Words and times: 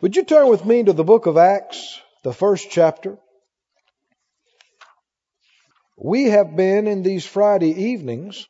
Would 0.00 0.14
you 0.14 0.24
turn 0.24 0.48
with 0.48 0.64
me 0.64 0.84
to 0.84 0.92
the 0.92 1.02
book 1.02 1.26
of 1.26 1.36
Acts, 1.36 2.00
the 2.22 2.32
first 2.32 2.70
chapter? 2.70 3.18
We 5.96 6.26
have 6.26 6.54
been 6.54 6.86
in 6.86 7.02
these 7.02 7.26
Friday 7.26 7.90
evenings 7.90 8.46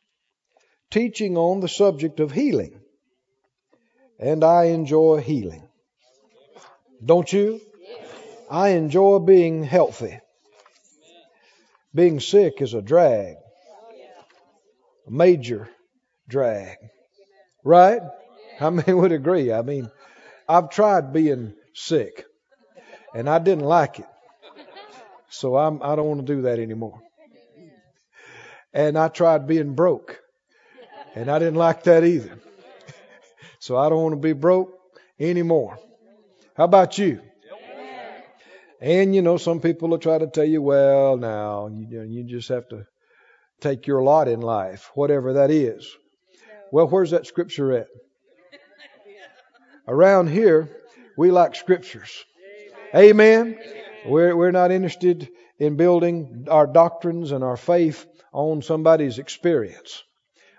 teaching 0.91 1.37
on 1.37 1.59
the 1.59 1.67
subject 1.67 2.19
of 2.19 2.31
healing. 2.31 2.79
And 4.19 4.43
I 4.43 4.65
enjoy 4.65 5.21
healing. 5.21 5.67
Don't 7.03 7.31
you? 7.33 7.61
I 8.51 8.69
enjoy 8.69 9.17
being 9.17 9.63
healthy. 9.63 10.19
Being 11.95 12.19
sick 12.19 12.61
is 12.61 12.75
a 12.75 12.81
drag, 12.83 13.37
a 15.07 15.11
major 15.11 15.67
drag. 16.27 16.77
Right? 17.63 18.01
How 18.59 18.69
many 18.69 18.93
would 18.93 19.11
agree? 19.11 19.51
I 19.51 19.63
mean, 19.63 19.89
I've 20.49 20.71
tried 20.71 21.13
being 21.13 21.53
sick, 21.75 22.25
and 23.13 23.29
I 23.29 23.37
didn't 23.37 23.65
like 23.65 23.99
it. 23.99 24.07
So 25.29 25.55
I'm, 25.55 25.83
I 25.83 25.95
don't 25.95 26.07
want 26.07 26.25
to 26.25 26.35
do 26.35 26.41
that 26.41 26.57
anymore. 26.57 26.99
And 28.73 28.97
I 28.97 29.09
tried 29.09 29.47
being 29.47 29.75
broke, 29.75 30.19
and 31.13 31.29
I 31.29 31.37
didn't 31.37 31.55
like 31.55 31.83
that 31.83 32.03
either. 32.03 32.39
So 33.59 33.77
I 33.77 33.89
don't 33.89 34.01
want 34.01 34.13
to 34.13 34.19
be 34.19 34.33
broke 34.33 34.73
anymore. 35.19 35.77
How 36.55 36.63
about 36.63 36.97
you? 36.97 37.21
And 38.81 39.13
you 39.13 39.21
know, 39.21 39.37
some 39.37 39.59
people 39.59 39.89
will 39.89 39.99
try 39.99 40.17
to 40.17 40.27
tell 40.27 40.45
you, 40.45 40.63
well, 40.63 41.17
now 41.17 41.67
you, 41.67 42.01
you 42.01 42.23
just 42.23 42.49
have 42.49 42.67
to 42.69 42.85
take 43.59 43.85
your 43.85 44.01
lot 44.01 44.27
in 44.27 44.41
life, 44.41 44.89
whatever 44.95 45.33
that 45.33 45.51
is. 45.51 45.95
Well, 46.71 46.87
where's 46.87 47.11
that 47.11 47.27
scripture 47.27 47.71
at? 47.73 47.87
Around 49.89 50.27
here, 50.29 50.69
we 51.17 51.31
like 51.31 51.55
scriptures. 51.55 52.23
Amen. 52.93 53.57
We're, 54.05 54.35
we're 54.35 54.51
not 54.51 54.71
interested 54.71 55.29
in 55.57 55.77
building 55.77 56.45
our 56.47 56.67
doctrines 56.67 57.31
and 57.31 57.43
our 57.43 57.57
faith 57.57 58.05
on 58.31 58.61
somebody's 58.61 59.17
experience 59.17 60.03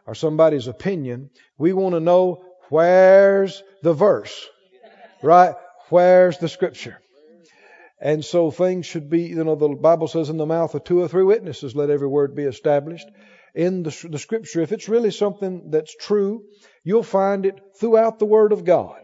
or 0.04 0.16
somebody's 0.16 0.66
opinion. 0.66 1.30
We 1.58 1.72
want 1.72 1.94
to 1.94 2.00
know 2.00 2.42
where's 2.70 3.62
the 3.84 3.92
verse, 3.92 4.48
right? 5.22 5.54
Where's 5.90 6.38
the 6.38 6.48
scripture? 6.48 7.00
And 8.00 8.24
so 8.24 8.50
things 8.50 8.86
should 8.86 9.08
be, 9.08 9.22
you 9.26 9.44
know, 9.44 9.54
the 9.54 9.68
Bible 9.68 10.08
says 10.08 10.28
in 10.28 10.38
the 10.38 10.46
mouth 10.46 10.74
of 10.74 10.82
two 10.82 11.00
or 11.00 11.06
three 11.06 11.22
witnesses, 11.22 11.76
let 11.76 11.90
every 11.90 12.08
word 12.08 12.34
be 12.34 12.42
established. 12.42 13.06
In 13.54 13.84
the, 13.84 14.08
the 14.10 14.18
scripture, 14.18 14.60
if 14.60 14.72
it's 14.72 14.88
really 14.88 15.12
something 15.12 15.70
that's 15.70 15.94
true, 15.94 16.42
you'll 16.82 17.04
find 17.04 17.46
it 17.46 17.60
throughout 17.78 18.18
the 18.18 18.24
Word 18.24 18.52
of 18.52 18.64
God. 18.64 19.00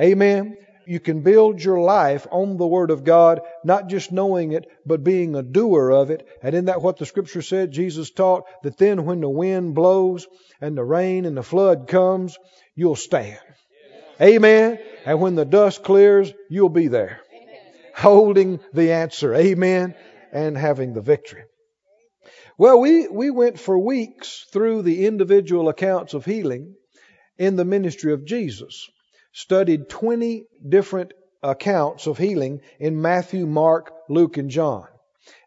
Amen. 0.00 0.56
You 0.86 1.00
can 1.00 1.22
build 1.22 1.62
your 1.62 1.80
life 1.80 2.26
on 2.30 2.56
the 2.56 2.66
Word 2.66 2.90
of 2.90 3.04
God, 3.04 3.40
not 3.64 3.88
just 3.88 4.12
knowing 4.12 4.52
it, 4.52 4.66
but 4.84 5.04
being 5.04 5.34
a 5.34 5.42
doer 5.42 5.90
of 5.90 6.10
it. 6.10 6.26
And 6.42 6.54
in 6.54 6.66
that 6.66 6.82
what 6.82 6.98
the 6.98 7.06
Scripture 7.06 7.42
said, 7.42 7.70
Jesus 7.70 8.10
taught 8.10 8.44
that 8.62 8.76
then 8.76 9.04
when 9.04 9.20
the 9.20 9.28
wind 9.28 9.74
blows 9.74 10.26
and 10.60 10.76
the 10.76 10.84
rain 10.84 11.24
and 11.24 11.36
the 11.36 11.42
flood 11.42 11.88
comes, 11.88 12.36
you'll 12.74 12.96
stand. 12.96 13.38
Amen. 14.20 14.78
And 15.06 15.20
when 15.20 15.36
the 15.36 15.44
dust 15.44 15.82
clears, 15.82 16.32
you'll 16.50 16.68
be 16.68 16.88
there. 16.88 17.20
Holding 17.96 18.60
the 18.72 18.92
answer. 18.92 19.34
Amen. 19.34 19.94
And 20.32 20.58
having 20.58 20.92
the 20.92 21.00
victory. 21.00 21.44
Well, 22.58 22.80
we, 22.80 23.08
we 23.08 23.30
went 23.30 23.58
for 23.58 23.78
weeks 23.78 24.46
through 24.52 24.82
the 24.82 25.06
individual 25.06 25.68
accounts 25.68 26.14
of 26.14 26.24
healing 26.24 26.74
in 27.38 27.56
the 27.56 27.64
ministry 27.64 28.12
of 28.12 28.24
Jesus 28.24 28.88
studied 29.34 29.88
20 29.88 30.46
different 30.66 31.12
accounts 31.42 32.06
of 32.06 32.16
healing 32.16 32.60
in 32.78 33.02
Matthew, 33.02 33.46
Mark, 33.46 33.92
Luke, 34.08 34.36
and 34.36 34.48
John. 34.48 34.86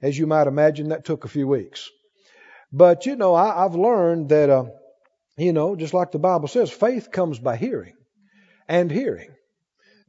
As 0.02 0.17
you 0.17 0.27
might 0.27 0.47
imagine, 0.47 0.89
that 0.89 1.05
took 1.05 1.23
a 1.23 1.30
few 1.30 1.47
weeks. 1.47 1.89
But, 2.71 3.05
you 3.05 3.15
know, 3.15 3.33
I, 3.33 3.64
have 3.64 3.75
learned 3.75 4.30
that, 4.30 4.49
uh, 4.49 4.65
you 5.37 5.53
know, 5.53 5.77
just 5.77 5.93
like 5.93 6.11
the 6.11 6.20
Bible 6.20 6.49
says, 6.49 6.70
faith 6.70 7.11
comes 7.11 7.39
by 7.39 7.55
hearing 7.55 7.93
and 8.67 8.92
hearing. 8.92 9.30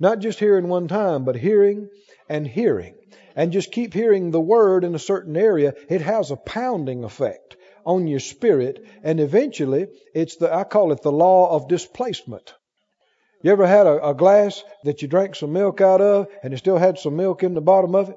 Not 0.00 0.18
just 0.18 0.40
hearing 0.40 0.68
one 0.68 0.88
time, 0.88 1.24
but 1.24 1.36
hearing 1.36 1.88
and 2.28 2.46
hearing. 2.46 2.96
And 3.36 3.52
just 3.52 3.70
keep 3.70 3.94
hearing 3.94 4.32
the 4.32 4.40
word 4.40 4.82
in 4.82 4.96
a 4.96 4.98
certain 4.98 5.36
area. 5.36 5.74
It 5.88 6.00
has 6.00 6.32
a 6.32 6.36
pounding 6.36 7.04
effect 7.04 7.56
on 7.86 8.08
your 8.08 8.20
spirit. 8.20 8.84
And 9.04 9.20
eventually, 9.20 9.86
it's 10.14 10.36
the, 10.36 10.52
I 10.52 10.64
call 10.64 10.90
it 10.90 11.02
the 11.02 11.12
law 11.12 11.54
of 11.54 11.68
displacement. 11.68 12.54
You 13.42 13.52
ever 13.52 13.66
had 13.66 13.86
a, 13.86 14.08
a, 14.08 14.14
glass 14.14 14.64
that 14.84 15.00
you 15.00 15.08
drank 15.08 15.36
some 15.36 15.52
milk 15.52 15.80
out 15.80 16.00
of 16.00 16.26
and 16.42 16.52
it 16.52 16.58
still 16.58 16.76
had 16.76 16.98
some 16.98 17.16
milk 17.16 17.42
in 17.42 17.54
the 17.54 17.60
bottom 17.60 17.94
of 17.94 18.10
it? 18.10 18.16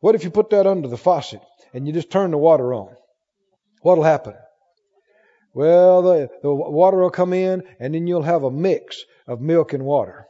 What 0.00 0.14
if 0.14 0.24
you 0.24 0.30
put 0.30 0.50
that 0.50 0.66
under 0.66 0.88
the 0.88 0.98
faucet 0.98 1.40
and 1.72 1.86
you 1.86 1.92
just 1.92 2.10
turn 2.10 2.30
the 2.30 2.38
water 2.38 2.74
on? 2.74 2.94
What'll 3.80 4.04
happen? 4.04 4.34
Well, 5.54 6.02
the, 6.02 6.28
the 6.42 6.52
water 6.52 6.98
will 6.98 7.10
come 7.10 7.32
in 7.32 7.62
and 7.80 7.94
then 7.94 8.06
you'll 8.06 8.22
have 8.22 8.42
a 8.42 8.50
mix 8.50 9.02
of 9.26 9.40
milk 9.40 9.72
and 9.72 9.84
water. 9.84 10.26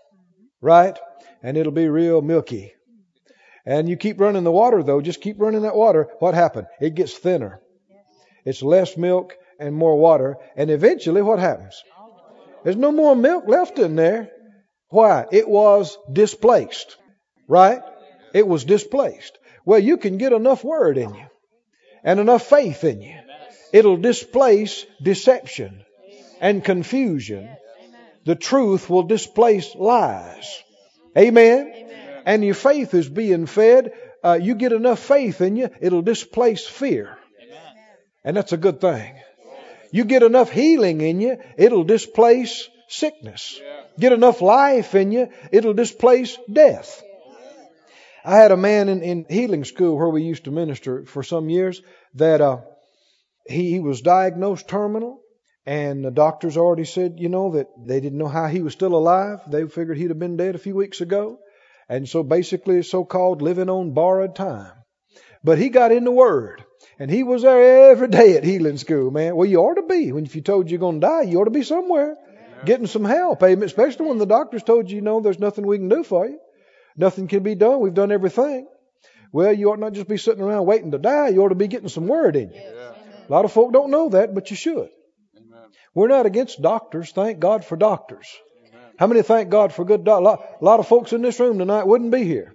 Right? 0.61 0.97
And 1.43 1.57
it'll 1.57 1.73
be 1.73 1.89
real 1.89 2.23
milky. 2.23 2.75
And 3.67 3.89
you 3.89 3.97
keep 3.97 4.21
running 4.21 4.45
the 4.45 4.53
water 4.53 4.83
though, 4.83 5.01
just 5.01 5.21
keep 5.21 5.41
running 5.41 5.63
that 5.63 5.75
water. 5.75 6.09
What 6.21 6.35
happened? 6.35 6.69
It 6.81 6.95
gets 6.95 7.17
thinner. 7.17 7.61
It's 8.45 8.63
less 8.63 8.97
milk 8.97 9.35
and 9.59 9.75
more 9.75 9.99
water. 9.99 10.37
And 10.57 10.71
eventually 10.71 11.23
what 11.23 11.39
happens? 11.39 11.83
There's 12.65 12.77
no 12.77 12.91
more 12.93 13.15
milk 13.15 13.47
left 13.47 13.79
in 13.79 13.95
there. 13.95 14.31
Why? 14.89 15.27
It 15.31 15.49
was 15.49 15.97
displaced. 16.11 16.97
Right? 17.47 17.83
It 18.33 18.47
was 18.49 18.65
displaced. 18.65 19.39
Well, 19.65 19.79
you 19.79 19.97
can 19.99 20.19
get 20.19 20.33
enough 20.33 20.65
word 20.65 20.99
in 20.99 21.15
you 21.15 21.27
and 22.03 22.21
enough 22.21 22.47
faith 22.47 22.85
in 22.85 23.01
you. 23.03 23.17
It'll 23.73 23.97
displace 23.97 24.87
deception 25.03 25.85
and 26.41 26.65
confusion. 26.65 27.49
The 28.25 28.35
truth 28.35 28.89
will 28.89 29.03
displace 29.03 29.75
lies. 29.75 30.63
Amen. 31.17 31.73
And 32.27 32.45
your 32.45 32.55
faith 32.55 32.95
is 32.95 33.09
being 33.09 33.47
fed. 33.47 33.93
Uh, 34.23 34.39
you 34.41 34.55
get 34.55 34.73
enough 34.73 35.01
faith 35.01 35.43
in 35.43 35.57
you, 35.57 35.69
it'll 35.81 36.03
displace 36.03 36.67
fear. 36.67 37.19
And 38.25 38.35
that's 38.37 38.53
a 38.53 38.57
good 38.57 38.81
thing. 38.81 39.15
You 39.95 40.05
get 40.05 40.25
enough 40.25 40.51
healing 40.51 41.01
in 41.03 41.21
you, 41.21 41.39
it'll 41.57 41.85
displace 41.85 42.69
sickness. 42.89 43.61
Get 43.97 44.13
enough 44.13 44.43
life 44.43 44.97
in 44.97 45.13
you, 45.13 45.29
it'll 45.53 45.73
displace 45.73 46.37
death. 46.53 47.01
I 48.25 48.35
had 48.39 48.51
a 48.51 48.57
man 48.57 48.89
in, 48.89 49.03
in 49.03 49.25
healing 49.31 49.63
school 49.63 49.97
where 49.97 50.09
we 50.09 50.25
used 50.25 50.47
to 50.47 50.51
minister 50.51 51.05
for 51.05 51.23
some 51.23 51.49
years 51.49 51.81
that 52.15 52.41
uh, 52.41 52.63
he, 53.47 53.71
he 53.71 53.79
was 53.79 54.01
diagnosed 54.01 54.67
terminal, 54.67 55.21
and 55.65 56.05
the 56.05 56.11
doctors 56.11 56.57
already 56.57 56.87
said, 56.87 57.21
you 57.21 57.29
know, 57.29 57.53
that 57.53 57.69
they 57.87 58.01
didn't 58.01 58.19
know 58.19 58.27
how 58.27 58.49
he 58.49 58.63
was 58.63 58.73
still 58.73 58.97
alive. 58.97 59.43
They 59.47 59.65
figured 59.69 59.97
he'd 59.97 60.11
have 60.11 60.19
been 60.19 60.37
dead 60.37 60.57
a 60.57 60.59
few 60.67 60.75
weeks 60.75 61.03
ago. 61.03 61.39
And 61.89 62.09
so 62.09 62.25
basically, 62.25 62.83
so 62.83 63.05
called 63.05 63.43
living 63.43 63.71
on 63.71 63.95
borrowed 63.95 64.35
time. 64.35 64.73
But 65.45 65.59
he 65.59 65.69
got 65.69 65.93
in 65.93 66.05
the 66.05 66.11
Word. 66.11 66.65
And 66.99 67.11
he 67.11 67.23
was 67.23 67.43
there 67.43 67.91
every 67.91 68.09
day 68.09 68.37
at 68.37 68.45
healing 68.45 68.79
school, 68.79 69.11
man. 69.11 69.37
Well, 69.37 69.49
you 69.49 69.59
ought 69.61 69.75
to 69.75 69.83
be. 69.83 70.13
When 70.13 70.25
if 70.25 70.37
you 70.37 70.43
told 70.43 70.71
you're 70.71 70.79
going 70.79 71.01
to 71.01 71.07
die, 71.07 71.23
you 71.23 71.41
ought 71.41 71.45
to 71.45 71.51
be 71.51 71.65
somewhere 71.65 72.17
getting 72.65 72.87
some 72.87 73.05
help. 73.05 73.43
Amen. 73.43 73.65
Especially 73.65 74.07
when 74.07 74.19
the 74.19 74.27
doctors 74.27 74.63
told 74.63 74.91
you, 74.91 74.97
you 74.97 75.03
know, 75.03 75.21
there's 75.21 75.39
nothing 75.39 75.67
we 75.67 75.79
can 75.79 75.89
do 75.89 76.05
for 76.05 76.27
you. 76.27 76.39
Nothing 76.97 77.27
can 77.27 77.43
be 77.43 77.57
done. 77.57 77.81
We've 77.81 77.93
done 77.93 78.13
everything. 78.13 78.69
Well, 79.33 79.53
you 79.53 79.71
ought 79.71 79.81
not 79.81 79.93
just 79.93 80.09
be 80.09 80.17
sitting 80.17 80.43
around 80.43 80.67
waiting 80.67 80.93
to 80.93 80.99
die. 80.99 81.29
You 81.29 81.43
ought 81.43 81.49
to 81.49 81.57
be 81.57 81.67
getting 81.67 81.89
some 81.89 82.07
word 82.07 82.37
in 82.37 82.53
you. 82.53 82.61
A 82.61 83.33
lot 83.33 83.45
of 83.45 83.53
folk 83.53 83.73
don't 83.73 83.91
know 83.91 84.11
that, 84.11 84.35
but 84.35 84.51
you 84.51 84.57
should. 84.57 84.89
We're 85.95 86.09
not 86.09 86.27
against 86.27 86.63
doctors. 86.63 87.11
Thank 87.11 87.41
God 87.41 87.65
for 87.65 87.77
doctors. 87.77 88.29
How 88.99 89.09
many 89.09 89.23
thank 89.23 89.51
God 89.51 89.73
for 89.73 89.85
good 89.85 90.05
doctors? 90.05 90.39
A 90.61 90.65
lot 90.65 90.79
of 90.79 90.87
folks 90.87 91.13
in 91.13 91.23
this 91.23 91.41
room 91.41 91.59
tonight 91.59 91.87
wouldn't 91.87 92.13
be 92.13 92.23
here. 92.23 92.55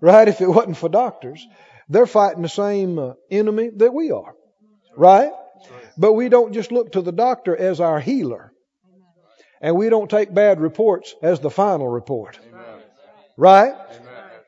Right? 0.00 0.28
If 0.28 0.40
it 0.40 0.48
wasn't 0.48 0.76
for 0.76 0.88
doctors. 0.88 1.44
They're 1.90 2.06
fighting 2.06 2.42
the 2.42 2.48
same 2.48 2.98
uh, 2.98 3.12
enemy 3.30 3.70
that 3.76 3.92
we 3.92 4.12
are. 4.12 4.34
Right? 4.96 5.32
But 5.98 6.12
we 6.14 6.28
don't 6.28 6.52
just 6.52 6.72
look 6.72 6.92
to 6.92 7.02
the 7.02 7.12
doctor 7.12 7.54
as 7.54 7.80
our 7.80 8.00
healer. 8.00 8.52
And 9.60 9.76
we 9.76 9.90
don't 9.90 10.08
take 10.08 10.32
bad 10.32 10.60
reports 10.60 11.14
as 11.20 11.40
the 11.40 11.50
final 11.50 11.88
report. 11.88 12.38
Right? 13.36 13.74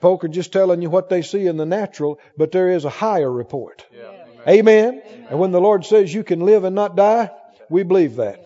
Folk 0.00 0.24
are 0.24 0.28
just 0.28 0.52
telling 0.52 0.82
you 0.82 0.88
what 0.88 1.10
they 1.10 1.22
see 1.22 1.46
in 1.46 1.56
the 1.56 1.66
natural, 1.66 2.18
but 2.36 2.52
there 2.52 2.70
is 2.70 2.84
a 2.84 2.90
higher 2.90 3.30
report. 3.30 3.84
Amen. 4.48 5.02
And 5.28 5.38
when 5.38 5.50
the 5.50 5.60
Lord 5.60 5.84
says 5.84 6.12
you 6.12 6.24
can 6.24 6.40
live 6.40 6.64
and 6.64 6.74
not 6.74 6.96
die, 6.96 7.30
we 7.68 7.82
believe 7.82 8.16
that. 8.16 8.38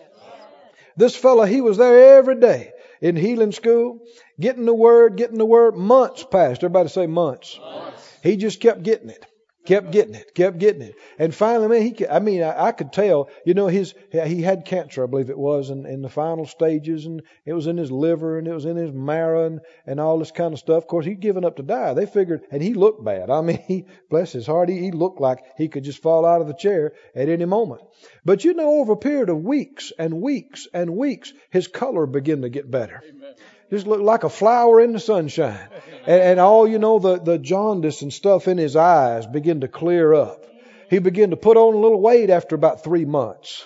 This 0.95 1.15
fellow, 1.15 1.45
he 1.45 1.61
was 1.61 1.77
there 1.77 2.17
every 2.17 2.39
day 2.39 2.71
in 3.01 3.15
healing 3.15 3.51
school, 3.51 3.99
getting 4.39 4.65
the 4.65 4.73
word, 4.73 5.15
getting 5.17 5.37
the 5.37 5.45
word. 5.45 5.75
Months 5.75 6.25
passed. 6.29 6.63
Everybody 6.63 6.89
say 6.89 7.07
months. 7.07 7.59
months. 7.59 7.86
He 8.27 8.35
just 8.35 8.59
kept 8.59 8.83
getting 8.83 9.09
it. 9.09 9.25
Kept 9.67 9.91
getting 9.91 10.15
it, 10.15 10.33
kept 10.33 10.59
getting 10.59 10.81
it, 10.81 10.95
and 11.19 11.35
finally, 11.35 11.67
man, 11.67 11.81
he. 11.81 12.07
I 12.07 12.19
mean, 12.19 12.41
I, 12.41 12.67
I, 12.67 12.71
could 12.71 12.93
tell. 12.93 13.27
You 13.45 13.53
know, 13.53 13.67
his 13.67 13.93
he 14.11 14.41
had 14.41 14.63
cancer, 14.63 15.03
I 15.03 15.07
believe 15.07 15.29
it 15.29 15.37
was, 15.37 15.69
in, 15.71 15.85
in 15.85 16.01
the 16.01 16.07
final 16.07 16.45
stages, 16.45 17.05
and 17.05 17.21
it 17.45 17.51
was 17.51 17.67
in 17.67 17.75
his 17.75 17.91
liver, 17.91 18.37
and 18.37 18.47
it 18.47 18.53
was 18.53 18.63
in 18.63 18.77
his 18.77 18.93
marrow, 18.93 19.45
and, 19.45 19.59
and 19.85 19.99
all 19.99 20.19
this 20.19 20.31
kind 20.31 20.53
of 20.53 20.59
stuff. 20.59 20.83
Of 20.83 20.87
course, 20.87 21.05
he'd 21.05 21.19
given 21.19 21.43
up 21.43 21.57
to 21.57 21.63
die. 21.63 21.93
They 21.95 22.05
figured, 22.05 22.43
and 22.49 22.63
he 22.63 22.75
looked 22.75 23.03
bad. 23.03 23.29
I 23.29 23.41
mean, 23.41 23.61
he 23.67 23.83
bless 24.09 24.31
his 24.31 24.47
heart, 24.47 24.69
he, 24.69 24.79
he 24.79 24.91
looked 24.91 25.19
like 25.19 25.43
he 25.57 25.67
could 25.67 25.83
just 25.83 26.01
fall 26.01 26.25
out 26.25 26.39
of 26.39 26.47
the 26.47 26.53
chair 26.53 26.93
at 27.13 27.27
any 27.27 27.43
moment. 27.43 27.81
But 28.23 28.45
you 28.45 28.53
know, 28.53 28.79
over 28.79 28.93
a 28.93 28.97
period 28.97 29.27
of 29.27 29.43
weeks 29.43 29.91
and 29.99 30.21
weeks 30.21 30.65
and 30.73 30.95
weeks, 30.95 31.33
his 31.49 31.67
color 31.67 32.05
began 32.05 32.43
to 32.43 32.49
get 32.49 32.71
better. 32.71 33.03
Amen 33.05 33.35
just 33.69 33.87
looked 33.87 34.03
like 34.03 34.23
a 34.23 34.29
flower 34.29 34.79
in 34.81 34.93
the 34.93 34.99
sunshine. 34.99 35.67
And, 36.05 36.21
and, 36.21 36.39
all, 36.39 36.67
you 36.67 36.79
know, 36.79 36.99
the, 36.99 37.19
the 37.19 37.37
jaundice 37.37 38.01
and 38.01 38.13
stuff 38.13 38.47
in 38.47 38.57
his 38.57 38.75
eyes 38.75 39.25
begin 39.25 39.61
to 39.61 39.67
clear 39.67 40.13
up. 40.13 40.43
He 40.89 40.99
began 40.99 41.31
to 41.31 41.35
put 41.35 41.57
on 41.57 41.73
a 41.73 41.77
little 41.77 41.99
weight 41.99 42.29
after 42.29 42.55
about 42.55 42.83
three 42.83 43.05
months. 43.05 43.65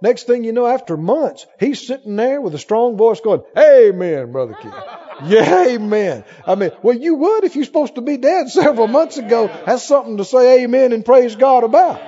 Next 0.00 0.24
thing 0.24 0.44
you 0.44 0.52
know, 0.52 0.66
after 0.66 0.96
months, 0.96 1.46
he's 1.58 1.84
sitting 1.86 2.16
there 2.16 2.40
with 2.40 2.54
a 2.54 2.58
strong 2.58 2.96
voice 2.96 3.20
going, 3.20 3.42
Amen, 3.56 4.32
Brother 4.32 4.54
Keith. 4.60 4.72
Yeah, 5.24 5.66
amen. 5.66 6.22
I 6.46 6.54
mean, 6.54 6.70
well, 6.80 6.96
you 6.96 7.16
would 7.16 7.42
if 7.42 7.56
you're 7.56 7.64
supposed 7.64 7.96
to 7.96 8.00
be 8.00 8.18
dead 8.18 8.50
several 8.50 8.86
months 8.86 9.18
ago. 9.18 9.48
That's 9.66 9.82
something 9.82 10.18
to 10.18 10.24
say 10.24 10.62
amen 10.62 10.92
and 10.92 11.04
praise 11.04 11.34
God 11.34 11.64
about. 11.64 12.00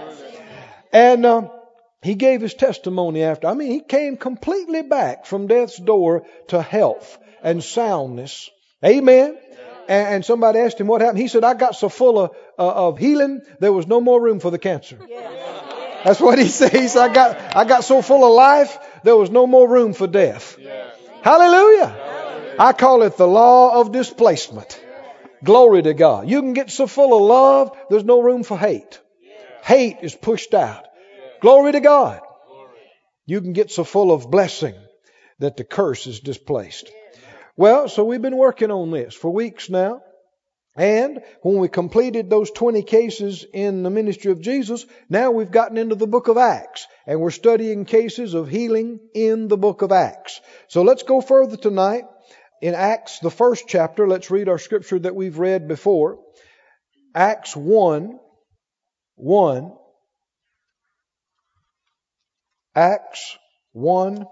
And, 0.92 1.26
um, 1.26 1.50
he 2.02 2.14
gave 2.14 2.41
his 2.41 2.55
testimony 2.55 3.23
after. 3.23 3.47
I 3.47 3.55
mean, 3.55 3.70
he 3.70 3.81
came 3.81 4.17
completely 4.17 4.82
back 4.82 5.26
from 5.26 5.47
death's 5.47 5.76
door 5.76 6.25
to 6.49 6.62
health 6.62 7.19
and 7.43 7.62
soundness. 7.62 8.50
Amen. 8.85 9.37
And, 9.88 10.25
somebody 10.25 10.61
asked 10.61 10.81
him 10.81 10.87
what 10.87 11.00
happened. 11.00 11.19
He 11.19 11.26
said, 11.26 11.43
I 11.43 11.55
got 11.55 11.75
so 11.75 11.88
full 11.88 12.19
of, 12.20 12.31
uh, 12.56 12.87
of 12.88 12.99
healing, 12.99 13.43
there 13.58 13.73
was 13.73 13.88
no 13.88 14.00
more 14.00 14.23
room 14.23 14.38
for 14.38 14.50
the 14.50 14.58
cancer. 14.58 14.99
That's 16.05 16.20
what 16.20 16.38
he 16.38 16.47
said. 16.47 16.73
He 16.73 16.87
said, 16.87 17.11
I 17.11 17.12
got, 17.12 17.56
I 17.56 17.64
got 17.64 17.85
so 17.85 18.00
full 18.00 18.25
of 18.25 18.32
life, 18.32 18.79
there 19.02 19.17
was 19.17 19.31
no 19.31 19.47
more 19.49 19.69
room 19.69 19.93
for 19.93 20.06
death. 20.06 20.56
Hallelujah. 21.23 21.88
Hallelujah. 21.88 22.56
I 22.58 22.73
call 22.73 23.02
it 23.02 23.17
the 23.17 23.26
law 23.26 23.81
of 23.81 23.91
displacement. 23.91 24.81
Glory 25.43 25.82
to 25.82 25.93
God. 25.93 26.29
You 26.29 26.41
can 26.41 26.52
get 26.52 26.70
so 26.70 26.87
full 26.87 27.17
of 27.17 27.23
love, 27.23 27.76
there's 27.91 28.05
no 28.05 28.20
room 28.20 28.44
for 28.44 28.56
hate. 28.56 29.00
Hate 29.62 29.99
is 30.02 30.14
pushed 30.14 30.55
out. 30.55 30.87
Glory 31.40 31.72
to 31.72 31.81
God. 31.81 32.20
You 33.26 33.40
can 33.40 33.52
get 33.52 33.70
so 33.70 33.84
full 33.84 34.12
of 34.12 34.31
blessing 34.31 34.75
that 35.38 35.56
the 35.56 35.64
curse 35.64 36.06
is 36.06 36.20
displaced. 36.20 36.90
Well, 37.56 37.88
so 37.88 38.04
we've 38.04 38.22
been 38.22 38.37
working 38.37 38.70
on 38.70 38.90
this 38.90 39.14
for 39.14 39.31
weeks 39.31 39.70
now. 39.70 40.02
And 40.76 41.20
when 41.42 41.58
we 41.58 41.69
completed 41.69 42.31
those 42.31 42.50
20 42.50 42.82
cases 42.82 43.44
in 43.52 43.82
the 43.82 43.90
ministry 43.90 44.31
of 44.31 44.40
Jesus, 44.40 44.87
now 45.08 45.31
we've 45.31 45.50
gotten 45.50 45.78
into 45.78 45.94
the 45.94 46.06
book 46.06 46.28
of 46.28 46.37
Acts 46.37 46.87
and 47.06 47.20
we're 47.20 47.31
studying 47.31 47.84
cases 47.84 48.34
of 48.34 48.48
healing 48.48 49.00
in 49.14 49.48
the 49.48 49.56
book 49.56 49.82
of 49.82 49.92
Acts. 49.92 50.40
So 50.69 50.82
let's 50.82 51.02
go 51.02 51.20
further 51.20 51.56
tonight. 51.56 52.04
In 52.62 52.75
Acts, 52.75 53.19
the 53.19 53.31
first 53.31 53.64
chapter, 53.66 54.06
let's 54.06 54.31
read 54.31 54.48
our 54.48 54.58
scripture 54.58 54.98
that 54.98 55.16
we've 55.16 55.38
read 55.38 55.66
before. 55.66 56.20
Acts 57.14 57.56
1, 57.56 58.19
1 59.16 59.72
Acts 62.80 63.36
1 63.72 64.26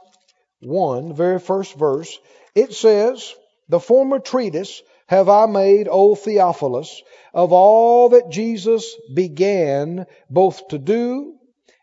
1, 0.61 1.15
very 1.15 1.39
first 1.39 1.75
verse, 1.75 2.19
it 2.55 2.73
says, 2.73 3.35
The 3.69 3.79
former 3.79 4.21
treatise 4.21 4.83
have 5.07 5.29
I 5.29 5.45
made, 5.45 5.87
O 5.87 6.15
Theophilus, 6.15 7.03
of 7.35 7.53
all 7.53 8.09
that 8.09 8.31
Jesus 8.31 8.97
began 9.13 10.07
both 10.31 10.67
to 10.69 10.79
do 10.79 11.35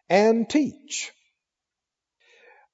and 0.10 0.50
teach. 0.50 1.12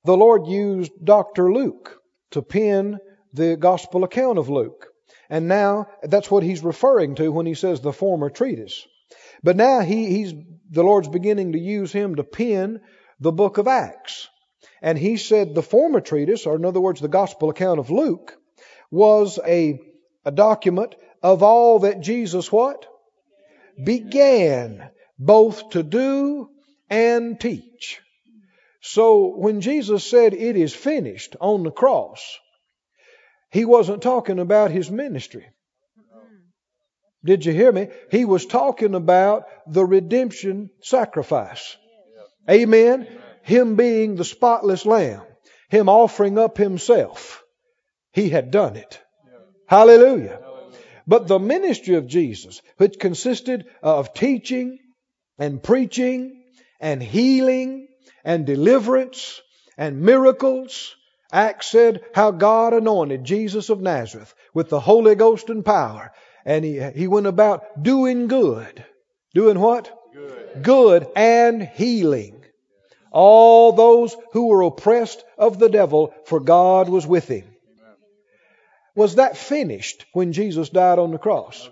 The 0.05 0.15
Lord 0.15 0.47
used 0.47 0.93
Dr. 1.03 1.51
Luke 1.51 1.99
to 2.31 2.41
pen 2.41 2.97
the 3.33 3.57
gospel 3.57 4.05
account 4.05 4.37
of 4.37 4.47
Luke. 4.47 4.87
And 5.29 5.49
now 5.49 5.87
that's 6.01 6.31
what 6.31 6.43
he's 6.43 6.63
referring 6.63 7.15
to 7.15 7.29
when 7.29 7.45
he 7.45 7.55
says 7.55 7.81
the 7.81 7.91
former 7.91 8.29
treatise. 8.29 8.87
But 9.43 9.57
now 9.57 9.81
he, 9.81 10.07
he's, 10.07 10.33
the 10.69 10.83
Lord's 10.83 11.09
beginning 11.09 11.51
to 11.51 11.59
use 11.59 11.91
him 11.91 12.15
to 12.15 12.23
pen 12.23 12.79
the 13.21 13.31
book 13.31 13.57
of 13.57 13.67
Acts. 13.67 14.27
And 14.81 14.97
he 14.97 15.15
said 15.15 15.53
the 15.53 15.61
former 15.61 16.01
treatise, 16.01 16.45
or 16.45 16.55
in 16.55 16.65
other 16.65 16.81
words, 16.81 16.99
the 16.99 17.07
gospel 17.07 17.49
account 17.49 17.79
of 17.79 17.91
Luke, 17.91 18.35
was 18.89 19.39
a, 19.45 19.79
a 20.25 20.31
document 20.31 20.95
of 21.23 21.43
all 21.43 21.79
that 21.79 22.01
Jesus 22.01 22.51
what? 22.51 22.85
Began 23.81 24.89
both 25.17 25.69
to 25.69 25.83
do 25.83 26.49
and 26.89 27.39
teach. 27.39 28.01
So 28.81 29.35
when 29.37 29.61
Jesus 29.61 30.03
said 30.03 30.33
it 30.33 30.57
is 30.57 30.73
finished 30.73 31.35
on 31.39 31.63
the 31.63 31.71
cross, 31.71 32.39
he 33.51 33.65
wasn't 33.65 34.01
talking 34.01 34.39
about 34.39 34.71
his 34.71 34.89
ministry. 34.89 35.45
Did 37.23 37.45
you 37.45 37.53
hear 37.53 37.71
me? 37.71 37.89
He 38.09 38.25
was 38.25 38.47
talking 38.47 38.95
about 38.95 39.43
the 39.67 39.85
redemption 39.85 40.71
sacrifice. 40.81 41.77
Amen. 42.49 43.07
Him 43.43 43.75
being 43.75 44.15
the 44.15 44.25
spotless 44.25 44.85
lamb, 44.85 45.21
Him 45.69 45.89
offering 45.89 46.37
up 46.37 46.57
Himself. 46.57 47.43
He 48.11 48.29
had 48.29 48.51
done 48.51 48.75
it. 48.75 49.01
Hallelujah. 49.67 50.39
But 51.07 51.27
the 51.27 51.39
ministry 51.39 51.95
of 51.95 52.07
Jesus, 52.07 52.61
which 52.77 52.99
consisted 52.99 53.65
of 53.81 54.13
teaching 54.13 54.79
and 55.39 55.61
preaching 55.61 56.43
and 56.79 57.01
healing 57.01 57.87
and 58.23 58.45
deliverance 58.45 59.41
and 59.77 60.01
miracles, 60.01 60.95
Acts 61.31 61.67
said 61.67 62.01
how 62.13 62.31
God 62.31 62.73
anointed 62.73 63.23
Jesus 63.23 63.69
of 63.69 63.81
Nazareth 63.81 64.33
with 64.53 64.69
the 64.69 64.79
Holy 64.79 65.15
Ghost 65.15 65.49
and 65.49 65.63
power. 65.63 66.11
And 66.45 66.65
he, 66.65 66.81
he 66.91 67.07
went 67.07 67.27
about 67.27 67.81
doing 67.81 68.27
good. 68.27 68.83
Doing 69.33 69.59
what? 69.59 69.97
Good. 70.61 71.07
And 71.15 71.63
healing 71.63 72.41
all 73.11 73.73
those 73.73 74.15
who 74.31 74.47
were 74.47 74.63
oppressed 74.63 75.23
of 75.37 75.59
the 75.59 75.69
devil, 75.69 76.13
for 76.25 76.39
God 76.39 76.89
was 76.89 77.05
with 77.05 77.27
him. 77.27 77.43
Was 78.95 79.15
that 79.15 79.37
finished 79.37 80.05
when 80.13 80.33
Jesus 80.33 80.69
died 80.69 80.99
on 80.99 81.11
the 81.11 81.17
cross? 81.17 81.69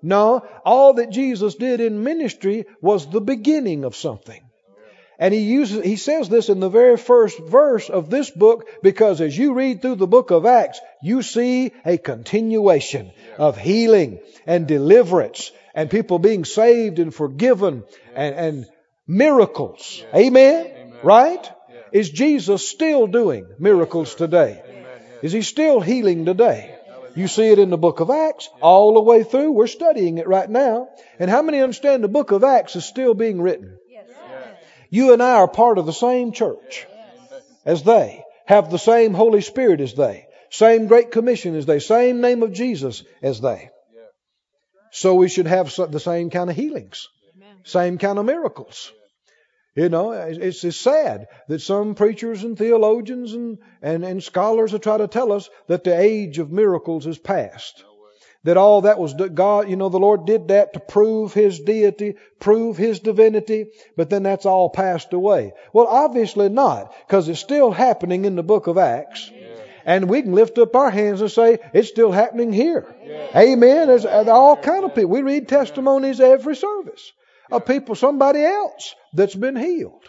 No, 0.00 0.46
all 0.64 0.94
that 0.94 1.10
Jesus 1.10 1.56
did 1.56 1.80
in 1.80 2.04
ministry 2.04 2.66
was 2.80 3.06
the 3.06 3.20
beginning 3.20 3.84
of 3.84 3.96
something. 3.96 4.40
And 5.20 5.34
he 5.34 5.40
uses, 5.40 5.84
he 5.84 5.96
says 5.96 6.28
this 6.28 6.48
in 6.48 6.60
the 6.60 6.68
very 6.68 6.96
first 6.96 7.40
verse 7.40 7.90
of 7.90 8.08
this 8.08 8.30
book 8.30 8.68
because 8.84 9.20
as 9.20 9.36
you 9.36 9.52
read 9.54 9.82
through 9.82 9.96
the 9.96 10.06
book 10.06 10.30
of 10.30 10.46
Acts, 10.46 10.80
you 11.02 11.22
see 11.22 11.72
a 11.84 11.98
continuation 11.98 13.10
of 13.36 13.58
healing 13.58 14.20
and 14.46 14.68
deliverance 14.68 15.50
and 15.78 15.88
people 15.88 16.18
being 16.18 16.44
saved 16.44 16.98
and 16.98 17.14
forgiven 17.14 17.84
and, 18.12 18.34
and 18.34 18.66
miracles. 19.06 20.04
Amen? 20.12 20.66
Amen. 20.66 20.92
Right? 21.04 21.52
Is 21.92 22.10
Jesus 22.10 22.68
still 22.68 23.06
doing 23.06 23.46
miracles 23.60 24.16
today? 24.16 24.60
Is 25.22 25.30
he 25.30 25.42
still 25.42 25.80
healing 25.80 26.24
today? 26.24 26.74
You 27.14 27.28
see 27.28 27.46
it 27.52 27.60
in 27.60 27.70
the 27.70 27.78
book 27.78 28.00
of 28.00 28.10
Acts 28.10 28.50
all 28.60 28.94
the 28.94 29.02
way 29.02 29.22
through. 29.22 29.52
We're 29.52 29.68
studying 29.68 30.18
it 30.18 30.26
right 30.26 30.50
now. 30.50 30.88
And 31.20 31.30
how 31.30 31.42
many 31.42 31.60
understand 31.60 32.02
the 32.02 32.08
book 32.08 32.32
of 32.32 32.42
Acts 32.42 32.74
is 32.74 32.84
still 32.84 33.14
being 33.14 33.40
written? 33.40 33.78
You 34.90 35.12
and 35.12 35.22
I 35.22 35.34
are 35.34 35.46
part 35.46 35.78
of 35.78 35.86
the 35.86 35.92
same 35.92 36.32
church 36.32 36.88
as 37.64 37.84
they, 37.84 38.24
have 38.46 38.68
the 38.68 38.78
same 38.78 39.14
Holy 39.14 39.42
Spirit 39.42 39.80
as 39.80 39.94
they, 39.94 40.26
same 40.50 40.88
Great 40.88 41.12
Commission 41.12 41.54
as 41.54 41.66
they, 41.66 41.78
same 41.78 42.20
name 42.20 42.42
of 42.42 42.52
Jesus 42.52 43.04
as 43.22 43.40
they. 43.40 43.70
So 44.90 45.14
we 45.14 45.28
should 45.28 45.46
have 45.46 45.74
the 45.90 46.00
same 46.00 46.30
kind 46.30 46.50
of 46.50 46.56
healings, 46.56 47.08
same 47.64 47.98
kind 47.98 48.18
of 48.18 48.24
miracles. 48.24 48.92
You 49.78 49.88
know, 49.88 50.10
it's, 50.10 50.64
it's 50.64 50.76
sad 50.76 51.28
that 51.46 51.60
some 51.60 51.94
preachers 51.94 52.42
and 52.42 52.58
theologians 52.58 53.32
and, 53.34 53.58
and, 53.80 54.04
and 54.04 54.20
scholars 54.20 54.74
are 54.74 54.80
trying 54.80 54.98
to 54.98 55.06
tell 55.06 55.30
us 55.30 55.48
that 55.68 55.84
the 55.84 55.96
age 55.96 56.38
of 56.38 56.50
miracles 56.50 57.06
is 57.06 57.16
past. 57.16 57.84
That 58.42 58.56
all 58.56 58.82
that 58.82 58.98
was 58.98 59.14
God, 59.14 59.68
you 59.68 59.76
know, 59.76 59.88
the 59.88 59.98
Lord 59.98 60.24
did 60.24 60.48
that 60.48 60.72
to 60.72 60.80
prove 60.80 61.32
His 61.32 61.60
deity, 61.60 62.16
prove 62.40 62.76
His 62.76 62.98
divinity, 62.98 63.66
but 63.96 64.10
then 64.10 64.24
that's 64.24 64.46
all 64.46 64.70
passed 64.70 65.12
away. 65.12 65.52
Well, 65.72 65.86
obviously 65.86 66.48
not, 66.48 66.92
because 67.06 67.28
it's 67.28 67.38
still 67.38 67.70
happening 67.70 68.24
in 68.24 68.34
the 68.34 68.42
book 68.42 68.66
of 68.66 68.78
Acts. 68.78 69.30
And 69.88 70.10
we 70.10 70.20
can 70.20 70.32
lift 70.32 70.58
up 70.58 70.76
our 70.76 70.90
hands 70.90 71.22
and 71.22 71.30
say, 71.30 71.60
it's 71.72 71.88
still 71.88 72.12
happening 72.12 72.52
here. 72.52 72.94
Amen. 73.34 73.88
There's 73.88 74.04
uh, 74.04 74.26
all 74.28 74.54
kind 74.54 74.84
of 74.84 74.94
people. 74.94 75.08
We 75.08 75.22
read 75.22 75.48
testimonies 75.48 76.20
every 76.20 76.56
service 76.56 77.10
of 77.50 77.64
people, 77.64 77.94
somebody 77.94 78.44
else 78.44 78.94
that's 79.14 79.34
been 79.34 79.56
healed. 79.56 80.04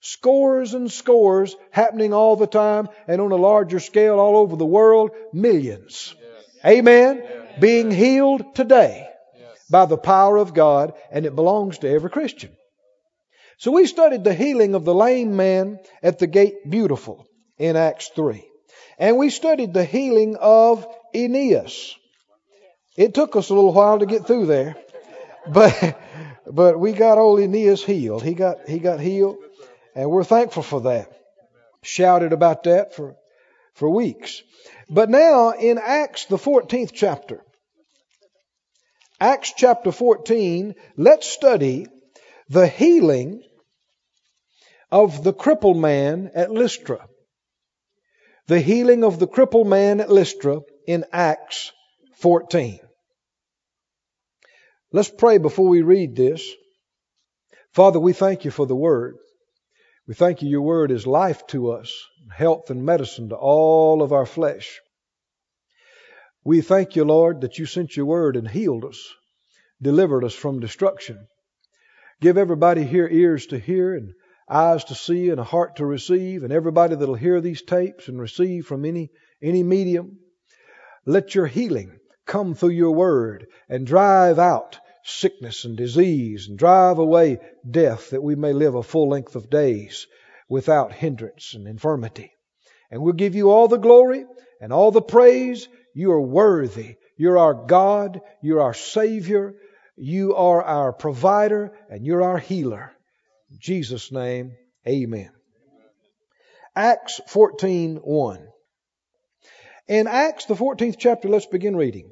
Scores 0.00 0.72
and 0.72 0.90
scores 0.90 1.54
happening 1.70 2.14
all 2.14 2.36
the 2.36 2.46
time 2.46 2.88
and 3.06 3.20
on 3.20 3.30
a 3.30 3.36
larger 3.36 3.80
scale 3.80 4.18
all 4.18 4.38
over 4.38 4.56
the 4.56 4.64
world, 4.64 5.10
millions. 5.34 6.14
Amen. 6.64 7.22
Being 7.60 7.90
healed 7.90 8.54
today 8.54 9.10
by 9.70 9.84
the 9.84 9.98
power 9.98 10.38
of 10.38 10.54
God, 10.54 10.94
and 11.12 11.26
it 11.26 11.36
belongs 11.36 11.76
to 11.80 11.90
every 11.90 12.08
Christian. 12.08 12.56
So 13.58 13.72
we 13.72 13.84
studied 13.84 14.24
the 14.24 14.32
healing 14.32 14.74
of 14.74 14.86
the 14.86 14.94
lame 14.94 15.36
man 15.36 15.80
at 16.02 16.18
the 16.18 16.26
gate 16.26 16.70
beautiful 16.70 17.26
in 17.58 17.76
Acts 17.76 18.08
3. 18.16 18.48
And 18.98 19.16
we 19.16 19.30
studied 19.30 19.72
the 19.72 19.84
healing 19.84 20.36
of 20.36 20.86
Aeneas. 21.14 21.94
It 22.96 23.14
took 23.14 23.36
us 23.36 23.50
a 23.50 23.54
little 23.54 23.72
while 23.72 24.00
to 24.00 24.06
get 24.06 24.26
through 24.26 24.46
there, 24.46 24.76
but 25.46 25.98
but 26.50 26.80
we 26.80 26.92
got 26.92 27.18
old 27.18 27.38
Aeneas 27.38 27.84
healed. 27.84 28.24
He 28.24 28.34
got 28.34 28.68
he 28.68 28.80
got 28.80 28.98
healed, 28.98 29.36
and 29.94 30.10
we're 30.10 30.24
thankful 30.24 30.64
for 30.64 30.80
that. 30.82 31.12
Shouted 31.82 32.32
about 32.32 32.64
that 32.64 32.96
for 32.96 33.14
for 33.74 33.88
weeks. 33.88 34.42
But 34.90 35.10
now 35.10 35.50
in 35.50 35.78
Acts 35.78 36.24
the 36.24 36.38
14th 36.38 36.90
chapter, 36.92 37.40
Acts 39.20 39.52
chapter 39.56 39.92
14, 39.92 40.74
let's 40.96 41.28
study 41.28 41.86
the 42.48 42.66
healing 42.66 43.42
of 44.90 45.22
the 45.22 45.32
crippled 45.32 45.76
man 45.76 46.30
at 46.34 46.50
Lystra. 46.50 47.06
The 48.48 48.60
healing 48.60 49.04
of 49.04 49.18
the 49.18 49.26
crippled 49.26 49.66
man 49.66 50.00
at 50.00 50.10
Lystra 50.10 50.62
in 50.86 51.04
Acts 51.12 51.70
14. 52.16 52.80
Let's 54.90 55.10
pray 55.10 55.36
before 55.36 55.68
we 55.68 55.82
read 55.82 56.16
this. 56.16 56.50
Father, 57.74 58.00
we 58.00 58.14
thank 58.14 58.46
you 58.46 58.50
for 58.50 58.64
the 58.64 58.74
word. 58.74 59.18
We 60.06 60.14
thank 60.14 60.40
you, 60.40 60.48
your 60.48 60.62
word 60.62 60.90
is 60.90 61.06
life 61.06 61.46
to 61.48 61.72
us, 61.72 61.92
health 62.34 62.70
and 62.70 62.86
medicine 62.86 63.28
to 63.28 63.36
all 63.36 64.00
of 64.00 64.14
our 64.14 64.24
flesh. 64.24 64.80
We 66.42 66.62
thank 66.62 66.96
you, 66.96 67.04
Lord, 67.04 67.42
that 67.42 67.58
you 67.58 67.66
sent 67.66 67.98
your 67.98 68.06
word 68.06 68.34
and 68.34 68.48
healed 68.48 68.86
us, 68.86 68.98
delivered 69.82 70.24
us 70.24 70.34
from 70.34 70.60
destruction. 70.60 71.28
Give 72.22 72.38
everybody 72.38 72.84
here 72.84 73.08
ears 73.08 73.44
to 73.48 73.58
hear 73.58 73.94
and 73.94 74.14
eyes 74.50 74.84
to 74.84 74.94
see 74.94 75.30
and 75.30 75.40
a 75.40 75.44
heart 75.44 75.76
to 75.76 75.86
receive, 75.86 76.42
and 76.42 76.52
everybody 76.52 76.94
that'll 76.94 77.14
hear 77.14 77.40
these 77.40 77.62
tapes 77.62 78.08
and 78.08 78.20
receive 78.20 78.66
from 78.66 78.84
any, 78.84 79.10
any 79.42 79.62
medium. 79.62 80.18
Let 81.04 81.34
your 81.34 81.46
healing 81.46 81.98
come 82.26 82.54
through 82.54 82.70
your 82.70 82.92
word 82.92 83.46
and 83.68 83.86
drive 83.86 84.38
out 84.38 84.78
sickness 85.04 85.64
and 85.64 85.76
disease 85.76 86.48
and 86.48 86.58
drive 86.58 86.98
away 86.98 87.38
death 87.68 88.10
that 88.10 88.22
we 88.22 88.34
may 88.34 88.52
live 88.52 88.74
a 88.74 88.82
full 88.82 89.08
length 89.08 89.34
of 89.34 89.50
days 89.50 90.06
without 90.48 90.92
hindrance 90.92 91.54
and 91.54 91.66
infirmity. 91.66 92.32
And 92.90 93.02
we'll 93.02 93.14
give 93.14 93.34
you 93.34 93.50
all 93.50 93.68
the 93.68 93.78
glory 93.78 94.24
and 94.60 94.72
all 94.72 94.90
the 94.90 95.02
praise. 95.02 95.68
You 95.94 96.12
are 96.12 96.20
worthy. 96.20 96.96
You're 97.16 97.38
our 97.38 97.54
God. 97.54 98.20
You're 98.42 98.62
our 98.62 98.74
Savior. 98.74 99.54
You 99.96 100.34
are 100.36 100.62
our 100.62 100.92
provider 100.92 101.72
and 101.90 102.06
you're 102.06 102.22
our 102.22 102.38
healer. 102.38 102.92
Jesus' 103.56 104.12
name, 104.12 104.56
amen. 104.86 105.30
Acts 106.76 107.20
14:1. 107.28 108.46
In 109.88 110.06
Acts 110.06 110.44
the 110.44 110.54
14th 110.54 110.96
chapter, 110.98 111.28
let's 111.28 111.46
begin 111.46 111.74
reading. 111.74 112.10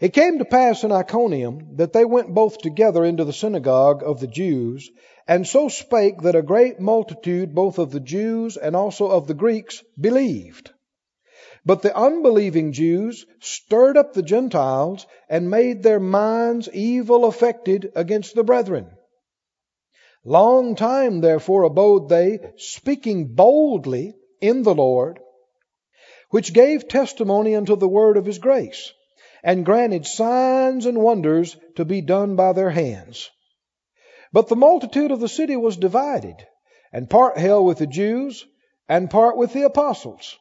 It 0.00 0.12
came 0.12 0.38
to 0.38 0.44
pass 0.44 0.84
in 0.84 0.92
Iconium 0.92 1.76
that 1.76 1.92
they 1.92 2.04
went 2.04 2.34
both 2.34 2.58
together 2.58 3.04
into 3.04 3.24
the 3.24 3.32
synagogue 3.32 4.02
of 4.04 4.20
the 4.20 4.26
Jews, 4.26 4.90
and 5.26 5.46
so 5.46 5.68
spake 5.68 6.22
that 6.22 6.36
a 6.36 6.42
great 6.42 6.80
multitude 6.80 7.54
both 7.54 7.78
of 7.78 7.90
the 7.90 8.00
Jews 8.00 8.56
and 8.56 8.76
also 8.76 9.08
of 9.08 9.26
the 9.26 9.34
Greeks 9.34 9.82
believed. 9.98 10.70
But 11.64 11.82
the 11.82 11.96
unbelieving 11.96 12.72
Jews 12.72 13.26
stirred 13.40 13.96
up 13.96 14.12
the 14.12 14.22
Gentiles 14.22 15.06
and 15.28 15.50
made 15.50 15.82
their 15.82 16.00
minds 16.00 16.68
evil 16.72 17.24
affected 17.24 17.92
against 17.94 18.34
the 18.34 18.44
brethren. 18.44 18.90
Long 20.24 20.74
time 20.74 21.20
therefore 21.20 21.62
abode 21.62 22.08
they, 22.08 22.40
speaking 22.56 23.34
boldly 23.34 24.14
in 24.40 24.64
the 24.64 24.74
Lord, 24.74 25.20
which 26.30 26.52
gave 26.52 26.88
testimony 26.88 27.54
unto 27.54 27.76
the 27.76 27.88
word 27.88 28.16
of 28.16 28.26
his 28.26 28.38
grace 28.38 28.92
and 29.44 29.64
granted 29.64 30.06
signs 30.06 30.86
and 30.86 30.98
wonders 30.98 31.56
to 31.76 31.84
be 31.84 32.00
done 32.00 32.34
by 32.34 32.52
their 32.52 32.70
hands. 32.70 33.30
But 34.32 34.48
the 34.48 34.56
multitude 34.56 35.10
of 35.10 35.20
the 35.20 35.28
city 35.28 35.56
was 35.56 35.76
divided, 35.76 36.46
and 36.92 37.08
part 37.08 37.38
held 37.38 37.66
with 37.66 37.78
the 37.78 37.86
Jews, 37.86 38.44
and 38.88 39.10
part 39.10 39.36
with 39.36 39.52
the 39.52 39.62
apostles. 39.62 40.36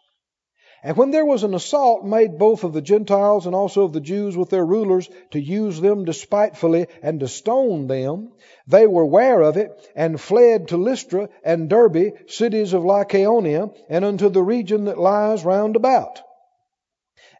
And 0.84 0.96
when 0.96 1.12
there 1.12 1.26
was 1.26 1.44
an 1.44 1.54
assault 1.54 2.06
made 2.06 2.38
both 2.38 2.64
of 2.64 2.74
the 2.74 2.82
Gentiles 2.82 3.46
and 3.46 3.56
also 3.56 3.84
of 3.84 3.94
the 3.94 4.02
Jews 4.02 4.38
with 4.38 4.50
their 4.50 4.66
rulers 4.66 5.10
to 5.32 5.40
use 5.40 5.82
them 5.82 6.06
despitefully 6.06 6.88
and 7.02 7.20
to 7.20 7.28
stone 7.28 7.88
them, 7.88 8.32
they 8.68 8.88
were 8.88 9.06
ware 9.06 9.42
of 9.42 9.58
it 9.58 9.72
and 9.96 10.22
fled 10.22 10.68
to 10.70 10.78
Lystra 10.78 11.30
and 11.44 11.70
Derbe, 11.70 12.14
cities 12.28 12.74
of 12.74 12.84
Lycaonia, 12.84 13.74
and 13.90 14.06
unto 14.06 14.30
the 14.30 14.44
region 14.44 14.86
that 14.86 15.00
lies 15.00 15.44
round 15.44 15.76
about 15.76 16.22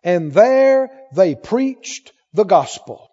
and 0.08 0.32
there 0.32 0.90
they 1.14 1.36
preached 1.36 2.14
the 2.34 2.46
gospel. 2.46 3.12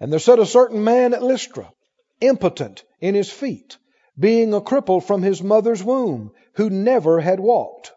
And 0.00 0.12
there 0.12 0.20
sat 0.20 0.38
a 0.38 0.46
certain 0.46 0.84
man 0.84 1.14
at 1.14 1.22
Lystra, 1.22 1.72
impotent 2.20 2.84
in 3.00 3.14
his 3.14 3.30
feet, 3.30 3.78
being 4.18 4.52
a 4.52 4.60
cripple 4.60 5.02
from 5.02 5.22
his 5.22 5.42
mother's 5.42 5.82
womb, 5.82 6.32
who 6.54 6.68
never 6.70 7.20
had 7.20 7.40
walked. 7.40 7.92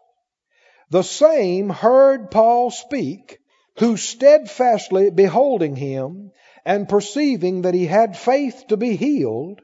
The 0.92 1.02
same 1.02 1.70
heard 1.70 2.30
Paul 2.30 2.70
speak, 2.70 3.38
who 3.78 3.96
steadfastly 3.96 5.08
beholding 5.08 5.74
him, 5.74 6.32
and 6.66 6.86
perceiving 6.86 7.62
that 7.62 7.72
he 7.72 7.86
had 7.86 8.14
faith 8.14 8.64
to 8.68 8.76
be 8.76 8.96
healed, 8.96 9.62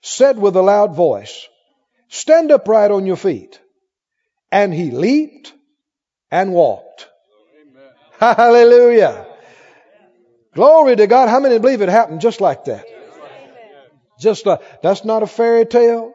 said 0.00 0.38
with 0.38 0.56
a 0.56 0.62
loud 0.62 0.94
voice, 0.94 1.46
Stand 2.08 2.50
upright 2.50 2.90
on 2.90 3.04
your 3.04 3.18
feet. 3.18 3.60
And 4.50 4.72
he 4.72 4.90
leaped 4.90 5.52
and 6.30 6.54
walked. 6.54 7.06
Hallelujah. 8.18 9.26
Glory 10.54 10.96
to 10.96 11.06
God. 11.06 11.28
How 11.28 11.40
many 11.40 11.58
believe 11.58 11.82
it 11.82 11.90
happened 11.90 12.22
just 12.22 12.40
like 12.40 12.64
that? 12.64 12.86
Just 14.18 14.46
like, 14.46 14.80
that's 14.80 15.04
not 15.04 15.22
a 15.22 15.26
fairy 15.26 15.66
tale. 15.66 16.14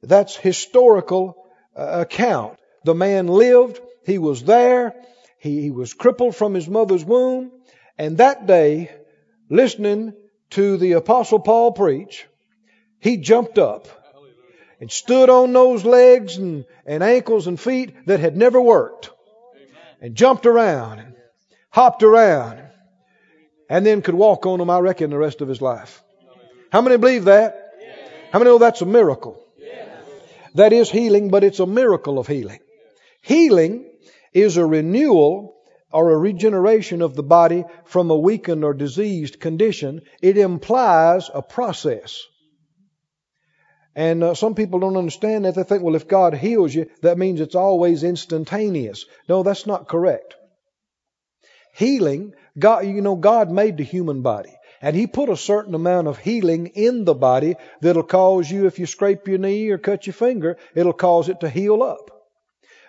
That's 0.00 0.36
historical 0.36 1.34
uh, 1.76 2.02
account. 2.02 2.56
The 2.84 2.94
man 2.94 3.26
lived. 3.26 3.80
He 4.06 4.18
was 4.18 4.44
there. 4.44 4.94
He, 5.38 5.62
he 5.62 5.70
was 5.70 5.94
crippled 5.94 6.36
from 6.36 6.54
his 6.54 6.68
mother's 6.68 7.04
womb. 7.04 7.50
And 7.98 8.18
that 8.18 8.46
day, 8.46 8.90
listening 9.48 10.14
to 10.50 10.76
the 10.76 10.92
apostle 10.92 11.38
Paul 11.38 11.72
preach, 11.72 12.26
he 13.00 13.16
jumped 13.16 13.58
up 13.58 13.88
and 14.80 14.90
stood 14.90 15.30
on 15.30 15.52
those 15.52 15.84
legs 15.84 16.36
and, 16.36 16.64
and 16.86 17.02
ankles 17.02 17.46
and 17.46 17.58
feet 17.58 18.06
that 18.06 18.20
had 18.20 18.36
never 18.36 18.60
worked 18.60 19.10
and 20.00 20.14
jumped 20.14 20.46
around 20.46 20.98
and 20.98 21.14
hopped 21.70 22.02
around, 22.02 22.62
and 23.68 23.84
then 23.84 24.02
could 24.02 24.14
walk 24.14 24.46
on 24.46 24.58
them, 24.58 24.70
I 24.70 24.78
reckon, 24.78 25.10
the 25.10 25.18
rest 25.18 25.40
of 25.40 25.48
his 25.48 25.60
life. 25.60 26.02
How 26.70 26.82
many 26.82 26.98
believe 26.98 27.24
that? 27.24 27.72
How 28.32 28.38
many 28.38 28.50
know 28.50 28.58
that's 28.58 28.82
a 28.82 28.86
miracle? 28.86 29.40
That 30.54 30.72
is 30.72 30.90
healing, 30.90 31.30
but 31.30 31.42
it's 31.42 31.58
a 31.58 31.66
miracle 31.66 32.18
of 32.18 32.26
healing. 32.26 32.60
Healing 33.24 33.90
is 34.32 34.56
a 34.56 34.66
renewal 34.66 35.56
or 35.92 36.10
a 36.10 36.16
regeneration 36.16 37.02
of 37.02 37.14
the 37.14 37.22
body 37.22 37.64
from 37.84 38.10
a 38.10 38.16
weakened 38.16 38.64
or 38.64 38.74
diseased 38.74 39.40
condition. 39.40 40.02
It 40.22 40.38
implies 40.38 41.30
a 41.32 41.42
process. 41.42 42.20
And 43.96 44.24
uh, 44.24 44.34
some 44.34 44.54
people 44.54 44.80
don't 44.80 44.96
understand 44.96 45.44
that. 45.44 45.54
They 45.54 45.62
think, 45.62 45.82
well, 45.82 45.94
if 45.94 46.08
God 46.08 46.34
heals 46.34 46.74
you, 46.74 46.90
that 47.02 47.18
means 47.18 47.40
it's 47.40 47.54
always 47.54 48.02
instantaneous. 48.02 49.06
No, 49.28 49.42
that's 49.42 49.66
not 49.66 49.88
correct 49.88 50.34
healing, 51.74 52.34
God, 52.58 52.86
you 52.86 53.02
know, 53.02 53.16
God 53.16 53.50
made 53.50 53.76
the 53.76 53.84
human 53.84 54.22
body. 54.22 54.52
And 54.80 54.94
He 54.96 55.06
put 55.06 55.28
a 55.28 55.36
certain 55.36 55.74
amount 55.74 56.08
of 56.08 56.18
healing 56.18 56.68
in 56.68 57.04
the 57.04 57.14
body 57.14 57.56
that'll 57.80 58.02
cause 58.02 58.50
you, 58.50 58.66
if 58.66 58.78
you 58.78 58.86
scrape 58.86 59.28
your 59.28 59.38
knee 59.38 59.68
or 59.70 59.78
cut 59.78 60.06
your 60.06 60.14
finger, 60.14 60.56
it'll 60.74 60.92
cause 60.92 61.28
it 61.28 61.40
to 61.40 61.50
heal 61.50 61.82
up. 61.82 62.13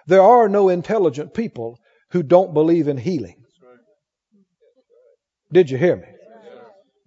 There 0.07 0.21
are 0.21 0.49
no 0.49 0.69
intelligent 0.69 1.33
people 1.33 1.79
who 2.11 2.23
don't 2.23 2.53
believe 2.53 2.87
in 2.87 2.97
healing. 2.97 3.43
Did 5.51 5.69
you 5.69 5.77
hear 5.77 5.95
me? 5.95 6.07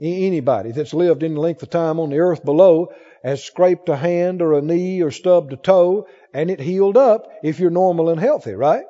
Anybody 0.01 0.73
that's 0.73 0.95
lived 0.95 1.25
any 1.25 1.35
length 1.35 1.63
of 1.63 1.71
time 1.71 1.99
on 1.99 2.11
the 2.11 2.19
earth 2.19 2.45
below 2.45 2.93
has 3.25 3.43
scraped 3.43 3.89
a 3.89 3.97
hand 3.97 4.43
or 4.43 4.55
a 4.55 4.63
knee 4.63 5.03
or 5.03 5.11
stubbed 5.11 5.53
a 5.53 5.57
toe 5.57 6.07
and 6.33 6.51
it 6.51 6.61
healed 6.61 6.97
up 6.97 7.27
if 7.43 7.59
you're 7.59 7.71
normal 7.71 8.09
and 8.09 8.21
healthy, 8.21 8.53
right? 8.53 8.85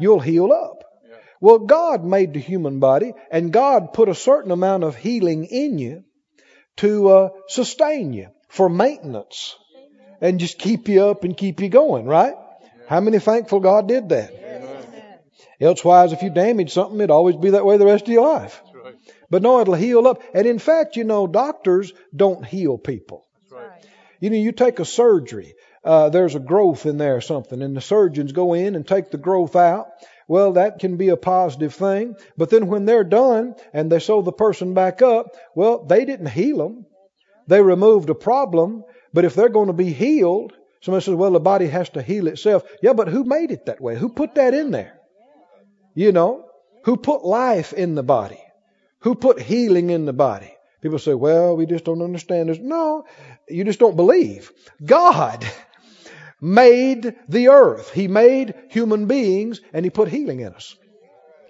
You'll 0.00 0.20
heal 0.20 0.52
up. 0.52 0.84
Well, 1.40 1.60
God 1.60 2.04
made 2.04 2.32
the 2.32 2.40
human 2.40 2.80
body, 2.80 3.12
and 3.30 3.52
God 3.52 3.92
put 3.92 4.08
a 4.08 4.14
certain 4.14 4.50
amount 4.50 4.82
of 4.82 4.96
healing 4.96 5.44
in 5.44 5.78
you 5.78 6.02
to 6.78 7.08
uh, 7.08 7.28
sustain 7.46 8.12
you 8.12 8.28
for 8.48 8.68
maintenance 8.68 9.56
and 10.20 10.40
just 10.40 10.58
keep 10.58 10.88
you 10.88 11.04
up 11.04 11.22
and 11.22 11.36
keep 11.36 11.60
you 11.60 11.68
going, 11.68 12.06
right? 12.06 12.34
How 12.88 13.00
many 13.00 13.18
thankful 13.18 13.60
God 13.60 13.86
did 13.86 14.08
that? 14.08 14.34
Elsewise, 15.60 16.12
if 16.12 16.22
you 16.22 16.30
damage 16.30 16.72
something, 16.72 16.98
it'd 16.98 17.10
always 17.10 17.36
be 17.36 17.50
that 17.50 17.64
way 17.64 17.76
the 17.76 17.86
rest 17.86 18.04
of 18.04 18.12
your 18.12 18.26
life. 18.26 18.62
But 19.30 19.42
no, 19.42 19.60
it'll 19.60 19.74
heal 19.74 20.06
up. 20.06 20.22
And 20.32 20.46
in 20.46 20.58
fact, 20.58 20.96
you 20.96 21.04
know, 21.04 21.26
doctors 21.26 21.92
don't 22.14 22.44
heal 22.46 22.78
people. 22.78 23.26
Right. 23.50 23.84
You 24.20 24.30
know, 24.30 24.36
you 24.36 24.52
take 24.52 24.78
a 24.78 24.84
surgery, 24.84 25.54
uh, 25.84 26.08
there's 26.08 26.34
a 26.34 26.40
growth 26.40 26.86
in 26.86 26.96
there 26.96 27.16
or 27.16 27.20
something, 27.20 27.60
and 27.60 27.76
the 27.76 27.80
surgeons 27.80 28.32
go 28.32 28.54
in 28.54 28.74
and 28.74 28.86
take 28.86 29.10
the 29.10 29.18
growth 29.18 29.54
out. 29.54 29.88
Well, 30.26 30.52
that 30.54 30.78
can 30.78 30.96
be 30.96 31.08
a 31.08 31.16
positive 31.16 31.74
thing. 31.74 32.16
But 32.36 32.50
then 32.50 32.68
when 32.68 32.84
they're 32.84 33.04
done 33.04 33.54
and 33.72 33.90
they 33.90 33.98
sew 33.98 34.22
the 34.22 34.32
person 34.32 34.74
back 34.74 35.02
up, 35.02 35.36
well, 35.54 35.84
they 35.84 36.04
didn't 36.04 36.30
heal 36.30 36.58
them. 36.58 36.86
They 37.46 37.62
removed 37.62 38.10
a 38.10 38.14
problem. 38.14 38.84
But 39.12 39.24
if 39.24 39.34
they're 39.34 39.48
going 39.48 39.68
to 39.68 39.72
be 39.72 39.92
healed, 39.92 40.52
somebody 40.80 41.04
says, 41.04 41.14
well, 41.14 41.32
the 41.32 41.40
body 41.40 41.66
has 41.66 41.88
to 41.90 42.02
heal 42.02 42.26
itself. 42.26 42.64
Yeah, 42.82 42.92
but 42.92 43.08
who 43.08 43.24
made 43.24 43.50
it 43.50 43.66
that 43.66 43.80
way? 43.80 43.96
Who 43.96 44.08
put 44.08 44.34
that 44.36 44.54
in 44.54 44.70
there? 44.70 44.98
You 45.94 46.12
know, 46.12 46.44
who 46.84 46.96
put 46.96 47.24
life 47.24 47.72
in 47.72 47.94
the 47.94 48.02
body? 48.02 48.40
Who 49.00 49.14
put 49.14 49.40
healing 49.40 49.90
in 49.90 50.04
the 50.04 50.12
body? 50.12 50.52
People 50.80 50.98
say, 50.98 51.14
well, 51.14 51.56
we 51.56 51.66
just 51.66 51.84
don't 51.84 52.02
understand 52.02 52.48
this. 52.48 52.58
No, 52.58 53.04
you 53.48 53.64
just 53.64 53.80
don't 53.80 53.96
believe. 53.96 54.52
God 54.84 55.44
made 56.40 57.16
the 57.28 57.48
earth. 57.48 57.90
He 57.90 58.06
made 58.06 58.54
human 58.70 59.06
beings 59.06 59.60
and 59.72 59.84
He 59.84 59.90
put 59.90 60.08
healing 60.08 60.40
in 60.40 60.54
us. 60.54 60.76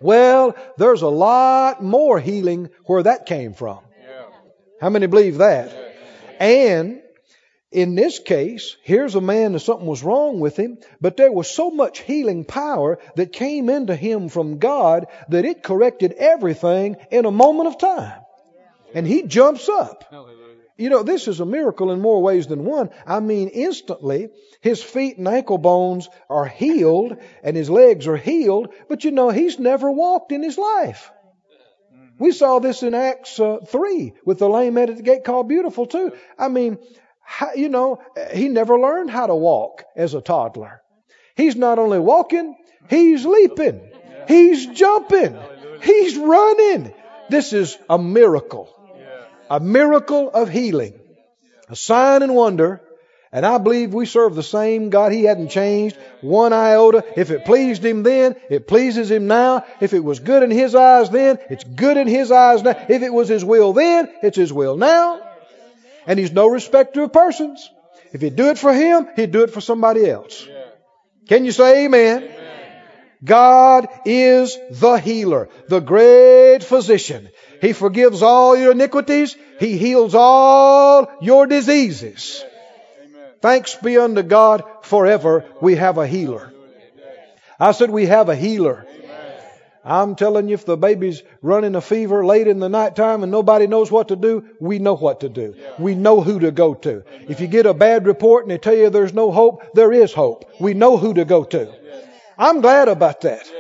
Well, 0.01 0.57
there's 0.77 1.03
a 1.03 1.09
lot 1.09 1.83
more 1.83 2.21
healing 2.21 2.71
where 2.85 3.03
that 3.03 3.27
came 3.27 3.53
from. 3.53 3.81
How 4.81 4.91
many 4.91 5.07
believe 5.09 5.39
that? 5.39 5.75
And 6.39 7.03
in 7.71 7.95
this 7.95 8.19
case, 8.19 8.77
here's 8.83 9.15
a 9.15 9.21
man 9.21 9.53
that 9.53 9.61
something 9.61 9.87
was 9.87 10.03
wrong 10.03 10.41
with 10.41 10.57
him, 10.57 10.79
but 11.01 11.17
there 11.17 11.33
was 11.33 11.51
so 11.51 11.71
much 11.71 12.01
healing 12.01 12.45
power 12.45 12.99
that 13.17 13.33
came 13.33 13.69
into 13.69 13.95
him 13.95 14.31
from 14.31 14.59
God 14.59 15.07
that 15.29 15.45
it 15.45 15.63
corrected 15.63 16.13
everything 16.13 16.97
in 17.11 17.27
a 17.27 17.31
moment 17.31 17.69
of 17.69 17.79
time. 17.79 18.21
And 18.95 19.07
he 19.07 19.25
jumps 19.25 19.69
up. 19.69 20.05
You 20.79 20.89
know, 20.89 21.03
this 21.03 21.29
is 21.29 21.41
a 21.41 21.45
miracle 21.45 21.91
in 21.91 22.01
more 22.01 22.23
ways 22.23 22.47
than 22.47 22.65
one. 22.65 22.89
I 23.07 23.21
mean, 23.21 23.49
instantly, 23.49 24.31
his 24.63 24.83
feet 24.83 25.19
and 25.19 25.29
ankle 25.29 25.59
bones 25.59 26.09
are 26.31 26.47
healed 26.47 27.17
and 27.43 27.57
his 27.57 27.69
legs 27.69 28.07
are 28.07 28.17
healed, 28.17 28.73
but 28.89 29.05
you 29.05 29.11
know, 29.11 29.29
he's 29.29 29.59
never 29.59 29.91
walked 29.91 30.33
in 30.33 30.43
his 30.43 30.57
life. 30.57 31.11
We 32.19 32.33
saw 32.33 32.59
this 32.59 32.83
in 32.83 32.95
Acts 32.95 33.39
uh, 33.39 33.59
3 33.67 34.15
with 34.25 34.39
the 34.39 34.49
lame 34.49 34.75
man 34.75 34.91
at 34.91 34.97
the 34.97 35.03
gate 35.03 35.23
called 35.23 35.49
Beautiful, 35.49 35.87
too. 35.87 36.13
I 36.37 36.49
mean, 36.49 36.79
how, 37.31 37.53
you 37.53 37.69
know, 37.69 38.03
he 38.33 38.49
never 38.49 38.79
learned 38.81 39.11
how 39.11 39.27
to 39.27 39.35
walk 39.35 39.85
as 39.95 40.15
a 40.15 40.23
toddler. 40.23 40.83
He's 41.37 41.57
not 41.57 41.79
only 41.79 41.99
walking, 41.99 42.57
he's 42.89 43.27
leaping, 43.27 43.81
he's 44.27 44.67
jumping, 44.67 45.37
he's 45.83 46.17
running. 46.17 46.95
This 47.29 47.53
is 47.53 47.77
a 47.91 47.99
miracle 47.99 48.75
a 49.51 49.61
miracle 49.61 50.31
of 50.31 50.49
healing, 50.49 50.95
a 51.69 51.77
sign 51.77 52.23
and 52.23 52.35
wonder. 52.35 52.83
And 53.31 53.45
I 53.45 53.59
believe 53.59 53.93
we 53.93 54.07
serve 54.07 54.35
the 54.35 54.43
same 54.43 54.89
God. 54.89 55.13
He 55.13 55.25
hadn't 55.25 55.51
changed 55.51 55.99
one 56.23 56.55
iota. 56.55 57.05
If 57.15 57.31
it 57.31 57.45
pleased 57.45 57.85
Him 57.85 58.03
then, 58.03 58.37
it 58.49 58.67
pleases 58.67 59.11
Him 59.11 59.27
now. 59.27 59.67
If 59.81 59.93
it 59.93 60.03
was 60.03 60.19
good 60.21 60.43
in 60.43 60.51
His 60.51 60.75
eyes 60.75 61.11
then, 61.11 61.39
it's 61.51 61.65
good 61.65 61.99
in 61.99 62.09
His 62.09 62.33
eyes 62.33 62.63
now. 62.63 62.75
If 62.89 63.03
it 63.03 63.13
was 63.13 63.29
His 63.29 63.45
will 63.45 63.75
then, 63.75 64.09
it's 64.23 64.39
His 64.39 64.51
will 64.51 64.79
now. 64.79 65.21
And 66.09 66.19
He's 66.19 66.33
no 66.33 66.49
respecter 66.49 67.03
of 67.05 67.13
persons. 67.13 67.71
If 68.13 68.23
He'd 68.23 68.35
do 68.35 68.49
it 68.49 68.59
for 68.59 68.73
Him, 68.73 69.07
He'd 69.15 69.31
do 69.31 69.43
it 69.43 69.51
for 69.51 69.61
somebody 69.61 70.11
else. 70.11 70.49
Can 71.29 71.45
you 71.45 71.53
say 71.53 71.85
amen? 71.85 72.29
God 73.23 73.89
is 74.07 74.57
the 74.71 74.95
healer, 74.95 75.49
the 75.69 75.81
great 75.81 76.61
physician. 76.63 77.29
He 77.61 77.73
forgives 77.73 78.23
all 78.23 78.57
your 78.57 78.73
iniquities. 78.73 79.37
He 79.61 79.77
heals 79.77 80.15
all 80.15 81.09
your 81.21 81.47
diseases. 81.47 82.45
Thanks 83.43 83.75
be 83.77 83.99
unto 83.99 84.23
God 84.23 84.65
forever. 84.83 85.45
We 85.61 85.77
have 85.77 85.99
a 85.99 86.07
healer. 86.07 86.53
I 87.61 87.73
said 87.73 87.91
we 87.91 88.07
have 88.07 88.29
a 88.29 88.37
healer. 88.37 88.87
I'm 89.89 90.17
telling 90.17 90.49
you, 90.49 90.55
if 90.55 90.67
the 90.67 90.77
baby's 90.77 91.23
running 91.41 91.75
a 91.75 91.81
fever 91.81 92.25
late 92.27 92.47
in 92.47 92.59
the 92.59 92.69
nighttime 92.69 93.23
and 93.23 93.33
nobody 93.33 93.67
knows 93.67 93.91
what 93.91 94.09
to 94.09 94.17
do, 94.17 94.45
we 94.61 94.79
know 94.79 94.95
what 94.95 95.21
to 95.21 95.31
do. 95.31 95.55
We 95.79 95.95
know 95.95 96.21
who 96.21 96.41
to 96.41 96.51
go 96.51 96.75
to. 96.75 97.05
If 97.27 97.41
you 97.41 97.47
get 97.47 97.65
a 97.65 97.73
bad 97.73 98.07
report 98.07 98.45
and 98.45 98.51
they 98.51 98.59
tell 98.59 98.77
you 98.77 98.91
there's 98.91 99.15
no 99.15 99.33
hope, 99.33 99.63
there 99.73 99.91
is 99.91 100.13
hope. 100.13 100.45
We 100.61 100.75
know 100.75 100.99
who 100.99 101.15
to 101.15 101.25
go 101.25 101.43
to. 101.43 101.73
I'm 102.37 102.61
glad 102.61 102.89
about 102.89 103.23
that. 103.23 103.51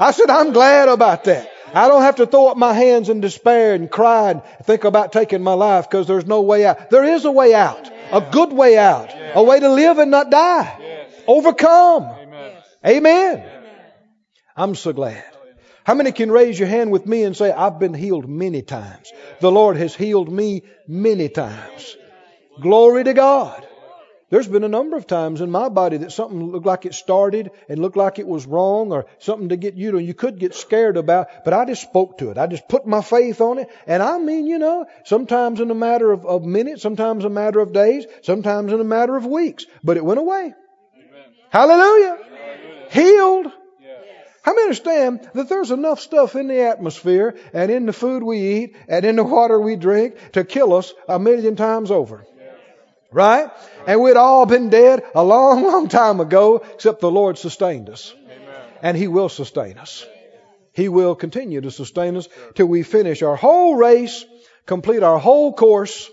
I 0.00 0.10
said, 0.10 0.28
I'm 0.30 0.52
glad 0.52 0.88
about 0.88 1.22
that. 1.24 1.48
I 1.72 1.86
don't 1.86 2.02
have 2.02 2.16
to 2.16 2.26
throw 2.26 2.48
up 2.48 2.56
my 2.56 2.72
hands 2.72 3.08
in 3.08 3.20
despair 3.20 3.74
and 3.74 3.88
cry 3.88 4.32
and 4.32 4.42
think 4.64 4.82
about 4.82 5.12
taking 5.12 5.44
my 5.44 5.52
life 5.52 5.88
because 5.88 6.08
there's 6.08 6.26
no 6.26 6.42
way 6.42 6.66
out. 6.66 6.90
There 6.90 7.04
is 7.04 7.24
a 7.24 7.30
way 7.30 7.54
out, 7.54 7.88
a 8.10 8.20
good 8.20 8.52
way 8.52 8.76
out, 8.76 9.14
a 9.32 9.44
way 9.44 9.60
to 9.60 9.68
live 9.68 9.98
and 9.98 10.10
not 10.10 10.28
die. 10.28 11.06
Overcome. 11.28 12.10
Amen. 12.84 13.48
I'm 14.56 14.74
so 14.74 14.92
glad. 14.92 15.22
How 15.88 15.94
many 15.94 16.12
can 16.12 16.30
raise 16.30 16.58
your 16.58 16.68
hand 16.68 16.90
with 16.90 17.06
me 17.06 17.22
and 17.22 17.34
say, 17.34 17.50
I've 17.50 17.78
been 17.78 17.94
healed 17.94 18.28
many 18.28 18.60
times? 18.60 19.10
The 19.40 19.50
Lord 19.50 19.78
has 19.78 19.94
healed 19.94 20.30
me 20.30 20.64
many 20.86 21.30
times. 21.30 21.96
Glory 22.60 23.04
to 23.04 23.14
God. 23.14 23.66
There's 24.28 24.46
been 24.46 24.64
a 24.64 24.68
number 24.68 24.98
of 24.98 25.06
times 25.06 25.40
in 25.40 25.50
my 25.50 25.70
body 25.70 25.96
that 25.96 26.12
something 26.12 26.52
looked 26.52 26.66
like 26.66 26.84
it 26.84 26.92
started 26.92 27.52
and 27.70 27.78
looked 27.78 27.96
like 27.96 28.18
it 28.18 28.26
was 28.26 28.46
wrong 28.46 28.92
or 28.92 29.06
something 29.18 29.48
to 29.48 29.56
get 29.56 29.76
you 29.76 29.92
to, 29.92 29.98
you 29.98 30.12
could 30.12 30.38
get 30.38 30.54
scared 30.54 30.98
about, 30.98 31.28
but 31.42 31.54
I 31.54 31.64
just 31.64 31.80
spoke 31.80 32.18
to 32.18 32.28
it. 32.32 32.36
I 32.36 32.46
just 32.48 32.68
put 32.68 32.86
my 32.86 33.00
faith 33.00 33.40
on 33.40 33.56
it. 33.56 33.70
And 33.86 34.02
I 34.02 34.18
mean, 34.18 34.46
you 34.46 34.58
know, 34.58 34.84
sometimes 35.06 35.58
in 35.58 35.70
a 35.70 35.74
matter 35.74 36.12
of, 36.12 36.26
of 36.26 36.44
minutes, 36.44 36.82
sometimes 36.82 37.24
a 37.24 37.30
matter 37.30 37.60
of 37.60 37.72
days, 37.72 38.04
sometimes 38.20 38.74
in 38.74 38.80
a 38.82 38.84
matter 38.84 39.16
of 39.16 39.24
weeks, 39.24 39.64
but 39.82 39.96
it 39.96 40.04
went 40.04 40.20
away. 40.20 40.52
Amen. 40.52 41.24
Hallelujah. 41.48 42.18
Hallelujah. 42.20 42.88
Healed. 42.90 43.52
How 44.48 44.54
many 44.54 44.68
understand 44.68 45.28
that 45.34 45.50
there's 45.50 45.70
enough 45.70 46.00
stuff 46.00 46.34
in 46.34 46.48
the 46.48 46.62
atmosphere 46.62 47.36
and 47.52 47.70
in 47.70 47.84
the 47.84 47.92
food 47.92 48.22
we 48.22 48.38
eat 48.38 48.76
and 48.88 49.04
in 49.04 49.16
the 49.16 49.22
water 49.22 49.60
we 49.60 49.76
drink 49.76 50.14
to 50.32 50.42
kill 50.42 50.72
us 50.72 50.94
a 51.06 51.18
million 51.18 51.54
times 51.54 51.90
over? 51.90 52.26
Right? 53.12 53.50
And 53.86 54.00
we'd 54.00 54.16
all 54.16 54.46
been 54.46 54.70
dead 54.70 55.02
a 55.14 55.22
long, 55.22 55.62
long 55.70 55.88
time 55.88 56.20
ago, 56.20 56.62
except 56.72 57.00
the 57.00 57.10
Lord 57.10 57.36
sustained 57.36 57.90
us. 57.90 58.14
And 58.80 58.96
He 58.96 59.06
will 59.06 59.28
sustain 59.28 59.76
us. 59.76 60.06
He 60.72 60.88
will 60.88 61.14
continue 61.14 61.60
to 61.60 61.70
sustain 61.70 62.16
us 62.16 62.26
till 62.54 62.68
we 62.68 62.84
finish 62.84 63.20
our 63.22 63.36
whole 63.36 63.74
race, 63.74 64.24
complete 64.64 65.02
our 65.02 65.18
whole 65.18 65.52
course, 65.52 66.10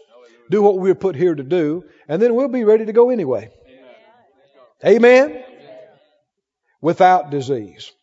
do 0.50 0.62
what 0.62 0.78
we 0.78 0.90
were 0.90 0.96
put 0.96 1.16
here 1.16 1.36
to 1.36 1.44
do, 1.44 1.86
and 2.10 2.22
then 2.22 2.36
we'll 2.36 2.50
be 2.50 2.66
ready 2.66 2.86
to 2.86 2.92
go 2.92 3.12
anyway. 3.12 3.50
Amen? 4.84 5.42
Without 6.82 7.30
disease. 7.32 7.94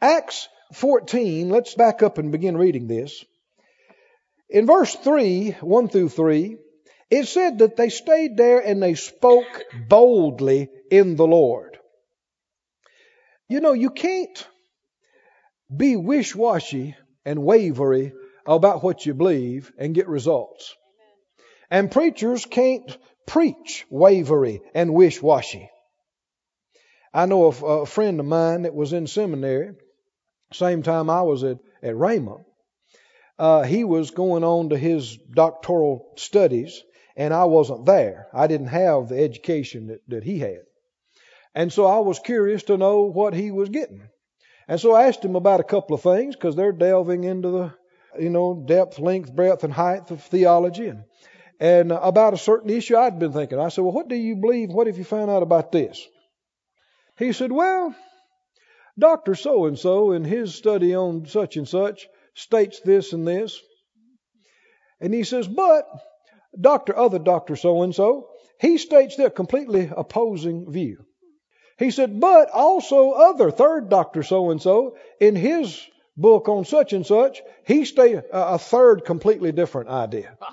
Acts 0.00 0.48
14, 0.74 1.48
let's 1.48 1.74
back 1.74 2.02
up 2.02 2.18
and 2.18 2.32
begin 2.32 2.56
reading 2.56 2.86
this. 2.86 3.24
In 4.50 4.66
verse 4.66 4.94
3, 4.94 5.52
1 5.60 5.88
through 5.88 6.08
3, 6.10 6.56
it 7.10 7.26
said 7.26 7.58
that 7.58 7.76
they 7.76 7.88
stayed 7.88 8.36
there 8.36 8.60
and 8.60 8.82
they 8.82 8.94
spoke 8.94 9.64
boldly 9.88 10.68
in 10.90 11.16
the 11.16 11.26
Lord. 11.26 11.78
You 13.48 13.60
know, 13.60 13.72
you 13.72 13.90
can't 13.90 14.46
be 15.74 15.96
wish 15.96 16.34
washy 16.34 16.96
and 17.24 17.42
wavery 17.42 18.12
about 18.46 18.82
what 18.82 19.06
you 19.06 19.14
believe 19.14 19.72
and 19.78 19.94
get 19.94 20.08
results. 20.08 20.74
And 21.70 21.90
preachers 21.90 22.44
can't 22.44 22.96
preach 23.26 23.84
wavery 23.90 24.62
and 24.74 24.94
wish 24.94 25.20
washy. 25.20 25.70
I 27.12 27.26
know 27.26 27.46
a, 27.46 27.66
a, 27.66 27.86
friend 27.86 28.20
of 28.20 28.26
mine 28.26 28.62
that 28.62 28.74
was 28.74 28.92
in 28.92 29.06
seminary, 29.06 29.74
same 30.52 30.82
time 30.82 31.10
I 31.10 31.22
was 31.22 31.44
at, 31.44 31.58
at 31.82 31.94
Rhema. 31.94 32.44
Uh, 33.38 33.62
he 33.62 33.84
was 33.84 34.10
going 34.10 34.44
on 34.44 34.70
to 34.70 34.78
his 34.78 35.16
doctoral 35.16 36.12
studies, 36.16 36.82
and 37.16 37.34
I 37.34 37.44
wasn't 37.44 37.84
there. 37.84 38.28
I 38.32 38.46
didn't 38.46 38.68
have 38.68 39.08
the 39.08 39.22
education 39.22 39.88
that, 39.88 40.00
that 40.08 40.24
he 40.24 40.38
had. 40.38 40.62
And 41.54 41.72
so 41.72 41.86
I 41.86 41.98
was 41.98 42.18
curious 42.18 42.64
to 42.64 42.76
know 42.76 43.02
what 43.02 43.34
he 43.34 43.50
was 43.50 43.68
getting. 43.68 44.02
And 44.68 44.80
so 44.80 44.92
I 44.92 45.06
asked 45.06 45.24
him 45.24 45.36
about 45.36 45.60
a 45.60 45.64
couple 45.64 45.94
of 45.94 46.02
things 46.02 46.34
because 46.34 46.56
they're 46.56 46.72
delving 46.72 47.24
into 47.24 47.50
the, 47.50 47.74
you 48.18 48.30
know, 48.30 48.64
depth, 48.66 48.98
length, 48.98 49.34
breadth, 49.34 49.64
and 49.64 49.72
height 49.72 50.10
of 50.10 50.22
theology 50.22 50.88
and, 50.88 51.04
and 51.60 51.92
about 51.92 52.34
a 52.34 52.38
certain 52.38 52.70
issue 52.70 52.96
I'd 52.96 53.18
been 53.18 53.32
thinking. 53.32 53.58
I 53.58 53.68
said, 53.68 53.84
well, 53.84 53.92
what 53.92 54.08
do 54.08 54.16
you 54.16 54.36
believe? 54.36 54.70
What 54.70 54.86
have 54.86 54.98
you 54.98 55.04
found 55.04 55.30
out 55.30 55.42
about 55.42 55.72
this? 55.72 56.06
He 57.18 57.32
said, 57.32 57.52
well, 57.52 57.94
Dr. 58.98 59.34
So 59.34 59.66
and 59.66 59.78
so 59.78 60.12
in 60.12 60.24
his 60.24 60.54
study 60.54 60.94
on 60.94 61.26
such 61.26 61.56
and 61.56 61.68
such 61.68 62.08
states 62.34 62.80
this 62.80 63.12
and 63.12 63.26
this. 63.26 63.60
And 65.00 65.12
he 65.12 65.24
says, 65.24 65.46
but 65.46 65.86
Doctor, 66.58 66.96
other 66.96 67.18
doctor 67.18 67.56
so 67.56 67.82
and 67.82 67.94
so, 67.94 68.28
he 68.58 68.78
states 68.78 69.16
their 69.16 69.30
completely 69.30 69.90
opposing 69.94 70.70
view. 70.70 71.04
He 71.78 71.90
said, 71.90 72.18
but 72.18 72.48
also 72.50 73.10
other 73.10 73.50
third 73.50 73.90
doctor 73.90 74.22
so 74.22 74.50
and 74.50 74.62
so 74.62 74.96
in 75.20 75.36
his 75.36 75.78
book 76.16 76.48
on 76.48 76.64
such 76.64 76.94
and 76.94 77.06
such, 77.06 77.42
he 77.66 77.84
stated 77.84 78.24
uh, 78.32 78.52
a 78.52 78.58
third 78.58 79.04
completely 79.04 79.52
different 79.52 79.90
idea. 79.90 80.36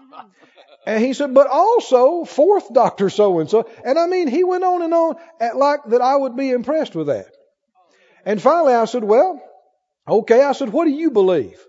And 0.86 1.01
he 1.01 1.13
said, 1.13 1.34
but 1.34 1.47
also 1.47 2.25
fourth 2.25 2.73
doctor 2.73 3.10
so 3.10 3.39
and 3.39 3.49
so. 3.49 3.69
And 3.86 3.97
I 3.97 4.06
mean, 4.08 4.27
he 4.27 4.43
went 4.43 4.65
on 4.65 4.82
and 4.82 4.93
on 4.93 5.15
at 5.39 5.56
like 5.56 5.79
that 5.86 6.01
I 6.01 6.13
would 6.13 6.36
be 6.36 6.49
impressed 6.49 6.93
with 6.93 7.08
that. 7.08 7.32
And 8.25 8.41
finally 8.41 8.73
I 8.73 8.86
said, 8.86 9.03
well, 9.03 9.41
okay. 10.07 10.41
I 10.41 10.53
said, 10.53 10.69
what 10.69 10.86
do 10.86 10.91
you 10.91 11.12
believe? 11.12 11.59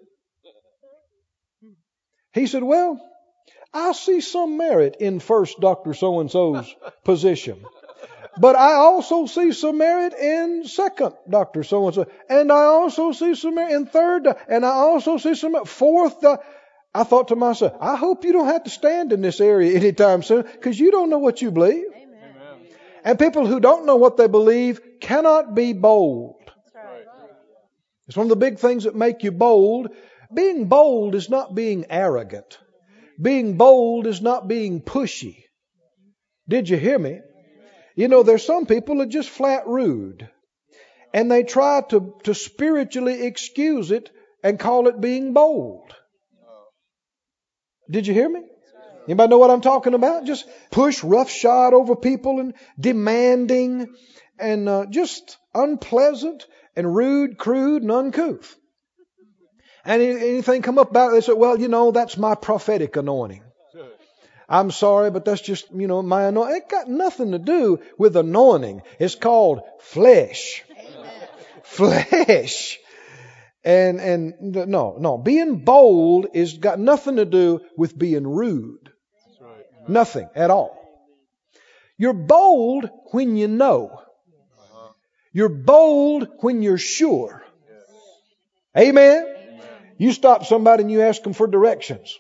He 2.33 2.47
said, 2.47 2.63
well, 2.63 3.01
I 3.73 3.93
see 3.93 4.21
some 4.21 4.57
merit 4.57 4.97
in 5.01 5.21
first 5.21 5.61
doctor 5.61 5.95
so 5.95 6.21
and 6.21 6.31
so's 6.31 6.75
position. 7.05 7.65
But 8.39 8.57
I 8.57 8.75
also 8.75 9.27
see 9.27 9.53
some 9.53 9.79
merit 9.79 10.13
in 10.15 10.65
second 10.67 11.15
doctor 11.29 11.63
so 11.63 11.87
and 11.87 11.95
so. 11.95 12.07
And 12.29 12.51
I 12.51 12.65
also 12.65 13.13
see 13.13 13.35
some 13.35 13.55
merit 13.55 13.75
in 13.75 13.87
third. 13.87 14.27
And 14.49 14.67
I 14.67 14.71
also 14.71 15.19
see 15.19 15.35
some 15.35 15.53
merit, 15.53 15.69
fourth. 15.69 16.25
I 16.95 17.05
thought 17.05 17.29
to 17.29 17.37
myself, 17.37 17.77
I 17.81 17.97
hope 17.97 18.25
you 18.25 18.33
don't 18.33 18.47
have 18.47 18.65
to 18.65 18.71
stand 18.71 19.13
in 19.13 19.21
this 19.21 19.41
area 19.41 19.77
anytime 19.77 20.23
soon 20.23 20.43
because 20.43 20.79
you 20.79 20.91
don't 20.91 21.11
know 21.11 21.19
what 21.19 21.43
you 21.43 21.51
believe. 21.51 21.87
Amen. 21.95 22.35
And 23.05 23.19
people 23.19 23.47
who 23.47 23.61
don't 23.61 23.87
know 23.87 23.97
what 23.97 24.17
they 24.17 24.29
believe 24.29 24.81
cannot 25.01 25.55
be 25.55 25.73
bold. 25.73 26.44
It's 28.07 28.17
one 28.17 28.27
of 28.27 28.31
the 28.31 28.37
big 28.37 28.59
things 28.59 28.85
that 28.85 28.95
make 28.95 29.23
you 29.23 29.33
bold. 29.33 29.89
Being 30.33 30.67
bold 30.67 31.15
is 31.15 31.31
not 31.31 31.55
being 31.55 31.87
arrogant. 31.89 32.59
Being 33.21 33.57
bold 33.57 34.07
is 34.07 34.21
not 34.21 34.49
being 34.49 34.83
pushy. 34.83 35.45
Did 36.49 36.69
you 36.69 36.77
hear 36.77 36.99
me? 36.99 37.21
You 37.97 38.09
know, 38.09 38.23
there's 38.23 38.45
some 38.45 38.67
people 38.67 38.97
that 38.99 39.09
are 39.09 39.11
just 39.11 39.31
flat 39.31 39.67
rude. 39.67 40.29
And 41.13 41.31
they 41.31 41.45
try 41.45 41.83
to, 41.91 42.15
to 42.25 42.35
spiritually 42.35 43.23
excuse 43.23 43.91
it 43.93 44.11
and 44.43 44.59
call 44.59 44.89
it 44.89 45.01
being 45.01 45.33
bold. 45.33 45.95
Did 47.89 48.07
you 48.07 48.15
hear 48.15 48.29
me? 48.29 48.43
Anybody 49.07 49.31
know 49.31 49.39
what 49.39 49.51
I'm 49.51 49.61
talking 49.61 49.95
about? 49.95 50.25
Just 50.25 50.47
push 50.71 51.05
roughshod 51.05 51.75
over 51.75 51.95
people 51.95 52.41
and 52.41 52.55
demanding 52.79 53.95
and 54.39 54.69
uh, 54.69 54.87
just 54.91 55.37
unpleasant 55.55 56.47
and 56.77 56.95
rude, 56.95 57.39
crude, 57.39 57.83
and 57.83 57.91
uncouth. 57.91 58.57
And 59.85 60.01
anything 60.01 60.63
come 60.63 60.79
up 60.79 60.91
about 60.91 61.11
it, 61.11 61.15
they 61.15 61.21
say, 61.21 61.33
well, 61.35 61.59
you 61.59 61.69
know, 61.69 61.91
that's 61.91 62.17
my 62.17 62.35
prophetic 62.35 62.97
anointing. 62.97 63.43
I'm 64.49 64.71
sorry, 64.71 65.11
but 65.11 65.25
that's 65.25 65.41
just, 65.41 65.71
you 65.73 65.87
know, 65.87 66.03
my 66.03 66.25
anointing. 66.25 66.57
It 66.57 66.69
got 66.69 66.89
nothing 66.89 67.33
to 67.33 67.39
do 67.39 67.81
with 67.99 68.17
anointing. 68.17 68.83
It's 68.99 69.15
called 69.15 69.63
flesh. 69.81 70.63
Amen. 70.71 71.11
Flesh. 71.63 72.79
And, 73.65 74.01
and 74.01 74.35
no, 74.41 74.97
no. 74.99 75.17
Being 75.17 75.65
bold 75.65 76.27
is 76.35 76.59
got 76.59 76.79
nothing 76.79 77.17
to 77.17 77.25
do 77.25 77.61
with 77.79 77.99
being 77.99 78.27
rude. 78.27 78.91
Right. 79.41 79.65
Nothing 79.89 80.29
at 80.35 80.51
all. 80.51 80.79
You're 81.97 82.13
bold 82.13 82.91
when 83.13 83.37
you 83.37 83.49
know. 83.49 84.03
You're 85.35 85.49
bold 85.49 86.29
when 86.39 86.63
you're 86.63 86.79
sure. 86.79 87.45
Amen? 88.77 89.27
Amen? 89.27 89.67
You 89.99 90.13
stop 90.13 90.45
somebody 90.45 90.85
and 90.85 90.93
you 90.93 91.03
ask 91.03 91.23
them 91.25 91.33
for 91.33 91.49
directions. 91.49 92.17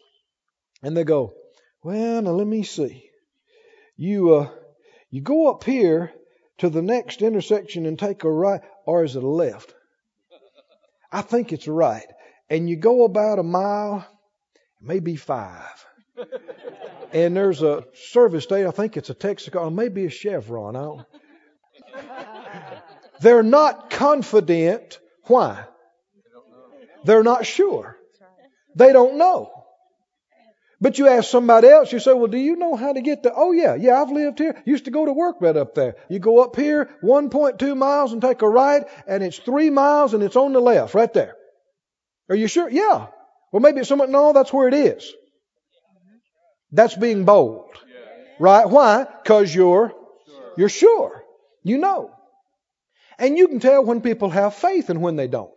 And 0.83 0.96
they 0.96 1.05
go, 1.05 1.33
well, 1.83 2.20
now 2.22 2.33
let 2.33 2.46
me 2.46 2.64
see. 2.64 3.09
You, 3.96 4.35
uh, 4.35 4.50
you 5.11 5.20
go 5.20 5.48
up 5.48 5.62
here 5.62 6.12
to 6.59 6.68
the 6.68 6.83
next 6.83 7.22
intersection 7.22 7.87
and 7.87 7.96
take 7.96 8.24
a 8.24 8.31
right, 8.31 8.61
or 8.85 9.05
is 9.05 9.14
it 9.14 9.22
a 9.22 9.29
left? 9.29 9.72
I 11.12 11.22
think 11.22 11.53
it's 11.53 11.68
a 11.68 11.72
right. 11.72 12.07
And 12.50 12.68
you 12.68 12.74
go 12.74 13.05
about 13.05 13.38
a 13.38 13.44
mile, 13.44 14.05
maybe 14.81 15.14
five. 15.14 15.87
and 17.12 17.37
there's 17.37 17.62
a 17.62 17.85
service 17.94 18.42
station, 18.42 18.66
I 18.66 18.72
think 18.72 18.96
it's 18.96 19.11
a 19.11 19.14
Texaco, 19.14 19.66
or 19.66 19.70
maybe 19.70 20.07
a 20.07 20.11
Chevron. 20.11 20.74
I 20.74 20.81
don't. 20.83 21.07
They're 23.25 23.43
not 23.43 23.89
confident. 23.89 24.99
Why? 25.29 25.65
They're 27.05 27.23
not 27.23 27.47
sure. 27.47 27.97
They 28.77 28.93
don't 28.93 29.17
know. 29.17 29.51
But 30.79 30.99
you 30.99 31.09
ask 31.09 31.31
somebody 31.31 31.69
else, 31.69 31.91
you 31.91 32.01
say, 32.01 32.13
well, 32.13 32.27
do 32.27 32.37
you 32.37 32.57
know 32.57 32.77
how 32.77 32.93
to 32.93 33.01
get 33.01 33.23
to, 33.23 33.33
oh 33.35 33.53
yeah, 33.53 33.77
yeah, 33.77 34.03
I've 34.03 34.11
lived 34.11 34.41
here. 34.41 34.63
Used 34.67 34.85
to 34.85 34.91
go 34.91 35.07
to 35.07 35.13
work 35.15 35.37
right 35.41 35.57
up 35.57 35.75
there. 35.75 35.97
You 36.11 36.19
go 36.19 36.45
up 36.45 36.55
here 36.55 36.91
1.2 37.03 37.75
miles 37.75 38.13
and 38.13 38.21
take 38.21 38.43
a 38.43 38.49
right, 38.49 38.83
and 39.07 39.23
it's 39.23 39.39
three 39.39 39.71
miles 39.71 40.13
and 40.13 40.23
it's 40.23 40.37
on 40.37 40.53
the 40.53 40.61
left, 40.61 40.93
right 40.93 41.13
there. 41.15 41.35
Are 42.29 42.37
you 42.37 42.47
sure? 42.47 42.69
Yeah. 42.69 43.07
Well, 43.53 43.63
maybe 43.63 43.81
it's 43.81 43.89
somewhat, 43.89 44.11
no, 44.11 44.35
that's 44.35 44.53
where 44.53 44.69
it 44.69 44.75
is. 44.75 45.11
That's 46.73 46.95
being 46.95 47.25
bold. 47.25 47.71
Right? 48.39 48.69
Why? 48.69 49.07
Because 49.23 49.55
you're, 49.55 49.95
you're 50.59 50.69
sure. 50.69 51.25
You 51.63 51.79
know. 51.79 52.13
And 53.18 53.38
you 53.38 53.48
can 53.48 53.61
tell 53.61 53.85
when 53.85 54.00
people 54.00 54.31
have 54.31 54.55
faith 54.55 54.90
and 54.90 55.00
when 55.00 55.16
they 55.16 55.29
don't. 55.29 55.53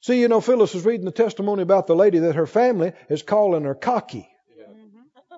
See, 0.00 0.20
you 0.20 0.28
know, 0.28 0.40
Phyllis 0.40 0.74
was 0.74 0.84
reading 0.84 1.04
the 1.04 1.12
testimony 1.12 1.62
about 1.62 1.86
the 1.86 1.96
lady 1.96 2.20
that 2.20 2.36
her 2.36 2.46
family 2.46 2.92
is 3.08 3.22
calling 3.22 3.64
her 3.64 3.74
cocky. 3.74 4.28
Mm-hmm. 4.58 5.34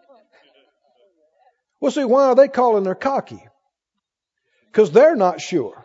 Well, 1.81 1.91
see, 1.91 2.05
why 2.05 2.25
are 2.27 2.35
they 2.35 2.49
calling 2.49 2.85
her 2.85 2.95
cocky? 2.95 3.43
Because 4.67 4.93
they're 4.93 5.17
not 5.17 5.41
sure. 5.41 5.85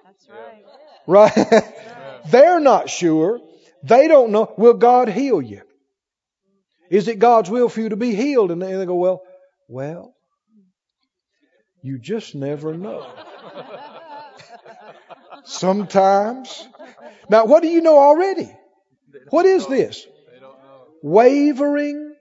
right. 1.07 1.33
Right? 1.35 1.63
they're 2.29 2.59
not 2.59 2.89
sure. 2.89 3.39
They 3.83 4.07
don't 4.07 4.31
know. 4.31 4.53
Will 4.57 4.73
God 4.73 5.07
heal 5.07 5.41
you? 5.41 5.61
Is 6.89 7.07
it 7.07 7.19
God's 7.19 7.49
will 7.49 7.69
for 7.69 7.81
you 7.81 7.89
to 7.89 7.95
be 7.95 8.13
healed? 8.13 8.51
And 8.51 8.61
they 8.61 8.85
go, 8.85 8.95
well, 8.95 9.23
well, 9.67 10.13
you 11.81 11.97
just 11.97 12.35
never 12.35 12.73
know. 12.75 13.11
Sometimes. 15.45 16.67
Now, 17.29 17.45
what 17.45 17.63
do 17.63 17.69
you 17.69 17.81
know 17.81 17.97
already? 17.97 18.51
What 19.29 19.45
is 19.45 19.67
this? 19.67 20.05
Wavering? 21.01 22.15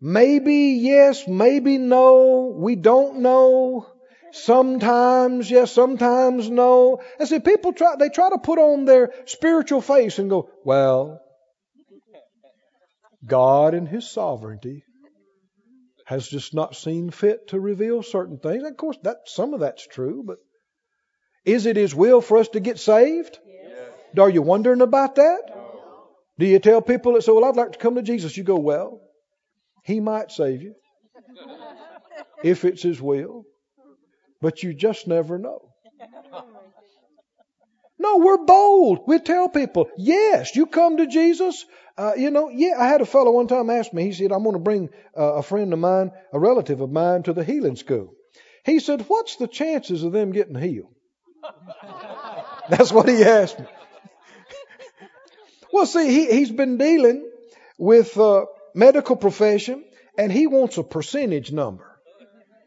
Maybe 0.00 0.78
yes, 0.80 1.26
maybe 1.26 1.78
no. 1.78 2.54
We 2.56 2.76
don't 2.76 3.20
know. 3.20 3.86
Sometimes 4.32 5.50
yes, 5.50 5.72
sometimes 5.72 6.50
no. 6.50 7.00
And 7.18 7.28
see, 7.28 7.38
people 7.38 7.72
try, 7.72 7.96
they 7.96 8.10
try 8.10 8.28
to 8.30 8.38
put 8.38 8.58
on 8.58 8.84
their 8.84 9.12
spiritual 9.24 9.80
face 9.80 10.18
and 10.18 10.28
go, 10.28 10.50
well, 10.64 11.20
God 13.24 13.74
in 13.74 13.86
His 13.86 14.08
sovereignty 14.08 14.84
has 16.04 16.28
just 16.28 16.54
not 16.54 16.76
seen 16.76 17.10
fit 17.10 17.48
to 17.48 17.58
reveal 17.58 18.02
certain 18.02 18.38
things. 18.38 18.62
of 18.62 18.76
course, 18.76 18.98
that 19.02 19.16
some 19.26 19.54
of 19.54 19.60
that's 19.60 19.86
true, 19.86 20.22
but 20.24 20.38
is 21.46 21.64
it 21.64 21.76
His 21.76 21.94
will 21.94 22.20
for 22.20 22.38
us 22.38 22.48
to 22.48 22.60
get 22.60 22.78
saved? 22.78 23.38
Yes. 23.46 24.18
Are 24.18 24.28
you 24.28 24.42
wondering 24.42 24.82
about 24.82 25.14
that? 25.14 25.42
Do 26.38 26.44
you 26.44 26.58
tell 26.58 26.82
people 26.82 27.14
that 27.14 27.22
say, 27.22 27.32
Well, 27.32 27.44
I'd 27.44 27.56
like 27.56 27.72
to 27.72 27.78
come 27.78 27.94
to 27.94 28.02
Jesus? 28.02 28.36
You 28.36 28.44
go, 28.44 28.56
Well, 28.56 29.00
He 29.84 30.00
might 30.00 30.32
save 30.32 30.60
you 30.60 30.74
if 32.44 32.64
it's 32.64 32.82
His 32.82 33.00
will, 33.00 33.44
but 34.42 34.62
you 34.62 34.74
just 34.74 35.06
never 35.06 35.38
know. 35.38 35.70
No, 37.98 38.18
we're 38.18 38.44
bold. 38.44 39.00
We 39.06 39.18
tell 39.20 39.48
people, 39.48 39.88
yes, 39.96 40.54
you 40.54 40.66
come 40.66 40.98
to 40.98 41.06
Jesus. 41.06 41.64
Uh, 41.96 42.12
you 42.14 42.30
know, 42.30 42.50
yeah, 42.50 42.74
I 42.78 42.88
had 42.88 43.00
a 43.00 43.06
fellow 43.06 43.30
one 43.30 43.48
time 43.48 43.70
ask 43.70 43.92
me, 43.94 44.04
he 44.04 44.12
said, 44.12 44.32
I'm 44.32 44.42
going 44.42 44.52
to 44.52 44.58
bring 44.58 44.90
uh, 45.16 45.36
a 45.36 45.42
friend 45.42 45.72
of 45.72 45.78
mine, 45.78 46.10
a 46.30 46.38
relative 46.38 46.82
of 46.82 46.90
mine, 46.90 47.22
to 47.22 47.32
the 47.32 47.42
healing 47.42 47.76
school. 47.76 48.12
He 48.64 48.80
said, 48.80 49.06
What's 49.08 49.36
the 49.36 49.48
chances 49.48 50.02
of 50.02 50.12
them 50.12 50.32
getting 50.32 50.56
healed? 50.56 50.95
That's 52.70 52.92
what 52.92 53.08
he 53.08 53.22
asked 53.22 53.58
me. 53.58 53.66
Well, 55.72 55.86
see, 55.86 56.08
he, 56.08 56.26
he's 56.26 56.50
been 56.50 56.78
dealing 56.78 57.28
with 57.78 58.16
uh, 58.16 58.46
medical 58.74 59.16
profession 59.16 59.84
and 60.16 60.32
he 60.32 60.46
wants 60.46 60.78
a 60.78 60.82
percentage 60.82 61.52
number. 61.52 61.84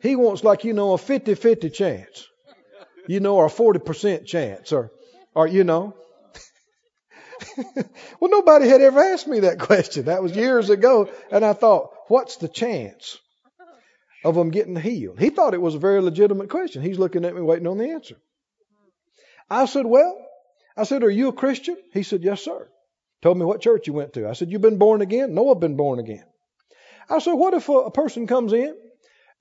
He 0.02 0.16
wants 0.16 0.44
like, 0.44 0.64
you 0.64 0.74
know, 0.74 0.94
a 0.94 0.98
50-50 0.98 1.74
chance. 1.74 2.28
You 3.08 3.20
know, 3.20 3.38
or 3.38 3.48
a 3.48 3.50
40% 3.50 4.26
chance 4.26 4.72
or, 4.72 4.92
or, 5.34 5.48
you 5.48 5.64
know. 5.64 5.96
well, 8.20 8.30
nobody 8.30 8.68
had 8.68 8.82
ever 8.82 9.00
asked 9.00 9.28
me 9.28 9.40
that 9.42 9.60
question. 9.60 10.06
That 10.06 10.22
was 10.22 10.36
years 10.36 10.70
ago. 10.70 11.10
And 11.32 11.44
I 11.44 11.54
thought, 11.54 11.92
what's 12.08 12.38
the 12.38 12.48
chance 12.48 13.18
of 14.24 14.36
them 14.36 14.52
getting 14.52 14.76
healed? 14.76 15.20
He 15.20 15.32
thought 15.32 15.54
it 15.54 15.62
was 15.62 15.76
a 15.76 15.80
very 15.80 16.02
legitimate 16.02 16.50
question. 16.50 16.84
He's 16.84 17.00
looking 17.00 17.26
at 17.26 17.36
me 17.36 17.42
waiting 17.42 17.68
on 17.68 17.80
the 17.80 17.90
answer. 17.90 18.18
I 19.50 19.66
said, 19.66 19.86
well, 19.86 20.16
I 20.78 20.84
said, 20.84 21.04
are 21.04 21.10
you 21.10 21.30
a 21.30 21.34
Christian? 21.34 21.78
He 21.94 22.04
said, 22.04 22.24
yes, 22.24 22.42
sir. 22.42 22.68
Told 23.22 23.38
me 23.38 23.46
what 23.46 23.62
church 23.62 23.88
you 23.88 23.94
went 23.94 24.14
to. 24.14 24.30
I 24.30 24.34
said, 24.34 24.50
You've 24.50 24.62
been 24.62 24.78
born 24.78 25.02
again? 25.02 25.34
No, 25.34 25.52
I've 25.52 25.60
been 25.60 25.76
born 25.76 26.00
again. 26.00 26.24
I 27.10 27.20
said, 27.20 27.34
What 27.34 27.54
if 27.54 27.68
a, 27.68 27.74
a 27.74 27.92
person 27.92 28.28
comes 28.28 28.54
in 28.54 28.76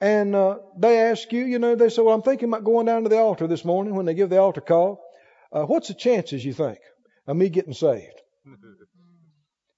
and 0.00 0.34
uh, 0.34 0.58
they 0.76 0.98
ask 0.98 1.32
you, 1.32 1.44
you 1.44 1.58
know, 1.58 1.76
they 1.76 1.88
say, 1.88 2.02
Well, 2.02 2.14
I'm 2.14 2.22
thinking 2.22 2.48
about 2.48 2.64
going 2.64 2.86
down 2.86 3.04
to 3.04 3.08
the 3.08 3.18
altar 3.18 3.46
this 3.46 3.64
morning 3.64 3.94
when 3.94 4.06
they 4.06 4.14
give 4.14 4.30
the 4.30 4.38
altar 4.38 4.60
call. 4.60 5.00
Uh, 5.52 5.62
what's 5.64 5.88
the 5.88 5.94
chances, 5.94 6.44
you 6.44 6.52
think, 6.52 6.78
of 7.26 7.36
me 7.36 7.48
getting 7.48 7.74
saved? 7.74 8.20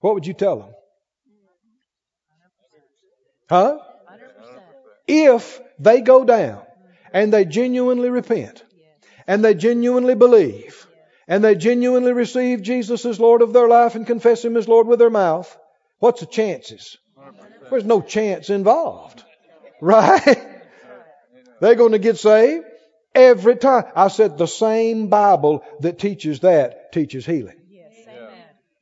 What 0.00 0.14
would 0.14 0.26
you 0.26 0.32
tell 0.32 0.60
them? 0.60 0.70
Huh? 3.50 3.78
100%. 4.10 4.18
If 5.06 5.60
they 5.78 6.00
go 6.00 6.24
down 6.24 6.62
and 7.12 7.30
they 7.30 7.44
genuinely 7.44 8.08
repent 8.08 8.64
and 9.26 9.44
they 9.44 9.54
genuinely 9.54 10.14
believe 10.14 10.86
and 11.30 11.44
they 11.44 11.54
genuinely 11.54 12.12
receive 12.12 12.60
Jesus 12.60 13.06
as 13.06 13.20
Lord 13.20 13.40
of 13.40 13.52
their 13.52 13.68
life 13.68 13.94
and 13.94 14.04
confess 14.04 14.44
Him 14.44 14.56
as 14.56 14.66
Lord 14.66 14.88
with 14.88 14.98
their 14.98 15.10
mouth, 15.10 15.56
what's 16.00 16.20
the 16.20 16.26
chances? 16.26 16.98
There's 17.70 17.84
no 17.84 18.02
chance 18.02 18.50
involved. 18.50 19.24
Right? 19.82 20.36
They're 21.62 21.74
going 21.74 21.92
to 21.92 21.98
get 21.98 22.18
saved 22.18 22.66
every 23.14 23.56
time. 23.56 23.84
I 23.96 24.08
said 24.08 24.36
the 24.36 24.46
same 24.46 25.08
Bible 25.08 25.64
that 25.80 25.98
teaches 25.98 26.40
that 26.40 26.92
teaches 26.92 27.24
healing. 27.24 27.56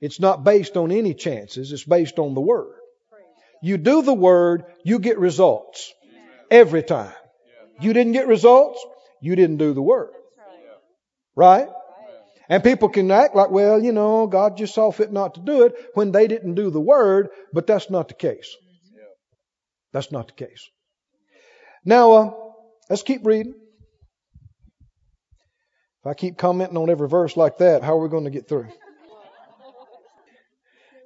It's 0.00 0.18
not 0.18 0.42
based 0.42 0.76
on 0.76 0.90
any 0.90 1.14
chances, 1.14 1.70
it's 1.70 1.84
based 1.84 2.18
on 2.18 2.34
the 2.34 2.40
Word. 2.40 2.74
You 3.62 3.76
do 3.76 4.02
the 4.02 4.14
Word, 4.14 4.64
you 4.82 4.98
get 4.98 5.20
results. 5.20 5.94
Every 6.50 6.82
time. 6.82 7.12
You 7.80 7.92
didn't 7.92 8.12
get 8.14 8.26
results, 8.26 8.84
you 9.20 9.36
didn't 9.36 9.58
do 9.58 9.72
the 9.72 9.82
Word. 9.82 10.10
Right? 11.38 11.68
And 12.48 12.64
people 12.64 12.88
can 12.88 13.08
act 13.12 13.36
like, 13.36 13.52
well, 13.52 13.80
you 13.80 13.92
know, 13.92 14.26
God 14.26 14.56
just 14.56 14.74
saw 14.74 14.90
fit 14.90 15.12
not 15.12 15.34
to 15.34 15.40
do 15.40 15.62
it 15.62 15.74
when 15.94 16.10
they 16.10 16.26
didn't 16.26 16.56
do 16.56 16.68
the 16.68 16.80
Word, 16.80 17.28
but 17.52 17.64
that's 17.64 17.90
not 17.90 18.08
the 18.08 18.14
case. 18.14 18.56
That's 19.92 20.10
not 20.10 20.26
the 20.26 20.32
case. 20.46 20.68
Now, 21.84 22.12
uh, 22.12 22.30
let's 22.90 23.04
keep 23.04 23.24
reading. 23.24 23.54
If 26.00 26.06
I 26.06 26.14
keep 26.14 26.36
commenting 26.36 26.76
on 26.76 26.90
every 26.90 27.08
verse 27.08 27.36
like 27.36 27.58
that, 27.58 27.84
how 27.84 27.96
are 27.98 28.02
we 28.02 28.08
going 28.08 28.24
to 28.24 28.30
get 28.30 28.48
through? 28.48 28.68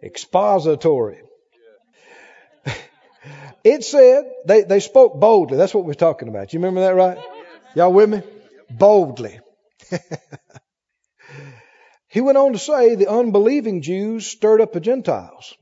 Expository. 0.02 1.20
It 3.64 3.84
said 3.84 4.24
they, 4.44 4.62
they 4.62 4.80
spoke 4.80 5.20
boldly. 5.20 5.56
That's 5.56 5.72
what 5.72 5.84
we're 5.84 5.94
talking 5.94 6.26
about. 6.26 6.52
You 6.52 6.58
remember 6.58 6.80
that, 6.80 6.96
right? 6.96 7.16
Y'all 7.76 7.92
with 7.92 8.10
me? 8.10 8.22
Boldly. 8.68 9.38
He 12.08 12.20
went 12.20 12.38
on 12.38 12.52
to 12.52 12.58
say 12.58 12.94
the 12.94 13.10
unbelieving 13.10 13.82
Jews 13.82 14.26
stirred 14.26 14.60
up 14.60 14.72
the 14.72 14.80
Gentiles. 14.80 15.54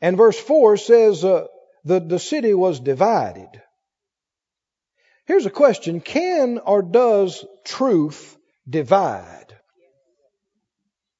And 0.00 0.16
verse 0.16 0.38
4 0.38 0.76
says 0.76 1.24
uh, 1.24 1.46
the, 1.84 2.00
the 2.00 2.18
city 2.18 2.54
was 2.54 2.80
divided. 2.80 3.48
Here's 5.26 5.46
a 5.46 5.50
question 5.50 6.00
Can 6.00 6.58
or 6.58 6.82
does 6.82 7.44
truth 7.64 8.36
divide? 8.68 9.56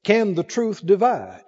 Can 0.02 0.34
the 0.34 0.42
truth 0.42 0.84
divide? 0.84 1.44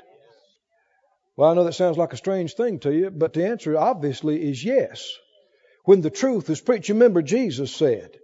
Well, 1.37 1.51
I 1.51 1.55
know 1.55 1.65
that 1.65 1.73
sounds 1.73 1.97
like 1.97 2.13
a 2.13 2.19
strange 2.19 2.55
thing 2.55 2.79
to 2.81 2.93
you, 2.93 3.11
but 3.11 3.33
the 3.33 3.47
answer 3.47 3.77
obviously 3.77 4.51
is 4.51 4.63
yes. 4.63 5.11
When 5.85 6.03
the 6.03 6.11
truth 6.11 6.51
is 6.51 6.61
preached, 6.61 6.91
remember 6.91 7.23
Jesus 7.23 7.75
said 7.75 8.17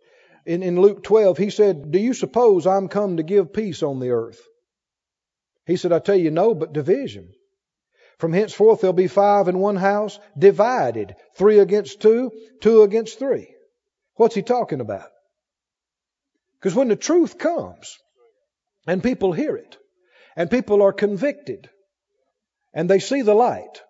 in, 0.48 0.62
in 0.62 0.80
Luke 0.80 1.04
12, 1.04 1.36
He 1.36 1.50
said, 1.50 1.92
Do 1.92 1.98
you 1.98 2.14
suppose 2.14 2.66
I'm 2.66 2.88
come 2.88 3.18
to 3.18 3.22
give 3.22 3.52
peace 3.52 3.82
on 3.82 4.00
the 4.00 4.10
earth? 4.10 4.40
He 5.66 5.76
said, 5.76 5.92
I 5.92 5.98
tell 5.98 6.16
you 6.16 6.30
no, 6.30 6.54
but 6.54 6.72
division. 6.72 7.34
From 8.18 8.32
henceforth 8.32 8.80
there'll 8.80 8.94
be 8.94 9.08
five 9.08 9.48
in 9.48 9.58
one 9.58 9.76
house, 9.76 10.18
divided, 10.36 11.14
three 11.36 11.58
against 11.58 12.00
two, 12.00 12.32
two 12.62 12.82
against 12.82 13.18
three. 13.18 13.54
What's 14.14 14.34
he 14.34 14.40
talking 14.40 14.80
about? 14.80 15.10
Because 16.58 16.74
when 16.74 16.88
the 16.88 16.96
truth 16.96 17.36
comes, 17.36 17.98
and 18.86 19.02
people 19.02 19.32
hear 19.32 19.54
it, 19.54 19.76
and 20.34 20.50
people 20.50 20.80
are 20.80 20.94
convicted, 20.94 21.68
and 22.72 22.88
they 22.88 23.00
see 23.00 23.20
the 23.20 23.34
light. 23.34 23.82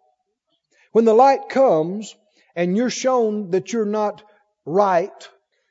When 0.90 1.05
the 1.05 1.14
light 1.14 1.49
comes 1.51 2.16
and 2.57 2.77
you're 2.77 2.90
shown 2.90 3.51
that 3.51 3.73
you're 3.73 3.85
not 3.85 4.25
right, 4.66 5.29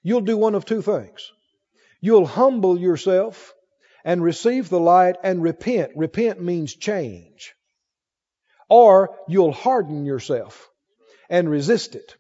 you'll 0.08 0.22
do 0.22 0.38
one 0.38 0.56
of 0.56 0.64
two 0.64 0.82
things. 0.82 1.34
You'll 2.00 2.26
humble 2.26 2.80
yourself 2.80 3.54
and 4.06 4.24
receive 4.24 4.70
the 4.70 4.80
light 4.80 5.18
and 5.22 5.44
repent. 5.44 5.92
Repent 5.98 6.42
means 6.42 6.74
change. 6.74 7.54
Or 8.70 9.18
you'll 9.28 9.52
harden 9.52 10.06
yourself 10.06 10.70
and 11.30 11.50
resist 11.50 11.96
it 11.96 12.16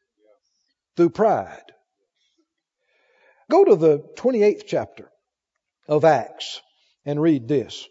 through 0.98 1.12
pride. 1.12 1.64
Go 3.50 3.64
to 3.64 3.78
the 3.78 4.00
28th 4.18 4.64
chapter 4.68 5.10
of 5.88 6.04
Acts 6.04 6.60
and 7.06 7.22
read 7.22 7.48
this. 7.48 7.88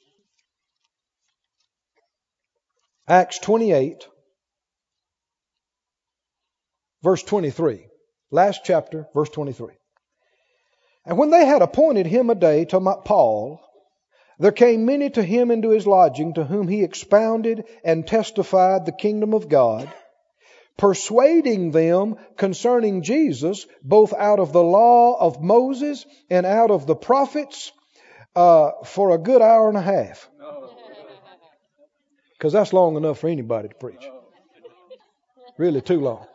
Acts 3.09 3.39
28, 3.39 4.07
verse 7.03 7.23
23. 7.23 7.87
Last 8.31 8.61
chapter, 8.63 9.07
verse 9.15 9.31
23. 9.31 9.69
And 11.07 11.17
when 11.17 11.31
they 11.31 11.47
had 11.47 11.63
appointed 11.63 12.07
him 12.07 12.31
a 12.31 12.35
day 12.35 12.65
to 12.67 12.81
Paul, 13.05 13.61
there 14.39 14.53
came 14.53 14.85
many 14.85 15.09
to 15.11 15.23
him 15.23 15.51
into 15.51 15.71
his 15.71 15.87
lodging, 15.87 16.35
to 16.35 16.45
whom 16.45 16.69
he 16.69 16.83
expounded 16.83 17.65
and 17.85 18.07
testified 18.07 18.85
the 18.85 18.93
kingdom 18.93 19.33
of 19.33 19.49
God, 19.49 19.91
persuading 20.77 21.71
them 21.71 22.17
concerning 22.37 23.03
Jesus, 23.03 23.67
both 23.83 24.13
out 24.13 24.41
of 24.41 24.53
the 24.53 24.63
law 24.63 25.17
of 25.19 25.41
Moses 25.41 26.05
and 26.29 26.45
out 26.45 26.71
of 26.71 26.87
the 26.87 26.97
prophets, 26.97 27.73
uh, 28.35 28.73
for 28.85 29.13
a 29.13 29.19
good 29.19 29.41
hour 29.41 29.69
and 29.69 29.79
a 29.79 29.83
half. 29.83 30.29
Because 32.33 32.53
that's 32.53 32.75
long 32.75 32.99
enough 32.99 33.21
for 33.21 33.29
anybody 33.29 33.69
to 33.69 33.75
preach. 33.77 34.07
Really, 35.57 35.81
too 35.81 36.03
long. 36.03 36.27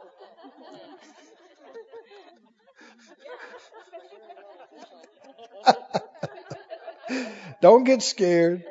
Don't 7.62 7.84
get 7.84 8.02
scared. 8.02 8.64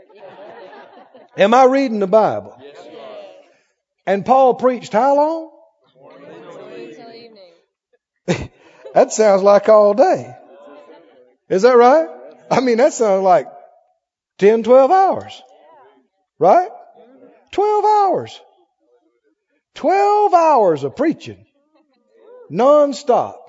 Am 1.37 1.55
I 1.55 1.65
reading 1.65 2.01
the 2.01 2.07
Bible? 2.07 2.61
And 4.07 4.27
Paul 4.27 4.55
preached 4.55 4.93
how 4.93 5.17
long? 5.17 5.51
That 8.93 9.13
sounds 9.13 9.43
like 9.43 9.69
all 9.69 9.95
day. 9.95 10.35
Is 11.49 11.63
that 11.63 11.77
right? 11.77 12.09
I 12.51 12.61
mean, 12.61 12.79
that 12.79 12.93
sounds 12.93 13.23
like 13.23 13.47
10, 14.39 14.65
12 14.65 14.91
hours. 14.91 15.43
Right? 16.41 16.71
12 17.53 17.85
hours. 17.85 18.41
12 19.75 20.35
hours 20.35 20.85
of 20.85 20.97
preaching. 20.97 21.47
Non-stop. 22.49 23.40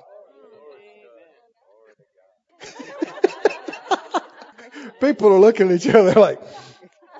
People 5.02 5.32
are 5.32 5.40
looking 5.40 5.68
at 5.68 5.84
each 5.84 5.92
other 5.92 6.12
like, 6.20 6.40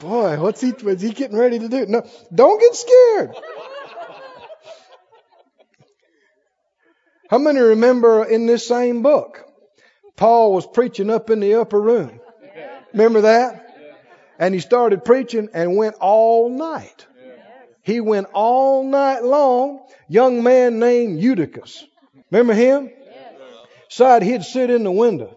boy, 0.01 0.41
what's 0.41 0.61
he, 0.61 0.71
what's 0.71 1.03
he 1.03 1.11
getting 1.11 1.37
ready 1.37 1.59
to 1.59 1.69
do? 1.69 1.85
No, 1.87 2.09
don't 2.33 2.61
get 2.61 2.75
scared. 2.77 3.35
How 7.29 7.39
many 7.39 7.59
remember 7.59 8.25
in 8.25 8.47
this 8.47 8.69
same 8.69 9.03
book, 9.03 9.45
Paul 10.17 10.53
was 10.53 10.65
preaching 10.65 11.11
up 11.11 11.29
in 11.29 11.41
the 11.41 11.55
upper 11.55 11.81
room? 11.81 12.21
Remember 12.93 13.23
that? 13.23 13.59
And 14.39 14.55
he 14.55 14.61
started 14.61 15.05
preaching 15.05 15.49
and 15.53 15.77
went 15.77 15.97
all 15.97 16.51
night. 16.51 17.07
He 17.83 18.01
went 18.01 18.29
all 18.33 18.85
night 18.85 19.25
long. 19.25 19.85
Young 20.09 20.45
man 20.45 20.79
named 20.79 21.21
Eutychus. 21.21 21.85
Remember 22.31 22.55
him? 22.55 22.91
Said 23.89 24.23
he'd 24.23 24.45
sit 24.45 24.71
in 24.71 24.85
the 24.85 24.93
window. 24.93 25.37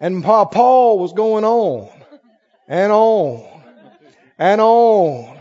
And 0.00 0.24
Paul 0.24 0.98
was 0.98 1.12
going 1.12 1.44
on 1.44 1.90
and 2.66 2.90
on 2.90 3.62
and 4.38 4.60
on 4.60 5.38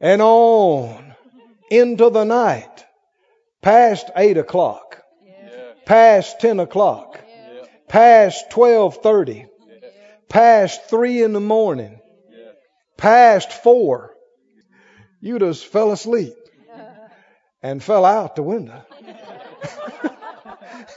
and 0.00 0.20
on 0.20 1.14
into 1.70 2.10
the 2.10 2.24
night, 2.24 2.84
past 3.62 4.10
eight 4.16 4.36
o'clock, 4.36 5.02
past 5.86 6.40
ten 6.40 6.58
o'clock, 6.58 7.20
past 7.88 8.50
twelve 8.50 9.00
thirty, 9.02 9.46
past 10.28 10.90
three 10.90 11.22
in 11.22 11.32
the 11.32 11.40
morning, 11.40 12.00
past 12.96 13.52
four, 13.52 14.14
you 15.20 15.38
just 15.38 15.66
fell 15.66 15.92
asleep 15.92 16.34
and 17.62 17.82
fell 17.82 18.04
out 18.04 18.36
the 18.36 18.42
window. 18.42 18.82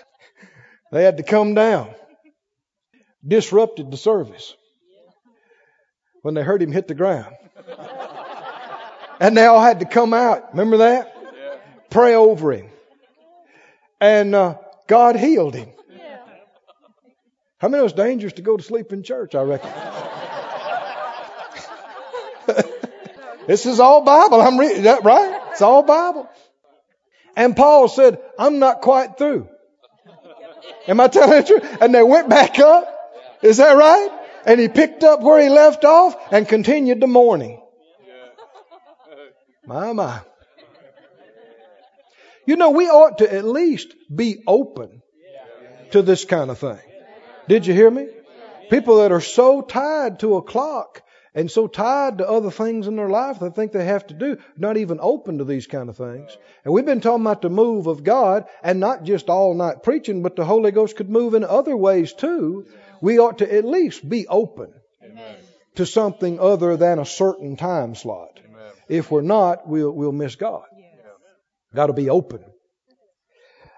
they 0.92 1.04
had 1.04 1.18
to 1.18 1.24
come 1.24 1.54
down, 1.54 1.94
disrupted 3.26 3.92
the 3.92 3.98
service 3.98 4.56
when 6.22 6.34
they 6.34 6.44
heard 6.44 6.62
him 6.62 6.72
hit 6.72 6.88
the 6.88 6.96
ground. 6.96 7.36
And 9.20 9.38
they 9.38 9.46
all 9.46 9.62
had 9.62 9.82
to 9.82 9.86
come 9.86 10.14
out. 10.14 10.52
Remember 10.52 10.78
that? 10.78 11.16
Pray 11.90 12.16
over 12.16 12.54
him. 12.54 12.70
And 14.00 14.34
uh, 14.34 14.56
God 14.88 15.16
healed 15.16 15.54
him. 15.54 15.70
How 17.60 17.68
many 17.68 17.82
of 17.82 17.86
it's 17.86 17.94
dangerous 17.94 18.34
to 18.34 18.42
go 18.42 18.58
to 18.58 18.64
sleep 18.64 18.92
in 18.92 19.04
church, 19.04 19.36
I 19.36 19.44
reckon? 19.44 19.70
this 23.48 23.68
is 23.68 23.80
all 23.80 24.02
Bible. 24.02 24.42
I'm 24.42 24.60
reading 24.60 24.84
that 24.84 25.04
right. 25.04 25.40
It's 25.52 25.62
all 25.62 25.84
Bible. 25.84 26.28
And 27.36 27.56
Paul 27.56 27.88
said, 27.88 28.20
I'm 28.40 28.58
not 28.58 28.82
quite 28.82 29.20
through. 29.20 29.48
Am 30.88 31.00
I 31.00 31.08
telling 31.08 31.40
the 31.40 31.48
truth? 31.48 31.78
And 31.82 31.94
they 31.94 32.02
went 32.02 32.30
back 32.30 32.58
up. 32.58 32.91
Is 33.42 33.58
that 33.58 33.74
right? 33.74 34.10
And 34.46 34.60
he 34.60 34.68
picked 34.68 35.04
up 35.04 35.22
where 35.22 35.42
he 35.42 35.50
left 35.50 35.86
off 35.86 36.16
and 36.32 36.48
continued 36.48 37.00
the 37.00 37.08
morning. 37.08 37.62
My, 39.66 39.94
my. 39.94 40.22
You 42.46 42.56
know, 42.56 42.72
we 42.72 42.88
ought 42.88 43.20
to 43.20 43.32
at 43.32 43.46
least 43.46 43.94
be 44.14 44.44
open 44.48 45.02
to 45.92 46.02
this 46.02 46.26
kind 46.26 46.50
of 46.50 46.58
thing. 46.58 46.80
Did 47.48 47.68
you 47.68 47.74
hear 47.74 47.92
me? 47.92 48.08
People 48.70 49.00
that 49.00 49.12
are 49.12 49.22
so 49.22 49.62
tied 49.62 50.20
to 50.20 50.38
a 50.38 50.42
clock 50.42 51.04
and 51.34 51.50
so 51.50 51.68
tied 51.68 52.18
to 52.18 52.28
other 52.28 52.52
things 52.52 52.88
in 52.88 52.96
their 52.96 53.10
life 53.10 53.40
they 53.40 53.50
think 53.50 53.72
they 53.72 53.86
have 53.86 54.06
to 54.08 54.14
do, 54.14 54.38
not 54.58 54.78
even 54.78 55.00
open 55.02 55.38
to 55.38 55.46
these 55.46 55.68
kind 55.68 55.90
of 55.90 55.98
things. 55.98 56.36
And 56.66 56.74
we've 56.74 56.86
been 56.86 57.02
talking 57.02 57.26
about 57.26 57.42
the 57.42 57.50
move 57.50 57.88
of 57.88 58.04
God 58.04 58.46
and 58.64 58.80
not 58.80 59.04
just 59.04 59.30
all 59.30 59.54
night 59.54 59.84
preaching, 59.84 60.24
but 60.24 60.36
the 60.36 60.46
Holy 60.46 60.72
Ghost 60.72 60.96
could 60.96 61.10
move 61.10 61.34
in 61.34 61.44
other 61.44 61.76
ways 61.76 62.14
too. 62.14 62.66
We 63.02 63.20
ought 63.20 63.40
to 63.40 63.54
at 63.54 63.66
least 63.66 64.08
be 64.08 64.28
open 64.28 64.74
Amen. 65.04 65.36
to 65.76 65.86
something 65.86 66.40
other 66.40 66.78
than 66.78 67.00
a 67.00 67.06
certain 67.06 67.58
time 67.58 67.96
slot. 67.96 68.40
If 68.88 69.10
we're 69.10 69.22
not, 69.22 69.68
we'll, 69.68 69.92
we'll 69.92 70.12
miss 70.12 70.36
God. 70.36 70.66
Got 71.74 71.88
to 71.88 71.94
be 71.94 72.10
open. 72.10 72.44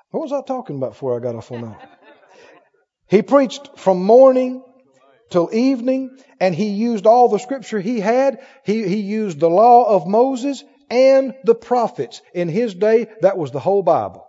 What 0.09 0.21
was 0.21 0.31
I 0.31 0.41
talking 0.41 0.77
about 0.77 0.91
before 0.91 1.15
I 1.15 1.23
got 1.23 1.35
off 1.35 1.51
on 1.51 1.61
that? 1.61 1.89
He 3.07 3.21
preached 3.21 3.77
from 3.77 4.03
morning 4.03 4.63
till 5.29 5.49
evening, 5.53 6.17
and 6.39 6.53
he 6.53 6.69
used 6.69 7.05
all 7.05 7.29
the 7.29 7.39
scripture 7.39 7.79
he 7.79 7.99
had. 7.99 8.39
He, 8.65 8.87
he 8.87 9.01
used 9.01 9.39
the 9.39 9.49
law 9.49 9.85
of 9.95 10.07
Moses 10.07 10.63
and 10.89 11.35
the 11.43 11.55
prophets. 11.55 12.21
In 12.33 12.49
his 12.49 12.73
day, 12.73 13.07
that 13.21 13.37
was 13.37 13.51
the 13.51 13.59
whole 13.59 13.83
Bible. 13.83 14.25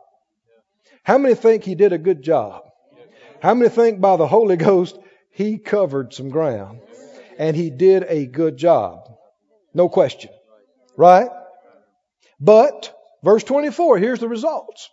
How 1.02 1.18
many 1.18 1.34
think 1.34 1.64
he 1.64 1.74
did 1.74 1.92
a 1.92 1.98
good 1.98 2.22
job? 2.22 2.63
How 3.44 3.52
many 3.52 3.68
think 3.68 4.00
by 4.00 4.16
the 4.16 4.26
Holy 4.26 4.56
Ghost 4.56 4.98
he 5.30 5.58
covered 5.58 6.14
some 6.14 6.30
ground 6.30 6.80
and 7.38 7.54
he 7.54 7.68
did 7.68 8.02
a 8.08 8.24
good 8.24 8.56
job? 8.56 9.00
No 9.74 9.90
question. 9.90 10.30
Right? 10.96 11.28
But, 12.40 12.96
verse 13.22 13.44
24, 13.44 13.98
here's 13.98 14.20
the 14.20 14.28
results. 14.28 14.88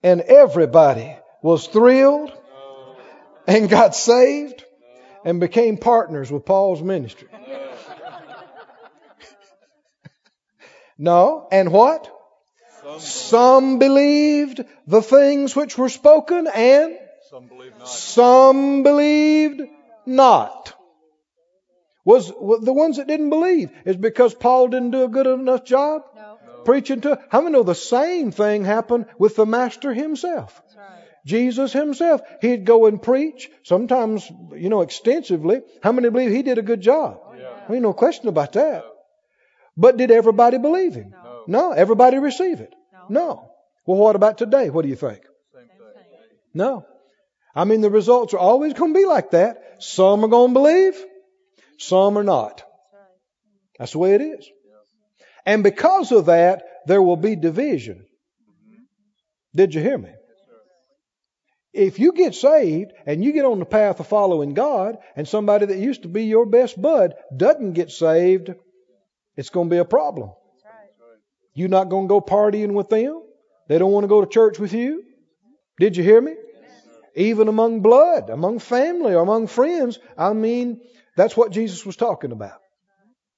And 0.00 0.20
everybody 0.20 1.16
was 1.42 1.66
thrilled 1.66 2.30
and 3.48 3.68
got 3.68 3.96
saved 3.96 4.64
and 5.24 5.40
became 5.40 5.76
partners 5.76 6.30
with 6.30 6.46
Paul's 6.46 6.82
ministry. 6.82 7.26
No, 11.00 11.46
and 11.52 11.70
what? 11.70 12.12
Some 13.00 13.78
believed 13.78 14.64
the 14.86 15.02
things 15.02 15.54
which 15.54 15.76
were 15.78 15.88
spoken 15.88 16.46
and 16.46 16.98
Some 17.30 17.46
believe 17.46 17.72
not. 17.78 17.88
some 17.88 18.82
believed 18.82 19.62
not. 20.06 20.74
Was 22.04 22.32
was 22.32 22.64
the 22.64 22.72
ones 22.72 22.96
that 22.96 23.06
didn't 23.06 23.28
believe 23.30 23.70
is 23.84 23.96
because 23.96 24.34
Paul 24.34 24.68
didn't 24.68 24.92
do 24.92 25.04
a 25.04 25.08
good 25.08 25.26
enough 25.26 25.64
job 25.64 26.02
No. 26.16 26.36
preaching 26.64 27.02
to. 27.02 27.18
How 27.28 27.40
many 27.42 27.52
know 27.52 27.62
the 27.62 27.74
same 27.74 28.30
thing 28.30 28.64
happened 28.64 29.06
with 29.18 29.36
the 29.36 29.44
master 29.44 29.92
himself? 29.92 30.62
Right. 30.74 30.84
Jesus 31.26 31.72
himself, 31.74 32.22
he'd 32.40 32.64
go 32.64 32.86
and 32.86 33.02
preach, 33.02 33.50
sometimes, 33.62 34.30
you 34.56 34.70
know, 34.70 34.80
extensively. 34.80 35.60
How 35.82 35.92
many 35.92 36.08
believe 36.08 36.30
he 36.30 36.42
did 36.42 36.56
a 36.56 36.62
good 36.62 36.80
job? 36.80 37.20
Oh, 37.22 37.34
yeah. 37.34 37.74
Ain't 37.74 37.82
no 37.82 37.92
question 37.92 38.28
about 38.28 38.52
that. 38.54 38.84
But 39.76 39.98
did 39.98 40.10
everybody 40.10 40.56
believe 40.58 40.94
him? 40.94 41.10
No. 41.10 41.42
No. 41.46 41.72
Everybody 41.72 42.18
receive 42.18 42.60
it? 42.60 42.74
No. 43.08 43.50
Well, 43.86 43.98
what 43.98 44.16
about 44.16 44.38
today? 44.38 44.70
What 44.70 44.82
do 44.82 44.88
you 44.88 44.96
think? 44.96 45.22
Same 45.54 45.62
Same 45.62 45.68
thing. 45.68 46.02
thing. 46.02 46.38
No. 46.54 46.84
I 47.54 47.64
mean, 47.64 47.80
the 47.80 47.90
results 47.90 48.34
are 48.34 48.38
always 48.38 48.74
going 48.74 48.92
to 48.92 48.98
be 48.98 49.06
like 49.06 49.30
that. 49.32 49.82
Some 49.82 50.24
are 50.24 50.28
going 50.28 50.50
to 50.50 50.54
believe, 50.54 50.94
some 51.78 52.18
are 52.18 52.24
not. 52.24 52.62
That's 53.78 53.92
the 53.92 53.98
way 53.98 54.14
it 54.14 54.20
is. 54.20 54.48
And 55.46 55.62
because 55.62 56.12
of 56.12 56.26
that, 56.26 56.62
there 56.86 57.00
will 57.00 57.16
be 57.16 57.36
division. 57.36 58.04
Did 59.54 59.74
you 59.74 59.80
hear 59.80 59.96
me? 59.96 60.10
If 61.72 61.98
you 61.98 62.12
get 62.12 62.34
saved 62.34 62.92
and 63.06 63.24
you 63.24 63.32
get 63.32 63.44
on 63.44 63.58
the 63.58 63.64
path 63.64 64.00
of 64.00 64.06
following 64.08 64.54
God, 64.54 64.98
and 65.16 65.28
somebody 65.28 65.66
that 65.66 65.78
used 65.78 66.02
to 66.02 66.08
be 66.08 66.24
your 66.24 66.44
best 66.44 66.80
bud 66.80 67.14
doesn't 67.34 67.74
get 67.74 67.90
saved, 67.90 68.52
it's 69.36 69.50
going 69.50 69.68
to 69.68 69.74
be 69.74 69.78
a 69.78 69.84
problem. 69.84 70.32
You're 71.58 71.68
not 71.68 71.88
going 71.88 72.04
to 72.04 72.08
go 72.08 72.20
partying 72.20 72.72
with 72.72 72.88
them. 72.88 73.20
They 73.66 73.78
don't 73.78 73.90
want 73.90 74.04
to 74.04 74.08
go 74.08 74.20
to 74.20 74.30
church 74.30 74.60
with 74.60 74.72
you. 74.72 75.02
Did 75.80 75.96
you 75.96 76.04
hear 76.04 76.20
me? 76.20 76.36
Even 77.16 77.48
among 77.48 77.80
blood, 77.80 78.30
among 78.30 78.60
family, 78.60 79.12
or 79.12 79.22
among 79.22 79.48
friends. 79.48 79.98
I 80.16 80.34
mean, 80.34 80.80
that's 81.16 81.36
what 81.36 81.50
Jesus 81.50 81.84
was 81.84 81.96
talking 81.96 82.30
about. 82.30 82.60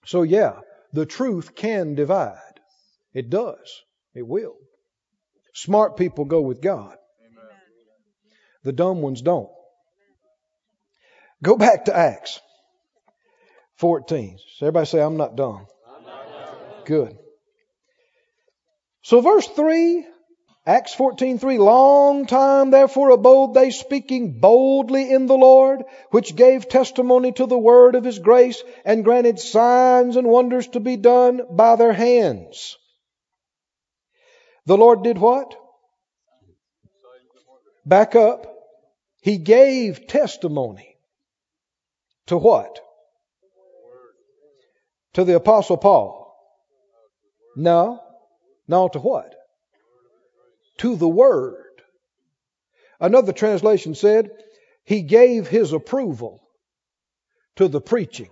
So, 0.04 0.20
yeah, 0.20 0.56
the 0.92 1.06
truth 1.06 1.54
can 1.54 1.94
divide. 1.94 2.37
It 3.14 3.30
does. 3.30 3.80
It 4.14 4.26
will. 4.26 4.56
Smart 5.54 5.96
people 5.96 6.26
go 6.26 6.42
with 6.42 6.61
God. 6.61 6.96
The 8.64 8.72
dumb 8.72 9.00
ones 9.00 9.22
don't. 9.22 9.48
Go 11.42 11.56
back 11.56 11.87
to 11.87 11.96
Acts 11.96 12.38
14. 13.76 14.37
So 14.59 14.66
everybody 14.66 14.85
say, 14.85 15.00
I'm 15.00 15.16
not 15.16 15.37
dumb. 15.37 15.66
Good. 16.85 17.16
So 19.02 19.20
verse 19.20 19.46
3, 19.46 20.06
Acts 20.66 20.94
14:3 20.94 21.58
Long 21.58 22.26
time 22.26 22.70
therefore 22.70 23.10
abode 23.10 23.54
they 23.54 23.70
speaking 23.70 24.40
boldly 24.40 25.10
in 25.10 25.26
the 25.26 25.36
Lord, 25.36 25.84
which 26.10 26.36
gave 26.36 26.68
testimony 26.68 27.32
to 27.32 27.46
the 27.46 27.58
word 27.58 27.94
of 27.94 28.04
his 28.04 28.18
grace, 28.18 28.62
and 28.84 29.04
granted 29.04 29.40
signs 29.40 30.16
and 30.16 30.28
wonders 30.28 30.68
to 30.68 30.80
be 30.80 30.96
done 30.96 31.40
by 31.50 31.76
their 31.76 31.94
hands. 31.94 32.76
The 34.66 34.76
Lord 34.76 35.02
did 35.02 35.16
what? 35.16 35.56
Back 37.86 38.14
up. 38.14 38.46
He 39.22 39.38
gave 39.38 40.06
testimony. 40.06 40.96
To 42.26 42.36
what? 42.36 42.78
To 45.14 45.24
the 45.24 45.36
Apostle 45.36 45.78
Paul. 45.78 46.36
No. 47.56 48.00
No, 48.70 48.87
to 48.87 49.00
what? 49.00 49.35
To 50.78 50.94
the 50.94 51.09
Word. 51.09 51.83
Another 53.00 53.33
translation 53.33 53.96
said, 53.96 54.30
He 54.85 55.02
gave 55.02 55.48
His 55.48 55.72
approval 55.72 56.40
to 57.56 57.66
the 57.66 57.80
preaching. 57.80 58.30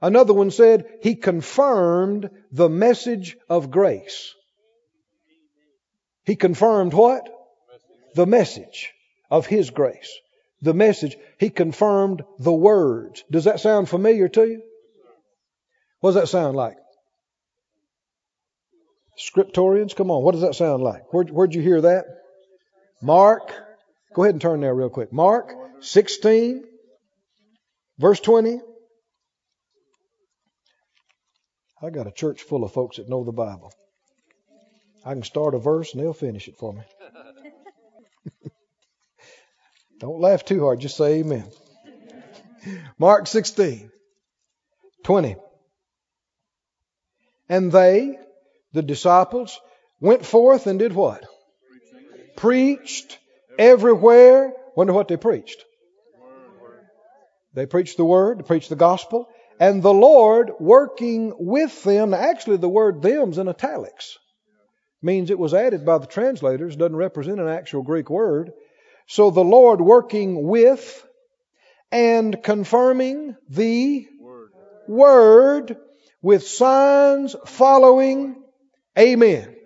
Another 0.00 0.32
one 0.32 0.52
said, 0.52 0.84
He 1.02 1.16
confirmed 1.16 2.30
the 2.52 2.68
message 2.68 3.36
of 3.48 3.72
grace. 3.72 4.32
He 6.24 6.36
confirmed 6.36 6.94
what? 6.94 7.28
The 8.14 8.26
message 8.26 8.92
of 9.28 9.44
His 9.44 9.70
grace. 9.70 10.16
The 10.60 10.72
message. 10.72 11.16
He 11.40 11.50
confirmed 11.50 12.22
the 12.38 12.52
words. 12.52 13.24
Does 13.28 13.44
that 13.44 13.58
sound 13.58 13.88
familiar 13.88 14.28
to 14.28 14.46
you? 14.46 14.62
What 15.98 16.12
does 16.12 16.22
that 16.22 16.28
sound 16.28 16.56
like? 16.56 16.76
Scriptorians? 19.18 19.94
Come 19.94 20.10
on, 20.10 20.22
what 20.22 20.32
does 20.32 20.42
that 20.42 20.54
sound 20.54 20.82
like? 20.82 21.12
Where, 21.12 21.24
where'd 21.24 21.54
you 21.54 21.62
hear 21.62 21.80
that? 21.82 22.04
Mark. 23.00 23.52
Go 24.14 24.22
ahead 24.22 24.34
and 24.34 24.42
turn 24.42 24.60
there 24.60 24.74
real 24.74 24.90
quick. 24.90 25.12
Mark 25.12 25.54
16, 25.80 26.64
verse 27.98 28.20
20. 28.20 28.60
I 31.82 31.90
got 31.90 32.06
a 32.06 32.12
church 32.12 32.42
full 32.42 32.62
of 32.62 32.72
folks 32.72 32.98
that 32.98 33.08
know 33.08 33.24
the 33.24 33.32
Bible. 33.32 33.72
I 35.04 35.14
can 35.14 35.24
start 35.24 35.54
a 35.54 35.58
verse 35.58 35.92
and 35.92 36.02
they'll 36.02 36.12
finish 36.12 36.46
it 36.46 36.56
for 36.56 36.72
me. 36.72 36.82
Don't 39.98 40.20
laugh 40.20 40.44
too 40.44 40.60
hard, 40.60 40.80
just 40.80 40.96
say 40.96 41.20
amen. 41.20 41.44
Mark 42.98 43.26
16, 43.26 43.90
20. 45.02 45.36
And 47.48 47.72
they, 47.72 48.18
the 48.72 48.82
disciples, 48.82 49.58
went 50.00 50.24
forth 50.24 50.66
and 50.66 50.78
did 50.78 50.92
what? 50.94 51.24
Preached 52.36 53.18
everywhere. 53.58 54.52
Wonder 54.74 54.92
what 54.92 55.08
they 55.08 55.16
preached? 55.16 55.64
They 57.54 57.66
preached 57.66 57.98
the 57.98 58.04
word, 58.04 58.38
they 58.38 58.42
preached 58.44 58.70
the 58.70 58.76
gospel, 58.76 59.28
and 59.60 59.82
the 59.82 59.92
Lord 59.92 60.52
working 60.58 61.34
with 61.38 61.84
them. 61.84 62.14
Actually, 62.14 62.56
the 62.56 62.68
word 62.68 63.02
them's 63.02 63.38
in 63.38 63.48
italics. 63.48 64.18
Means 65.02 65.30
it 65.30 65.38
was 65.38 65.52
added 65.52 65.84
by 65.84 65.98
the 65.98 66.06
translators, 66.06 66.76
doesn't 66.76 66.96
represent 66.96 67.40
an 67.40 67.48
actual 67.48 67.82
Greek 67.82 68.08
word. 68.08 68.52
So 69.06 69.30
the 69.30 69.44
Lord 69.44 69.80
working 69.80 70.46
with 70.46 71.06
and 71.90 72.42
confirming 72.42 73.36
the 73.48 74.06
word 74.88 75.76
with 76.22 76.46
signs 76.46 77.36
following. 77.46 78.41
Amen. 78.98 79.56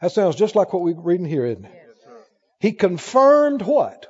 That 0.00 0.12
sounds 0.12 0.36
just 0.36 0.54
like 0.54 0.72
what 0.72 0.82
we're 0.82 0.94
reading 0.94 1.26
here, 1.26 1.44
isn't 1.44 1.64
it? 1.64 1.72
He 2.60 2.72
confirmed 2.72 3.62
what? 3.62 4.06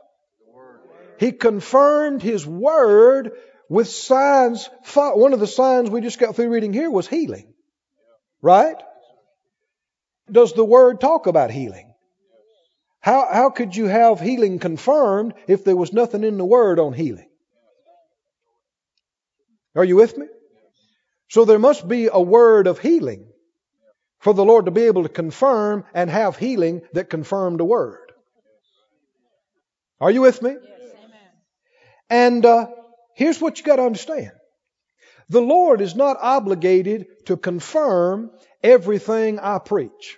He 1.19 1.33
confirmed 1.33 2.23
his 2.23 2.47
word 2.47 3.33
with 3.69 3.89
signs. 3.89 4.69
One 4.95 5.33
of 5.33 5.41
the 5.41 5.47
signs 5.47 5.91
we 5.91 6.01
just 6.01 6.19
got 6.19 6.37
through 6.37 6.51
reading 6.51 6.73
here 6.73 6.91
was 6.91 7.09
healing. 7.09 7.53
Right? 8.41 8.77
Does 10.31 10.53
the 10.53 10.65
word 10.65 11.01
talk 11.01 11.27
about 11.27 11.51
healing? 11.51 11.95
How, 13.01 13.29
how 13.33 13.51
could 13.51 13.75
you 13.75 13.87
have 13.87 14.21
healing 14.21 14.59
confirmed 14.59 15.35
if 15.47 15.65
there 15.65 15.77
was 15.77 15.93
nothing 15.93 16.25
in 16.25 16.37
the 16.37 16.45
word 16.45 16.79
on 16.79 16.93
healing? 16.93 17.29
Are 19.75 19.85
you 19.85 19.97
with 19.97 20.19
me? 20.19 20.27
So 21.29 21.45
there 21.45 21.59
must 21.59 21.87
be 21.87 22.09
a 22.13 22.21
word 22.21 22.67
of 22.67 22.79
healing 22.79 23.28
for 24.19 24.35
the 24.35 24.45
Lord 24.45 24.65
to 24.65 24.71
be 24.71 24.83
able 24.83 25.05
to 25.05 25.09
confirm 25.09 25.85
and 25.95 26.11
have 26.11 26.37
healing 26.37 26.83
that 26.93 27.11
confirmed 27.11 27.61
a 27.61 27.65
word. 27.65 28.13
Are 30.01 30.11
you 30.11 30.23
with 30.23 30.43
me? 30.43 30.51
Yes. 30.51 30.79
And 32.11 32.45
uh, 32.47 32.69
here's 33.15 33.41
what 33.41 33.59
you 33.59 33.65
got 33.65 33.77
to 33.77 33.83
understand. 33.83 34.33
The 35.29 35.41
Lord 35.41 35.81
is 35.81 35.95
not 35.95 36.17
obligated 36.21 37.07
to 37.27 37.37
confirm 37.37 38.31
everything 38.63 39.39
I 39.39 39.59
preach 39.59 40.17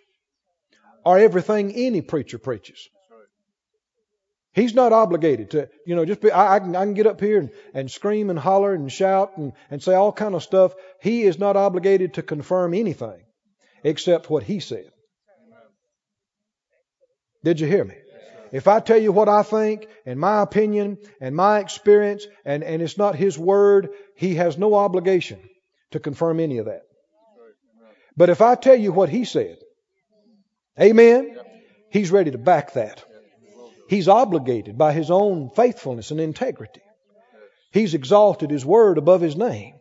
or 1.04 1.18
everything 1.18 1.72
any 1.74 2.00
preacher 2.00 2.38
preaches. 2.38 2.88
He's 4.52 4.74
not 4.74 4.92
obligated 4.92 5.50
to, 5.52 5.68
you 5.86 5.94
know, 5.94 6.04
just 6.04 6.20
be, 6.20 6.30
I, 6.30 6.56
I, 6.56 6.58
can, 6.58 6.74
I 6.74 6.84
can 6.84 6.94
get 6.94 7.06
up 7.06 7.20
here 7.20 7.38
and, 7.38 7.50
and 7.72 7.90
scream 7.90 8.30
and 8.30 8.38
holler 8.38 8.74
and 8.74 8.90
shout 8.90 9.36
and, 9.36 9.52
and 9.70 9.82
say 9.82 9.94
all 9.94 10.12
kind 10.12 10.34
of 10.34 10.42
stuff. 10.42 10.74
He 11.00 11.22
is 11.22 11.38
not 11.38 11.56
obligated 11.56 12.14
to 12.14 12.22
confirm 12.22 12.74
anything 12.74 13.22
except 13.84 14.30
what 14.30 14.42
he 14.42 14.60
said. 14.60 14.90
Did 17.42 17.60
you 17.60 17.66
hear 17.66 17.84
me? 17.84 17.94
If 18.52 18.66
I 18.66 18.80
tell 18.80 18.98
you 18.98 19.12
what 19.12 19.28
I 19.28 19.42
think 19.42 19.86
and 20.04 20.18
my 20.18 20.42
opinion 20.42 20.98
and 21.20 21.36
my 21.36 21.60
experience 21.60 22.26
and, 22.44 22.64
and 22.64 22.82
it's 22.82 22.98
not 22.98 23.14
his 23.14 23.38
word, 23.38 23.90
he 24.16 24.34
has 24.34 24.58
no 24.58 24.74
obligation 24.74 25.38
to 25.92 26.00
confirm 26.00 26.40
any 26.40 26.58
of 26.58 26.66
that. 26.66 26.82
But 28.16 28.28
if 28.28 28.42
I 28.42 28.56
tell 28.56 28.74
you 28.74 28.92
what 28.92 29.08
he 29.08 29.24
said, 29.24 29.58
amen, 30.78 31.38
he's 31.90 32.10
ready 32.10 32.32
to 32.32 32.38
back 32.38 32.72
that. 32.74 33.04
He's 33.88 34.08
obligated 34.08 34.76
by 34.76 34.92
his 34.92 35.10
own 35.10 35.50
faithfulness 35.50 36.10
and 36.10 36.20
integrity. 36.20 36.82
He's 37.72 37.94
exalted 37.94 38.50
his 38.50 38.64
word 38.64 38.98
above 38.98 39.20
his 39.20 39.36
name. 39.36 39.74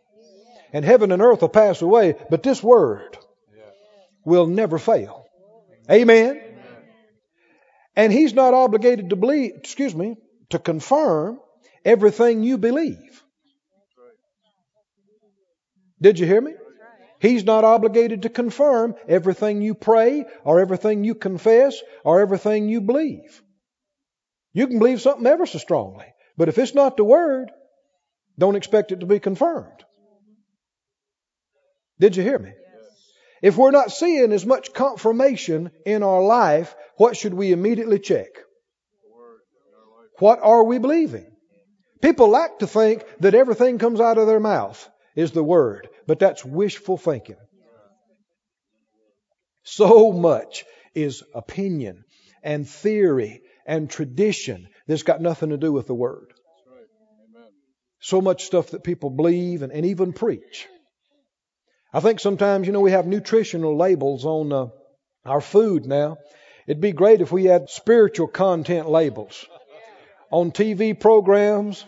And 0.72 0.86
heaven 0.86 1.12
and 1.12 1.22
earth 1.22 1.42
will 1.42 1.50
pass 1.50 1.82
away, 1.82 2.16
but 2.30 2.44
this 2.44 2.62
word 2.62 3.18
will 4.26 4.48
never 4.48 4.78
fail. 4.78 5.26
Amen. 5.90 6.42
And 7.96 8.14
he's 8.14 8.34
not 8.34 8.54
obligated 8.54 9.10
to 9.10 9.16
believe, 9.16 9.54
excuse 9.58 9.96
me, 9.96 10.16
to 10.50 10.60
confirm 10.60 11.40
everything 11.84 12.44
you 12.44 12.58
believe. 12.58 13.24
Did 16.02 16.20
you 16.20 16.26
hear 16.26 16.42
me? 16.42 16.54
He's 17.20 17.44
not 17.44 17.66
obligated 17.66 18.22
to 18.22 18.30
confirm 18.30 18.96
everything 19.08 19.62
you 19.62 19.74
pray 19.74 20.26
or 20.46 20.62
everything 20.62 21.04
you 21.04 21.16
confess 21.16 21.82
or 22.06 22.22
everything 22.22 22.70
you 22.70 22.80
believe. 22.80 23.42
You 24.54 24.68
can 24.68 24.80
believe 24.80 25.02
something 25.02 25.28
ever 25.28 25.46
so 25.46 25.60
strongly, 25.60 26.06
but 26.38 26.48
if 26.48 26.58
it's 26.58 26.74
not 26.74 26.96
the 26.96 27.04
Word, 27.04 27.52
don't 28.38 28.56
expect 28.56 28.94
it 28.94 29.02
to 29.02 29.06
be 29.06 29.20
confirmed. 29.20 29.84
Did 32.00 32.16
you 32.16 32.24
hear 32.24 32.40
me? 32.40 32.54
If 33.42 33.58
we're 33.58 33.72
not 33.72 33.92
seeing 33.92 34.32
as 34.32 34.46
much 34.46 34.74
confirmation 34.74 35.72
in 35.86 36.04
our 36.04 36.22
life, 36.22 36.76
what 36.98 37.16
should 37.16 37.34
we 37.34 37.52
immediately 37.52 38.00
check? 38.00 38.28
What 40.20 40.40
are 40.42 40.64
we 40.64 40.80
believing? 40.80 41.32
People 42.02 42.30
like 42.30 42.60
to 42.60 42.68
think 42.68 43.04
that 43.20 43.36
everything 43.36 43.78
comes 43.78 44.00
out 44.00 44.18
of 44.18 44.28
their 44.28 44.40
mouth 44.40 44.90
is 45.16 45.32
the 45.32 45.44
word, 45.44 45.88
but 46.08 46.20
that's 46.20 46.44
wishful 46.44 46.98
thinking. 46.98 47.38
So 49.64 50.12
much 50.12 50.66
is 50.96 51.24
opinion 51.34 52.04
and 52.44 52.68
theory 52.68 53.42
and 53.66 53.90
tradition 53.90 54.68
that's 54.88 55.04
got 55.04 55.22
nothing 55.22 55.50
to 55.50 55.58
do 55.58 55.72
with 55.72 55.88
the 55.88 55.94
word. 55.94 56.34
So 58.02 58.22
much 58.22 58.46
stuff 58.46 58.72
that 58.72 58.84
people 58.84 59.10
believe 59.10 59.62
and, 59.62 59.72
and 59.72 59.86
even 59.86 60.14
preach. 60.14 60.68
I 61.92 62.02
think 62.02 62.20
sometimes, 62.20 62.68
you 62.68 62.74
know, 62.74 62.82
we 62.82 62.92
have 62.92 63.08
nutritional 63.08 63.76
labels 63.76 64.24
on 64.24 64.54
uh, 64.54 64.68
our 65.26 65.42
food 65.42 65.86
now. 65.86 66.18
It'd 66.68 66.82
be 66.82 66.92
great 66.92 67.22
if 67.22 67.32
we 67.32 67.46
had 67.46 67.70
spiritual 67.70 68.28
content 68.28 68.88
labels 68.88 69.48
on 70.32 70.52
TV 70.52 71.00
programs 71.00 71.84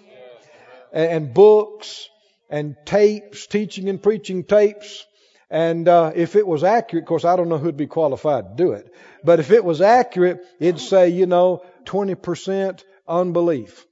and, 0.92 1.34
books 1.34 2.10
and 2.50 2.76
tapes, 2.86 3.46
teaching 3.46 3.90
and 3.90 4.02
preaching 4.02 4.44
tapes. 4.44 5.06
And 5.52 5.88
uh, 5.88 6.14
if 6.16 6.36
it 6.36 6.48
was 6.48 6.64
accurate, 6.64 7.04
of 7.04 7.08
course, 7.08 7.26
I 7.26 7.36
don't 7.36 7.50
know 7.50 7.60
who'd 7.60 7.78
be 7.78 7.86
qualified 7.86 8.58
to 8.58 8.64
do 8.64 8.72
it, 8.72 8.92
but 9.24 9.40
if 9.40 9.52
it 9.52 9.64
was 9.64 9.82
accurate, 9.82 10.40
it'd 10.60 10.80
say, 10.80 11.10
you 11.10 11.28
know, 11.28 11.64
20% 11.86 12.84
unbelief, 13.08 13.86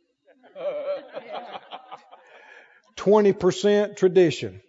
20% 2.95 3.97
tradition, 3.97 4.61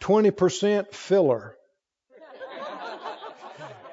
20% 0.00 0.92
filler. 0.92 1.56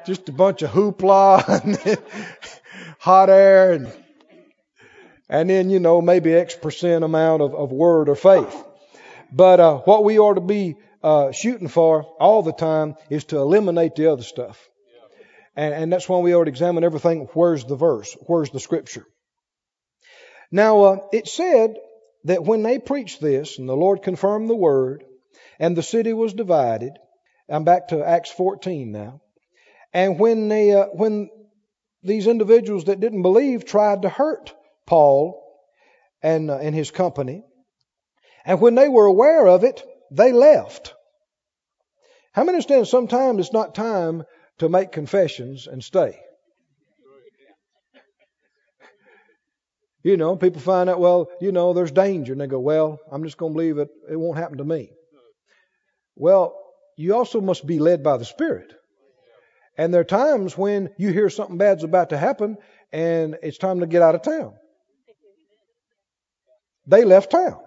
Just 0.06 0.30
a 0.30 0.32
bunch 0.32 0.62
of 0.64 0.72
hoopla 0.72 1.48
and 1.64 1.98
hot 3.00 3.30
air 3.30 3.74
and 3.74 3.92
and 5.30 5.50
then 5.50 5.70
you 5.70 5.80
know 5.80 6.02
maybe 6.02 6.34
X 6.34 6.56
percent 6.56 7.04
amount 7.04 7.42
of, 7.42 7.56
of 7.56 7.72
word 7.72 8.10
or 8.10 8.16
faith. 8.16 8.64
But 9.32 9.60
uh, 9.60 9.78
what 9.78 10.04
we 10.04 10.20
ought 10.20 10.36
to 10.36 10.42
be 10.42 10.76
uh, 11.02 11.32
shooting 11.32 11.70
for 11.70 12.04
all 12.20 12.44
the 12.44 12.52
time 12.52 12.96
is 13.10 13.24
to 13.26 13.38
eliminate 13.38 13.96
the 13.96 14.12
other 14.12 14.24
stuff, 14.24 14.60
and, 15.56 15.74
and 15.74 15.94
that's 15.94 16.10
why 16.10 16.20
we 16.20 16.36
ought 16.36 16.44
to 16.44 16.50
examine 16.50 16.84
everything. 16.84 17.30
Where's 17.34 17.64
the 17.64 17.78
verse? 17.78 18.16
Where's 18.28 18.50
the 18.50 18.60
scripture? 18.60 19.06
Now 20.52 20.82
uh, 20.82 20.98
it 21.14 21.28
said 21.28 21.76
that 22.26 22.44
when 22.44 22.62
they 22.62 22.78
preached 22.78 23.22
this 23.22 23.58
and 23.58 23.70
the 23.70 23.76
Lord 23.76 24.04
confirmed 24.04 24.50
the 24.50 24.56
word, 24.56 25.06
and 25.60 25.76
the 25.76 25.84
city 25.84 26.14
was 26.14 26.34
divided. 26.34 26.94
I'm 27.50 27.64
back 27.64 27.90
to 27.90 28.04
Acts 28.04 28.32
14 28.32 28.92
now. 28.92 29.22
And 29.94 30.20
when 30.20 30.48
they, 30.48 30.72
uh, 30.72 30.86
when 30.94 31.30
these 32.04 32.28
individuals 32.28 32.86
that 32.86 33.00
didn't 33.00 33.22
believe 33.22 33.66
tried 33.66 34.04
to 34.04 34.10
hurt 34.10 34.54
Paul 34.86 35.42
and, 36.22 36.50
uh, 36.50 36.58
and 36.58 36.74
his 36.74 36.92
company, 36.92 37.44
and 38.46 38.62
when 38.62 38.76
they 38.76 38.90
were 38.90 39.06
aware 39.06 39.48
of 39.48 39.64
it, 39.64 39.84
they 40.10 40.32
left. 40.32 40.94
How 42.34 42.44
many 42.44 42.56
understand 42.56 42.88
sometimes 42.88 43.40
it's 43.40 43.54
not 43.54 43.76
time 43.76 44.24
to 44.60 44.70
make 44.70 44.92
confessions 44.92 45.68
and 45.68 45.84
stay? 45.84 46.18
You 50.04 50.18
know, 50.18 50.36
people 50.36 50.62
find 50.62 50.90
out, 50.90 51.00
well, 51.00 51.30
you 51.40 51.52
know, 51.52 51.74
there's 51.74 51.92
danger, 51.92 52.32
and 52.32 52.42
they 52.42 52.48
go, 52.48 52.60
well, 52.60 53.00
I'm 53.12 53.24
just 53.24 53.38
going 53.38 53.52
to 53.52 53.56
believe 53.56 53.78
it. 53.78 53.90
It 54.10 54.16
won't 54.16 54.38
happen 54.38 54.58
to 54.58 54.64
me. 54.64 54.92
Well, 56.16 56.58
you 56.98 57.16
also 57.16 57.42
must 57.42 57.66
be 57.66 57.80
led 57.80 58.04
by 58.04 58.18
the 58.18 58.26
Spirit. 58.26 58.74
And 59.78 59.94
there 59.94 60.02
are 60.02 60.06
times 60.06 60.58
when 60.58 60.90
you 60.98 61.12
hear 61.12 61.30
something 61.30 61.58
bad's 61.58 61.84
about 61.84 62.10
to 62.10 62.18
happen 62.18 62.58
and 62.92 63.38
it's 63.42 63.58
time 63.58 63.80
to 63.80 63.88
get 63.88 64.02
out 64.02 64.16
of 64.16 64.22
town. 64.22 64.54
They 66.88 67.06
left 67.06 67.32
town, 67.32 67.60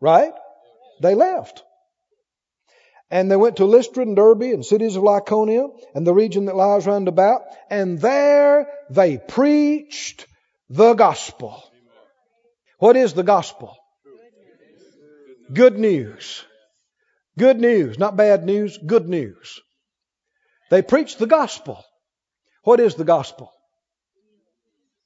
right? 0.00 0.32
They 1.00 1.14
left. 1.14 1.62
And 3.10 3.30
they 3.30 3.36
went 3.36 3.56
to 3.56 3.66
Lystra 3.66 4.02
and 4.02 4.16
Derbe 4.16 4.42
and 4.42 4.64
cities 4.64 4.96
of 4.96 5.02
Lycaonia 5.02 5.68
and 5.94 6.06
the 6.06 6.14
region 6.14 6.46
that 6.46 6.56
lies 6.56 6.86
round 6.86 7.06
about, 7.06 7.42
and 7.70 8.00
there 8.00 8.66
they 8.90 9.18
preached 9.18 10.26
the 10.68 10.94
gospel. 10.94 11.62
What 12.78 12.96
is 12.96 13.14
the 13.14 13.22
gospel? 13.22 13.76
Good 15.52 15.78
news. 15.78 16.44
Good 17.38 17.60
news, 17.60 17.98
not 17.98 18.16
bad 18.16 18.44
news, 18.44 18.78
good 18.78 19.08
news. 19.08 19.60
They 20.70 20.82
preach 20.82 21.16
the 21.16 21.26
gospel. 21.26 21.84
What 22.64 22.80
is 22.80 22.94
the 22.94 23.04
gospel? 23.04 23.52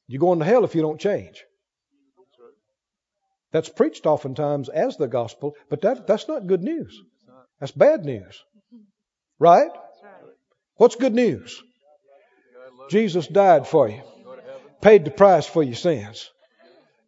You're 0.06 0.20
going 0.20 0.38
to 0.38 0.44
hell 0.44 0.64
if 0.64 0.74
you 0.74 0.82
don't 0.82 1.00
change. 1.00 1.44
That's 3.52 3.68
preached 3.68 4.06
oftentimes 4.06 4.68
as 4.68 4.96
the 4.96 5.08
gospel, 5.08 5.54
but 5.68 5.80
that, 5.82 6.06
that's 6.06 6.28
not 6.28 6.46
good 6.46 6.62
news. 6.62 7.00
That's 7.58 7.72
bad 7.72 8.04
news. 8.04 8.42
Right? 9.38 9.70
What's 10.76 10.96
good 10.96 11.14
news? 11.14 11.62
Jesus 12.90 13.26
died 13.26 13.66
for 13.66 13.88
you, 13.88 14.02
paid 14.80 15.04
the 15.04 15.10
price 15.10 15.46
for 15.46 15.62
your 15.62 15.74
sins. 15.74 16.30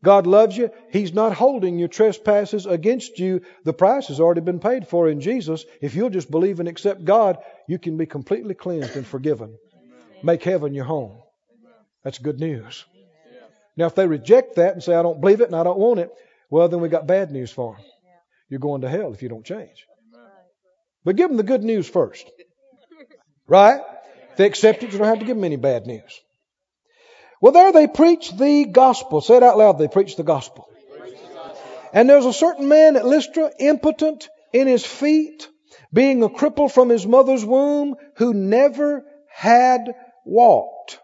God 0.04 0.26
loves 0.26 0.56
you. 0.56 0.70
He's 0.90 1.14
not 1.14 1.32
holding 1.32 1.78
your 1.78 1.88
trespasses 1.88 2.66
against 2.66 3.18
you. 3.18 3.42
The 3.64 3.72
price 3.72 4.08
has 4.08 4.18
already 4.18 4.40
been 4.40 4.58
paid 4.58 4.88
for 4.88 5.08
in 5.08 5.20
Jesus. 5.20 5.64
If 5.80 5.94
you'll 5.94 6.10
just 6.10 6.30
believe 6.30 6.58
and 6.58 6.68
accept 6.68 7.04
God, 7.04 7.38
you 7.68 7.78
can 7.78 7.96
be 7.96 8.06
completely 8.06 8.54
cleansed 8.54 8.96
and 8.96 9.06
forgiven. 9.06 9.56
Make 10.22 10.42
heaven 10.42 10.74
your 10.74 10.84
home. 10.84 11.18
That's 12.02 12.18
good 12.18 12.40
news. 12.40 12.84
Now, 13.76 13.86
if 13.86 13.94
they 13.94 14.06
reject 14.06 14.56
that 14.56 14.74
and 14.74 14.82
say, 14.82 14.94
I 14.94 15.02
don't 15.02 15.20
believe 15.20 15.40
it 15.40 15.46
and 15.46 15.56
I 15.56 15.62
don't 15.62 15.78
want 15.78 16.00
it, 16.00 16.10
well, 16.50 16.68
then 16.68 16.80
we 16.80 16.88
got 16.88 17.06
bad 17.06 17.30
news 17.30 17.50
for 17.50 17.76
them. 17.76 17.84
You're 18.48 18.60
going 18.60 18.82
to 18.82 18.88
hell 18.88 19.14
if 19.14 19.22
you 19.22 19.28
don't 19.28 19.46
change. 19.46 19.86
But 21.04 21.16
give 21.16 21.28
them 21.28 21.36
the 21.36 21.42
good 21.42 21.62
news 21.62 21.88
first. 21.88 22.28
Right? 23.46 23.80
If 24.30 24.36
they 24.36 24.46
accept 24.46 24.82
it, 24.82 24.92
you 24.92 24.98
don't 24.98 25.06
have 25.06 25.20
to 25.20 25.24
give 25.24 25.36
them 25.36 25.44
any 25.44 25.56
bad 25.56 25.86
news. 25.86 26.20
Well, 27.42 27.52
there 27.52 27.72
they 27.72 27.88
preach 27.88 28.30
the 28.30 28.66
gospel. 28.66 29.20
Say 29.20 29.38
it 29.38 29.42
out 29.42 29.58
loud. 29.58 29.76
They 29.76 29.88
preach 29.88 30.14
the 30.14 30.22
gospel. 30.22 30.68
And 31.92 32.08
there's 32.08 32.24
a 32.24 32.32
certain 32.32 32.68
man 32.68 32.94
at 32.94 33.04
Lystra, 33.04 33.50
impotent 33.58 34.28
in 34.52 34.68
his 34.68 34.86
feet, 34.86 35.48
being 35.92 36.22
a 36.22 36.28
cripple 36.28 36.70
from 36.70 36.88
his 36.88 37.04
mother's 37.04 37.44
womb, 37.44 37.96
who 38.16 38.32
never 38.32 39.04
had 39.28 39.92
walked. 40.24 41.00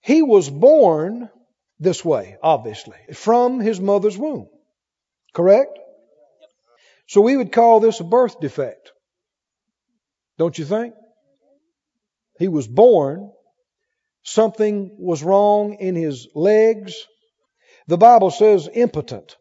He 0.00 0.22
was 0.22 0.50
born 0.50 1.30
this 1.78 2.04
way, 2.04 2.36
obviously, 2.42 2.98
from 3.14 3.60
his 3.60 3.80
mother's 3.80 4.18
womb. 4.18 4.48
Correct? 5.32 5.78
So 7.06 7.20
we 7.20 7.36
would 7.36 7.52
call 7.52 7.78
this 7.78 8.00
a 8.00 8.04
birth 8.04 8.40
defect. 8.40 8.90
Don't 10.36 10.58
you 10.58 10.64
think? 10.64 10.94
He 12.40 12.48
was 12.48 12.66
born. 12.66 13.30
Something 14.22 14.96
was 14.98 15.22
wrong 15.22 15.74
in 15.74 15.94
his 15.94 16.28
legs. 16.34 16.94
The 17.86 17.96
Bible 17.96 18.30
says 18.30 18.68
impotent. 18.72 19.36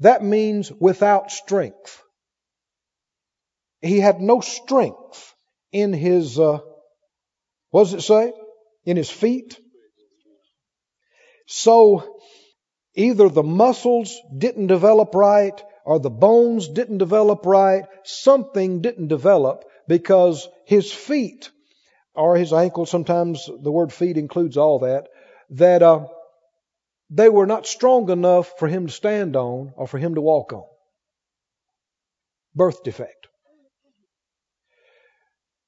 That 0.00 0.24
means 0.24 0.72
without 0.72 1.30
strength. 1.30 2.02
He 3.80 4.00
had 4.00 4.20
no 4.20 4.40
strength 4.40 5.34
in 5.70 5.92
his, 5.92 6.38
uh, 6.38 6.58
what 7.70 7.84
does 7.84 7.94
it 7.94 8.02
say? 8.02 8.32
In 8.84 8.96
his 8.96 9.10
feet. 9.10 9.58
So 11.46 12.18
either 12.94 13.28
the 13.28 13.42
muscles 13.42 14.18
didn't 14.36 14.68
develop 14.68 15.14
right 15.14 15.60
or 15.84 15.98
the 15.98 16.10
bones 16.10 16.68
didn't 16.68 16.98
develop 16.98 17.44
right. 17.44 17.84
Something 18.04 18.80
didn't 18.80 19.08
develop 19.08 19.64
because 19.88 20.48
his 20.64 20.92
feet 20.92 21.50
or 22.14 22.36
his 22.36 22.52
ankles, 22.52 22.90
sometimes 22.90 23.48
the 23.62 23.72
word 23.72 23.92
feet 23.92 24.16
includes 24.16 24.56
all 24.56 24.80
that, 24.80 25.08
that 25.50 25.82
uh, 25.82 26.06
they 27.10 27.28
were 27.28 27.46
not 27.46 27.66
strong 27.66 28.10
enough 28.10 28.58
for 28.58 28.68
him 28.68 28.86
to 28.86 28.92
stand 28.92 29.36
on 29.36 29.72
or 29.76 29.86
for 29.86 29.98
him 29.98 30.14
to 30.14 30.20
walk 30.20 30.52
on. 30.52 30.64
Birth 32.54 32.82
defect. 32.82 33.28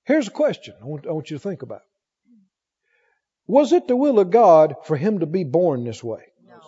Here's 0.05 0.29
a 0.29 0.33
question 0.33 0.75
I 0.83 0.85
want, 0.85 1.07
I 1.07 1.13
want 1.13 1.31
you 1.31 1.37
to 1.39 1.43
think 1.43 1.63
about. 1.63 1.81
Was 3.47 3.73
it 3.73 3.89
the 3.89 3.97
will 3.97 4.19
of 4.19 4.31
God 4.31 4.75
for 4.85 4.97
him 4.97 5.21
to 5.21 5.27
be 5.27 5.45
born 5.45 5.85
this 5.85 6.03
way? 6.03 6.23
No. 6.47 6.61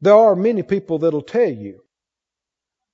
There 0.00 0.14
are 0.14 0.36
many 0.36 0.62
people 0.62 0.98
that'll 0.98 1.22
tell 1.22 1.48
you, 1.48 1.80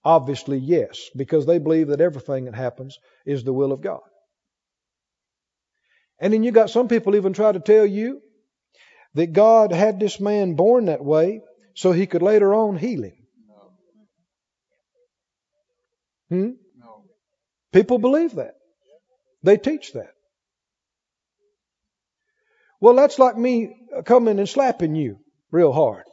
obviously, 0.05 0.59
yes, 0.59 1.11
because 1.17 1.47
they 1.47 1.59
believe 1.59 1.89
that 1.89 2.01
everything 2.01 2.47
that 2.47 2.55
happens 2.55 2.99
is 3.27 3.45
the 3.45 3.53
will 3.53 3.73
of 3.73 3.81
God. 3.81 4.01
And 6.23 6.33
then 6.33 6.45
you 6.45 6.53
got 6.53 6.71
some 6.71 6.87
people 6.87 7.17
even 7.17 7.33
try 7.33 7.51
to 7.51 7.59
tell 7.59 7.85
you 7.85 8.23
that 9.15 9.33
God 9.33 9.73
had 9.73 9.99
this 9.99 10.21
man 10.21 10.55
born 10.55 10.85
that 10.85 11.05
way 11.05 11.43
so 11.75 11.91
he 11.91 12.07
could 12.07 12.23
later 12.23 12.55
on 12.55 12.77
heal 12.77 13.03
him. 13.03 13.13
Hmm? 16.29 16.51
People 17.73 17.99
believe 17.99 18.37
that. 18.37 18.55
They 19.43 19.57
teach 19.57 19.95
that. 19.95 20.13
Well, 22.81 22.95
that's 22.95 23.19
like 23.19 23.37
me 23.37 23.75
coming 24.05 24.39
and 24.39 24.49
slapping 24.49 24.95
you 24.95 25.19
real 25.51 25.73
hard 25.73 26.05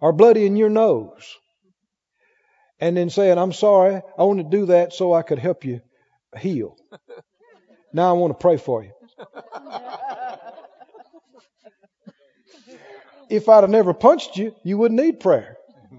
or 0.00 0.14
bloodying 0.14 0.56
your 0.56 0.70
nose 0.70 1.36
and 2.80 2.96
then 2.96 3.10
saying, 3.10 3.36
I'm 3.36 3.52
sorry, 3.52 4.00
I 4.18 4.22
want 4.22 4.38
to 4.38 4.56
do 4.58 4.66
that 4.66 4.94
so 4.94 5.12
I 5.12 5.20
could 5.20 5.38
help 5.38 5.66
you 5.66 5.82
heal. 6.38 6.76
Now 7.92 8.08
I 8.08 8.12
want 8.12 8.32
to 8.32 8.42
pray 8.42 8.56
for 8.56 8.82
you. 8.82 8.92
If 13.30 13.48
I'd 13.48 13.62
have 13.62 13.70
never 13.70 13.94
punched 13.94 14.36
you, 14.36 14.54
you 14.62 14.76
wouldn't 14.78 15.00
need 15.00 15.20
prayer. 15.20 15.56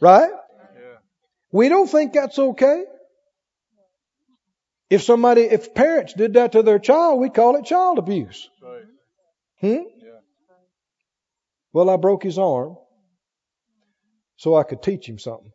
Right? 0.00 0.30
We 1.50 1.68
don't 1.68 1.88
think 1.88 2.12
that's 2.12 2.38
okay. 2.38 2.84
If 4.90 5.02
somebody, 5.02 5.40
if 5.40 5.74
parents 5.74 6.14
did 6.14 6.34
that 6.34 6.52
to 6.52 6.62
their 6.62 6.78
child, 6.78 7.18
we 7.18 7.30
call 7.30 7.56
it 7.56 7.64
child 7.64 7.98
abuse. 7.98 8.48
Hmm? 9.60 9.82
Well, 11.72 11.90
I 11.90 11.96
broke 11.96 12.22
his 12.22 12.38
arm 12.38 12.76
so 14.36 14.54
I 14.54 14.62
could 14.62 14.84
teach 14.84 15.08
him 15.08 15.18
something. 15.18 15.50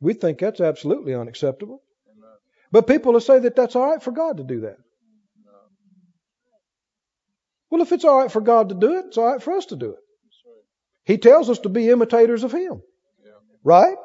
We 0.00 0.14
think 0.14 0.40
that's 0.40 0.60
absolutely 0.60 1.14
unacceptable. 1.14 1.83
But 2.74 2.88
people 2.88 3.12
will 3.12 3.20
say 3.20 3.38
that 3.38 3.54
that's 3.54 3.76
all 3.76 3.88
right 3.88 4.02
for 4.02 4.10
God 4.10 4.38
to 4.38 4.42
do 4.42 4.62
that. 4.62 4.78
Well, 7.70 7.82
if 7.82 7.92
it's 7.92 8.04
all 8.04 8.18
right 8.18 8.32
for 8.32 8.40
God 8.40 8.70
to 8.70 8.74
do 8.74 8.94
it, 8.98 9.04
it's 9.06 9.16
all 9.16 9.30
right 9.30 9.40
for 9.40 9.52
us 9.52 9.66
to 9.66 9.76
do 9.76 9.90
it. 9.90 9.98
He 11.04 11.18
tells 11.18 11.48
us 11.50 11.60
to 11.60 11.68
be 11.68 11.88
imitators 11.88 12.42
of 12.42 12.50
Him. 12.50 12.82
Right? 13.62 13.96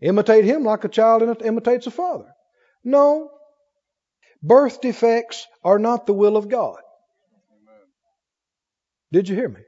Imitate 0.00 0.46
him 0.46 0.64
like 0.64 0.84
a 0.84 0.88
child 0.88 1.22
imitates 1.44 1.86
a 1.86 1.90
father. 1.90 2.32
No. 2.82 3.32
Birth 4.42 4.80
defects 4.80 5.46
are 5.62 5.78
not 5.78 6.06
the 6.06 6.14
will 6.14 6.38
of 6.38 6.48
God. 6.48 6.78
Did 9.12 9.28
you 9.28 9.36
hear 9.36 9.50
me? 9.50 9.60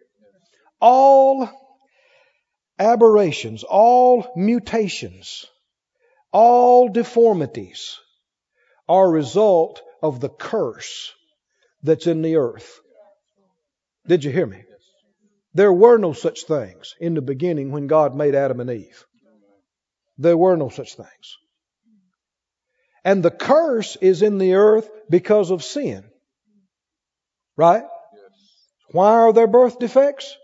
All 0.80 1.50
aberrations, 2.78 3.62
all 3.62 4.26
mutations, 4.36 5.44
all 6.32 6.88
deformities 6.88 7.98
are 8.88 9.06
a 9.06 9.10
result 9.10 9.82
of 10.02 10.20
the 10.20 10.28
curse 10.28 11.12
that's 11.82 12.06
in 12.06 12.22
the 12.22 12.36
earth. 12.36 12.80
Did 14.06 14.24
you 14.24 14.30
hear 14.30 14.46
me? 14.46 14.62
There 15.54 15.72
were 15.72 15.98
no 15.98 16.12
such 16.12 16.44
things 16.44 16.94
in 17.00 17.14
the 17.14 17.22
beginning 17.22 17.72
when 17.72 17.86
God 17.86 18.14
made 18.14 18.34
Adam 18.34 18.60
and 18.60 18.70
Eve. 18.70 19.04
There 20.18 20.36
were 20.36 20.56
no 20.56 20.68
such 20.68 20.94
things. 20.94 21.36
And 23.04 23.22
the 23.22 23.30
curse 23.30 23.96
is 23.96 24.22
in 24.22 24.38
the 24.38 24.54
earth 24.54 24.88
because 25.08 25.50
of 25.50 25.64
sin. 25.64 26.04
Right? 27.56 27.84
Why 28.92 29.12
are 29.12 29.32
there 29.32 29.46
birth 29.46 29.78
defects? 29.78 30.36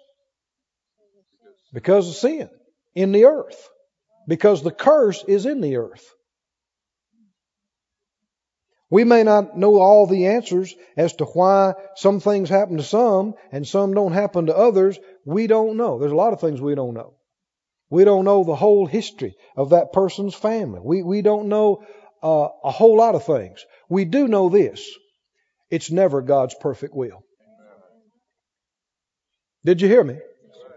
Because 1.72 2.08
of 2.08 2.14
sin 2.14 2.48
in 2.94 3.12
the 3.12 3.26
earth. 3.26 3.68
Because 4.26 4.62
the 4.62 4.72
curse 4.72 5.24
is 5.26 5.46
in 5.46 5.60
the 5.60 5.76
earth. 5.76 6.04
We 8.88 9.04
may 9.04 9.24
not 9.24 9.58
know 9.58 9.80
all 9.80 10.06
the 10.06 10.26
answers 10.26 10.74
as 10.96 11.14
to 11.14 11.24
why 11.24 11.74
some 11.96 12.20
things 12.20 12.48
happen 12.48 12.76
to 12.76 12.84
some 12.84 13.34
and 13.50 13.66
some 13.66 13.94
don't 13.94 14.12
happen 14.12 14.46
to 14.46 14.56
others. 14.56 14.98
We 15.24 15.48
don't 15.48 15.76
know. 15.76 15.98
There's 15.98 16.12
a 16.12 16.16
lot 16.16 16.32
of 16.32 16.40
things 16.40 16.60
we 16.60 16.76
don't 16.76 16.94
know. 16.94 17.14
We 17.90 18.04
don't 18.04 18.24
know 18.24 18.44
the 18.44 18.54
whole 18.54 18.86
history 18.86 19.34
of 19.56 19.70
that 19.70 19.92
person's 19.92 20.34
family. 20.34 20.80
We, 20.82 21.02
we 21.02 21.22
don't 21.22 21.48
know 21.48 21.84
uh, 22.22 22.48
a 22.64 22.70
whole 22.70 22.96
lot 22.96 23.14
of 23.14 23.24
things. 23.24 23.64
We 23.88 24.04
do 24.04 24.28
know 24.28 24.48
this 24.48 24.88
it's 25.68 25.90
never 25.90 26.22
God's 26.22 26.54
perfect 26.60 26.94
will. 26.94 27.24
Did 29.64 29.80
you 29.80 29.88
hear 29.88 30.04
me? 30.04 30.18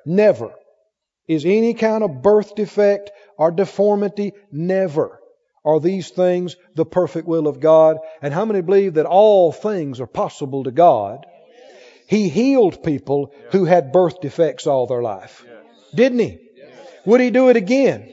Never 0.05 0.51
is 1.29 1.45
any 1.45 1.75
kind 1.75 2.03
of 2.03 2.21
birth 2.21 2.55
defect 2.55 3.11
or 3.37 3.51
deformity, 3.51 4.33
never 4.51 5.21
are 5.63 5.79
these 5.79 6.09
things 6.09 6.55
the 6.75 6.85
perfect 6.85 7.27
will 7.27 7.47
of 7.47 7.59
God. 7.59 7.97
And 8.21 8.33
how 8.33 8.45
many 8.45 8.61
believe 8.61 8.95
that 8.95 9.05
all 9.05 9.51
things 9.51 10.01
are 10.01 10.07
possible 10.07 10.63
to 10.63 10.71
God? 10.71 11.25
He 12.07 12.27
healed 12.27 12.83
people 12.83 13.31
who 13.51 13.65
had 13.65 13.91
birth 13.91 14.19
defects 14.21 14.65
all 14.65 14.87
their 14.87 15.03
life. 15.03 15.45
Didn't 15.93 16.19
he? 16.19 16.39
Would 17.05 17.21
he 17.21 17.29
do 17.29 17.49
it 17.49 17.55
again? 17.55 18.11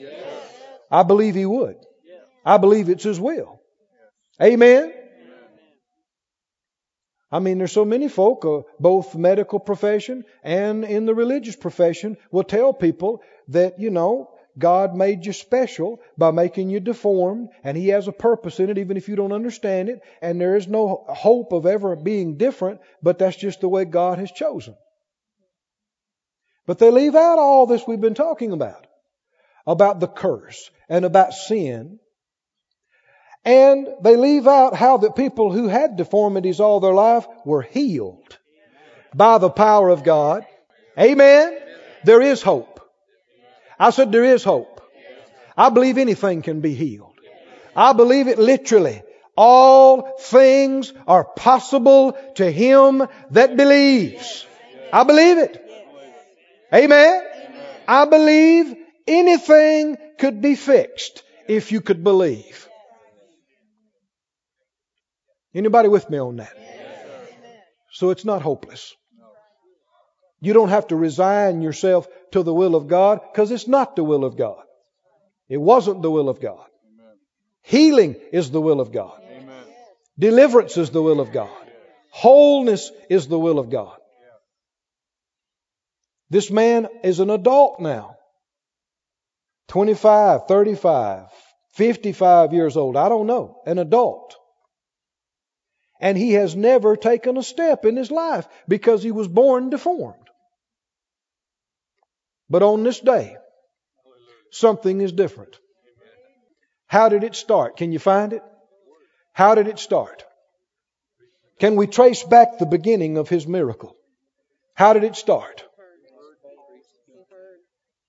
I 0.91 1.03
believe 1.03 1.35
he 1.35 1.47
would. 1.47 1.77
I 2.45 2.59
believe 2.59 2.91
it's 2.91 3.05
his 3.05 3.19
will. 3.19 3.61
Amen. 4.41 4.93
I 7.37 7.39
mean, 7.39 7.59
there's 7.59 7.73
so 7.73 7.85
many 7.85 8.09
folk, 8.09 8.47
uh, 8.47 8.63
both 8.81 9.15
medical 9.15 9.59
profession 9.59 10.25
and 10.43 10.85
in 10.85 11.05
the 11.05 11.15
religious 11.15 11.55
profession, 11.55 12.17
will 12.31 12.45
tell 12.45 12.73
people 12.73 13.21
that, 13.49 13.79
you 13.79 13.91
know, 13.91 14.31
God 14.59 14.97
made 14.97 15.27
you 15.27 15.35
special 15.35 16.01
by 16.17 16.31
making 16.31 16.71
you 16.71 16.81
deformed, 16.81 17.51
and 17.63 17.77
He 17.77 17.89
has 17.89 18.09
a 18.09 18.13
purpose 18.13 18.59
in 18.59 18.71
it, 18.71 18.79
even 18.79 18.97
if 18.97 19.07
you 19.11 19.17
don't 19.17 19.33
understand 19.33 19.91
it. 19.91 20.01
And 20.23 20.41
there 20.41 20.57
is 20.57 20.67
no 20.67 21.05
hope 21.09 21.53
of 21.53 21.67
ever 21.67 21.95
being 21.95 22.39
different, 22.39 22.81
but 23.03 23.19
that's 23.19 23.37
just 23.37 23.61
the 23.61 23.69
way 23.69 23.85
God 23.85 24.19
has 24.19 24.33
chosen. 24.33 24.75
But 26.65 26.79
they 26.79 26.91
leave 26.91 27.15
out 27.15 27.39
all 27.39 27.67
this 27.67 27.87
we've 27.87 28.01
been 28.01 28.15
talking 28.15 28.53
about 28.53 28.87
about 29.67 30.01
the 30.01 30.09
curse 30.09 30.71
and 30.89 31.05
about 31.05 31.35
sin. 31.35 31.99
And 33.47 33.89
they 34.03 34.17
leave 34.17 34.49
out 34.49 34.75
how 34.75 34.97
the 34.97 35.13
people 35.13 35.53
who 35.53 35.69
had 35.69 35.97
deformities 35.97 36.59
all 36.59 36.81
their 36.81 36.93
life 36.93 37.27
were 37.45 37.63
healed 37.63 38.37
by 39.15 39.39
the 39.39 39.49
power 39.51 39.89
of 39.89 40.03
God. 40.03 40.45
Amen. 40.99 41.57
There 42.05 42.21
is 42.21 42.43
hope. 42.43 42.81
I 43.79 43.91
said 43.91 44.11
there 44.11 44.25
is 44.25 44.43
hope. 44.43 44.83
I 45.57 45.71
believe 45.71 45.97
anything 45.97 46.43
can 46.43 46.61
be 46.61 46.75
healed. 46.75 47.15
I 47.77 47.93
believe 47.93 48.27
it 48.27 48.39
literally. 48.39 49.03
All 49.37 50.17
things 50.19 50.93
are 51.07 51.25
possible 51.25 52.19
to 52.37 52.51
him 52.51 53.07
that 53.31 53.57
believes. 53.57 54.45
I 54.93 55.05
believe 55.05 55.39
it. 55.39 55.63
Amen. 56.75 57.23
I 57.87 58.07
believe 58.07 58.77
anything 59.07 59.99
could 60.19 60.43
be 60.43 60.57
fixed 60.57 61.23
if 61.47 61.71
you 61.71 61.81
could 61.81 62.03
believe. 62.03 62.66
Anybody 65.57 65.89
with 65.89 66.11
me 66.11 66.19
on 66.19 66.37
that? 66.37 66.53
So 67.91 68.11
it's 68.11 68.27
not 68.27 68.43
hopeless. 68.43 68.95
You 70.39 70.53
don't 70.53 70.69
have 70.69 70.89
to 70.89 70.97
resign 70.97 71.63
yourself 71.63 72.07
to 72.33 72.43
the 72.43 72.53
will 72.53 72.77
of 72.77 72.89
God 72.89 73.21
because 73.33 73.51
it's 73.51 73.67
not 73.67 73.97
the 73.97 74.05
will 74.05 74.27
of 74.27 74.37
God. 74.37 74.63
It 75.49 75.57
wasn't 75.57 76.03
the 76.03 76.11
will 76.11 76.29
of 76.29 76.43
God. 76.43 76.67
Healing 77.63 78.17
is 78.33 78.51
the 78.51 78.61
will 78.61 78.83
of 78.83 78.93
God. 78.93 79.19
Deliverance 80.19 80.77
is 80.77 80.91
the 80.91 81.03
will 81.03 81.21
of 81.21 81.33
God. 81.33 81.49
Wholeness 82.11 82.93
is 83.09 83.27
the 83.27 83.39
will 83.39 83.59
of 83.59 83.71
God. 83.71 83.97
This 86.29 86.51
man 86.51 86.87
is 87.03 87.19
an 87.21 87.31
adult 87.31 87.81
now. 87.81 88.17
25, 89.69 90.47
35, 90.49 91.29
55 91.73 92.53
years 92.53 92.77
old. 92.77 92.95
I 92.97 93.09
don't 93.09 93.27
know. 93.27 93.63
An 93.65 93.79
adult. 93.79 94.37
And 96.01 96.19
he 96.19 96.33
has 96.33 96.55
never 96.55 96.97
taken 96.97 97.37
a 97.37 97.43
step 97.43 97.85
in 97.85 97.97
his 97.97 98.11
life 98.11 98.47
because 98.69 99.03
he 99.03 99.13
was 99.13 99.29
born 99.29 99.71
deformed. 99.71 100.29
But 102.51 102.63
on 102.63 102.83
this 102.83 103.01
day, 103.01 103.37
something 104.51 105.01
is 105.01 105.13
different. 105.13 105.57
How 106.87 107.09
did 107.09 107.25
it 107.25 107.35
start? 107.35 107.77
Can 107.77 107.93
you 107.93 107.99
find 107.99 108.33
it? 108.33 108.43
How 109.33 109.55
did 109.55 109.67
it 109.67 109.79
start? 109.79 110.25
Can 111.59 111.77
we 111.77 111.87
trace 111.87 112.23
back 112.23 112.59
the 112.59 112.67
beginning 112.67 113.17
of 113.17 113.29
his 113.29 113.47
miracle? 113.47 113.97
How 114.75 114.93
did 114.93 115.05
it 115.05 115.17
start? 115.17 115.65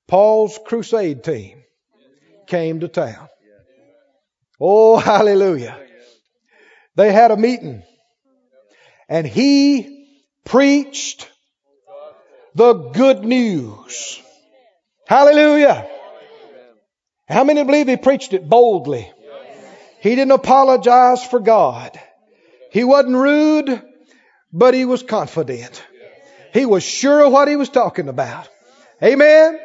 Paul's 0.07 0.59
crusade 0.65 1.23
team 1.23 1.63
came 2.45 2.79
to 2.81 2.87
town. 2.87 3.27
Oh, 4.59 4.97
hallelujah. 4.97 5.86
They 6.97 7.13
had 7.13 7.29
a 7.29 7.37
meeting 7.37 7.83
and 9.07 9.25
he 9.25 10.07
preached 10.43 11.29
the 12.55 12.73
good 12.73 13.23
news. 13.23 14.19
Hallelujah. 15.07 15.87
How 17.27 17.43
many 17.43 17.63
believe 17.63 17.87
he 17.87 17.97
preached 17.97 18.33
it 18.33 18.49
boldly? 18.49 19.11
He 20.01 20.15
didn't 20.15 20.31
apologize 20.31 21.23
for 21.23 21.39
God. 21.39 21.99
He 22.71 22.83
wasn't 22.83 23.15
rude, 23.15 23.81
but 24.51 24.73
he 24.73 24.85
was 24.85 25.03
confident. 25.03 25.83
He 26.51 26.65
was 26.65 26.81
sure 26.83 27.23
of 27.23 27.31
what 27.31 27.47
he 27.47 27.57
was 27.57 27.69
talking 27.69 28.09
about. 28.09 28.49
Amen. 29.03 29.59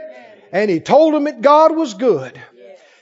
And 0.52 0.70
he 0.70 0.80
told 0.80 1.14
them 1.14 1.24
that 1.24 1.40
God 1.40 1.74
was 1.74 1.94
good. 1.94 2.38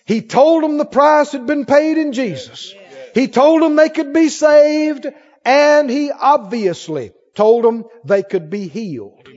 He 0.05 0.23
told 0.23 0.63
them 0.63 0.79
the 0.79 0.85
price 0.85 1.33
had 1.33 1.47
been 1.47 1.67
paid 1.67 1.99
in 1.99 2.13
Jesus. 2.13 2.73
He 3.15 3.29
told 3.29 3.63
them 3.63 3.77
they 3.77 3.89
could 3.89 4.13
be 4.13 4.29
saved 4.29 5.07
and 5.45 5.91
he 5.91 6.11
obviously 6.11 7.13
told 7.35 7.65
them 7.65 7.85
they 8.05 8.23
could 8.23 8.51
be 8.51 8.69
healed. 8.69 9.29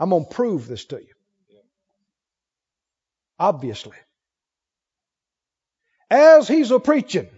I'm 0.00 0.10
going 0.10 0.24
to 0.24 0.30
prove 0.30 0.66
this 0.66 0.84
to 0.86 0.96
you. 0.96 1.14
Obviously. 3.38 3.96
As 6.10 6.46
he's 6.46 6.70
a 6.70 6.78
preaching, 6.78 7.28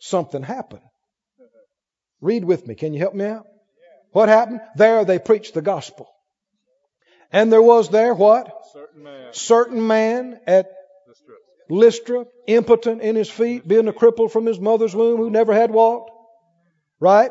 something 0.00 0.42
happened. 0.42 0.82
Read 2.20 2.44
with 2.44 2.66
me. 2.66 2.74
Can 2.74 2.94
you 2.94 3.00
help 3.00 3.14
me 3.14 3.24
out? 3.24 3.46
What 4.12 4.28
happened? 4.28 4.60
There 4.76 5.04
they 5.04 5.18
preached 5.18 5.54
the 5.54 5.62
gospel. 5.62 6.08
And 7.30 7.52
there 7.52 7.62
was 7.62 7.90
there 7.90 8.14
what? 8.14 8.50
Certain 8.72 9.02
man. 9.02 9.28
Certain 9.32 9.86
man 9.86 10.40
at 10.46 10.70
Lystra, 11.68 12.26
impotent 12.46 13.02
in 13.02 13.16
his 13.16 13.30
feet, 13.30 13.66
being 13.66 13.88
a 13.88 13.92
cripple 13.92 14.30
from 14.30 14.46
his 14.46 14.58
mother's 14.58 14.94
womb 14.94 15.18
who 15.18 15.30
never 15.30 15.54
had 15.54 15.70
walked. 15.70 16.10
Right? 17.00 17.30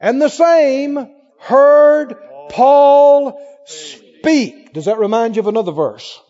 And 0.00 0.20
the 0.20 0.28
same 0.28 1.14
heard 1.40 2.14
Paul 2.50 3.40
speak. 3.66 4.72
Does 4.72 4.84
that 4.84 4.98
remind 4.98 5.36
you 5.36 5.40
of 5.40 5.48
another 5.48 5.72
verse? 5.72 6.20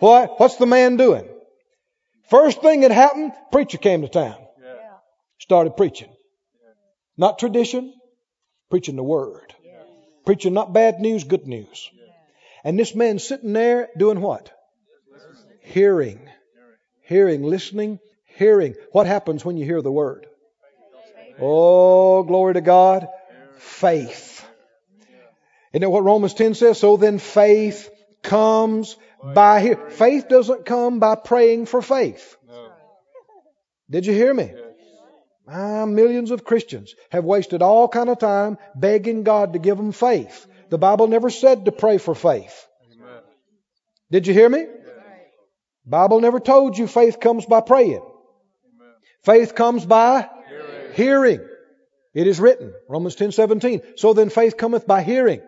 What? 0.00 0.38
What's 0.38 0.56
the 0.56 0.66
man 0.66 0.96
doing? 0.96 1.28
First 2.28 2.60
thing 2.62 2.82
that 2.82 2.90
happened, 2.90 3.32
preacher 3.52 3.78
came 3.78 4.02
to 4.02 4.08
town. 4.08 4.36
Started 5.38 5.76
preaching. 5.76 6.10
Not 7.16 7.38
tradition, 7.38 7.92
preaching 8.70 8.96
the 8.96 9.02
word. 9.02 9.54
Preaching 10.24 10.54
not 10.54 10.72
bad 10.72 11.00
news, 11.00 11.24
good 11.24 11.46
news. 11.46 11.90
And 12.64 12.78
this 12.78 12.94
man 12.94 13.18
sitting 13.18 13.52
there 13.52 13.88
doing 13.96 14.20
what? 14.20 14.50
Hearing. 15.60 16.28
Hearing, 17.04 17.42
listening, 17.42 17.98
hearing. 18.24 18.74
What 18.92 19.06
happens 19.06 19.44
when 19.44 19.56
you 19.56 19.64
hear 19.64 19.82
the 19.82 19.92
word? 19.92 20.26
Oh, 21.40 22.22
glory 22.22 22.54
to 22.54 22.60
God. 22.60 23.08
Faith. 23.58 24.46
Isn't 25.72 25.90
what 25.90 26.04
Romans 26.04 26.34
10 26.34 26.54
says? 26.54 26.78
So 26.78 26.96
then 26.96 27.18
faith 27.18 27.90
comes 28.22 28.96
by 29.22 29.60
hear. 29.60 29.76
Faith 29.90 30.28
doesn't 30.28 30.64
come 30.64 31.00
by 31.00 31.16
praying 31.16 31.66
for 31.66 31.82
faith. 31.82 32.36
Did 33.90 34.06
you 34.06 34.12
hear 34.12 34.32
me? 34.32 34.52
Ah, 35.46 35.84
millions 35.84 36.30
of 36.30 36.44
Christians 36.44 36.94
have 37.10 37.24
wasted 37.24 37.60
all 37.60 37.86
kind 37.88 38.08
of 38.08 38.18
time 38.18 38.56
begging 38.74 39.24
God 39.24 39.52
to 39.52 39.58
give 39.58 39.76
them 39.76 39.92
faith. 39.92 40.46
The 40.70 40.78
Bible 40.78 41.06
never 41.06 41.28
said 41.28 41.66
to 41.66 41.72
pray 41.72 41.98
for 41.98 42.14
faith. 42.14 42.66
Did 44.10 44.26
you 44.26 44.32
hear 44.32 44.48
me? 44.48 44.66
Bible 45.86 46.20
never 46.20 46.40
told 46.40 46.78
you 46.78 46.86
faith 46.86 47.20
comes 47.20 47.46
by 47.46 47.60
praying. 47.60 48.02
Faith 49.22 49.54
comes 49.54 49.84
by 49.84 50.28
hearing. 50.94 51.40
It 52.14 52.26
is 52.26 52.38
written, 52.40 52.72
Romans 52.88 53.16
10, 53.16 53.32
17. 53.32 53.82
So 53.96 54.12
then 54.12 54.30
faith 54.30 54.56
cometh 54.56 54.86
by 54.86 55.02
hearing. 55.02 55.40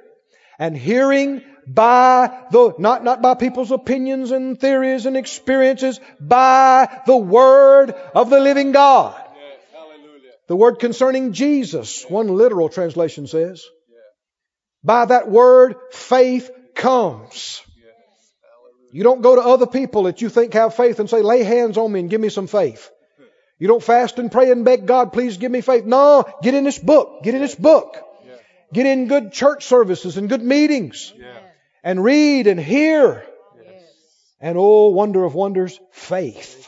And 0.58 0.76
hearing 0.76 1.42
by 1.66 2.44
the, 2.50 2.74
not, 2.78 3.04
not 3.04 3.22
by 3.22 3.34
people's 3.34 3.70
opinions 3.70 4.30
and 4.30 4.58
theories 4.58 5.06
and 5.06 5.16
experiences, 5.16 6.00
by 6.20 7.02
the 7.06 7.16
Word 7.16 7.90
of 8.14 8.30
the 8.30 8.40
living 8.40 8.72
God. 8.72 9.22
The 10.48 10.56
word 10.56 10.78
concerning 10.78 11.32
Jesus, 11.32 12.04
one 12.08 12.28
literal 12.28 12.68
translation 12.68 13.26
says. 13.26 13.64
By 14.84 15.06
that 15.06 15.28
word, 15.28 15.74
faith 15.90 16.50
comes. 16.74 17.62
You 18.96 19.02
don't 19.02 19.20
go 19.20 19.36
to 19.36 19.42
other 19.42 19.66
people 19.66 20.04
that 20.04 20.22
you 20.22 20.30
think 20.30 20.54
have 20.54 20.74
faith 20.74 21.00
and 21.00 21.10
say, 21.10 21.20
lay 21.20 21.42
hands 21.42 21.76
on 21.76 21.92
me 21.92 22.00
and 22.00 22.08
give 22.08 22.18
me 22.18 22.30
some 22.30 22.46
faith. 22.46 22.90
You 23.58 23.68
don't 23.68 23.82
fast 23.82 24.18
and 24.18 24.32
pray 24.32 24.50
and 24.50 24.64
beg 24.64 24.86
God, 24.86 25.12
please 25.12 25.36
give 25.36 25.52
me 25.52 25.60
faith. 25.60 25.84
No, 25.84 26.24
get 26.42 26.54
in 26.54 26.64
this 26.64 26.78
book. 26.78 27.22
Get 27.22 27.34
in 27.34 27.42
this 27.42 27.54
book. 27.54 27.94
Get 28.72 28.86
in 28.86 29.06
good 29.06 29.32
church 29.32 29.66
services 29.66 30.16
and 30.16 30.30
good 30.30 30.42
meetings. 30.42 31.12
And 31.84 32.02
read 32.02 32.46
and 32.46 32.58
hear. 32.58 33.26
And 34.40 34.56
oh, 34.56 34.88
wonder 34.88 35.24
of 35.24 35.34
wonders, 35.34 35.78
faith 35.92 36.66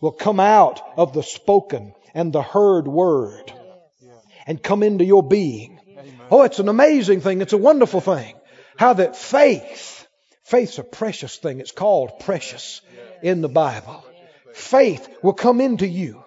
will 0.00 0.12
come 0.12 0.38
out 0.38 0.80
of 0.96 1.12
the 1.12 1.24
spoken 1.24 1.92
and 2.14 2.32
the 2.32 2.42
heard 2.42 2.86
word 2.86 3.52
and 4.46 4.62
come 4.62 4.84
into 4.84 5.04
your 5.04 5.24
being. 5.24 5.80
Oh, 6.30 6.42
it's 6.42 6.60
an 6.60 6.68
amazing 6.68 7.20
thing. 7.20 7.40
It's 7.40 7.52
a 7.52 7.58
wonderful 7.58 8.00
thing. 8.00 8.36
How 8.76 8.92
that 8.92 9.16
faith, 9.16 10.03
faith's 10.44 10.78
a 10.78 10.84
precious 10.84 11.36
thing. 11.36 11.60
It's 11.60 11.72
called 11.72 12.20
precious 12.20 12.80
in 13.22 13.40
the 13.40 13.48
Bible. 13.48 14.04
Faith 14.52 15.08
will 15.22 15.32
come 15.32 15.60
into 15.60 15.86
you. 15.86 16.22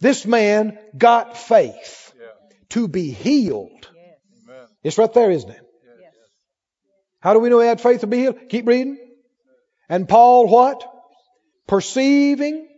This 0.00 0.26
man 0.26 0.78
got 0.96 1.36
faith 1.36 2.12
to 2.70 2.88
be 2.88 3.10
healed. 3.10 3.88
It's 4.82 4.98
right 4.98 5.12
there, 5.12 5.30
isn't 5.30 5.50
it? 5.50 5.60
How 7.20 7.34
do 7.34 7.40
we 7.40 7.48
know 7.48 7.60
he 7.60 7.66
had 7.66 7.80
faith 7.80 8.00
to 8.00 8.06
be 8.06 8.18
healed? 8.18 8.48
Keep 8.48 8.68
reading. 8.68 8.98
And 9.88 10.08
Paul 10.08 10.46
what? 10.46 10.88
Perceiving 11.66 12.68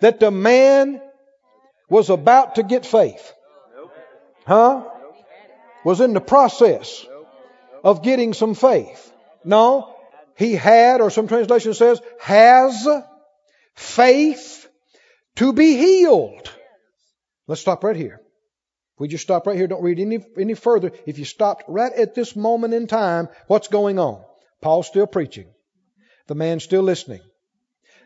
that 0.00 0.20
the 0.20 0.30
man 0.30 1.00
was 1.88 2.10
about 2.10 2.56
to 2.56 2.62
get 2.62 2.84
faith. 2.84 3.32
Huh? 4.46 4.84
Was 5.84 6.00
in 6.00 6.12
the 6.12 6.20
process 6.20 7.06
of 7.82 8.02
getting 8.02 8.32
some 8.32 8.54
faith. 8.54 9.12
No, 9.44 9.94
he 10.36 10.54
had, 10.54 11.00
or 11.00 11.10
some 11.10 11.28
translation 11.28 11.74
says, 11.74 12.00
has 12.20 12.86
faith 13.74 14.68
to 15.36 15.52
be 15.52 15.76
healed. 15.76 16.50
Let's 17.46 17.60
stop 17.60 17.84
right 17.84 17.96
here. 17.96 18.20
We 18.98 19.08
just 19.08 19.24
stop 19.24 19.46
right 19.46 19.56
here. 19.56 19.66
Don't 19.66 19.82
read 19.82 19.98
any, 19.98 20.24
any 20.38 20.54
further. 20.54 20.92
If 21.06 21.18
you 21.18 21.24
stopped 21.24 21.64
right 21.66 21.92
at 21.92 22.14
this 22.14 22.36
moment 22.36 22.74
in 22.74 22.86
time, 22.86 23.28
what's 23.48 23.68
going 23.68 23.98
on? 23.98 24.22
Paul's 24.60 24.86
still 24.86 25.06
preaching. 25.06 25.46
The 26.28 26.36
man's 26.36 26.62
still 26.62 26.82
listening. 26.82 27.20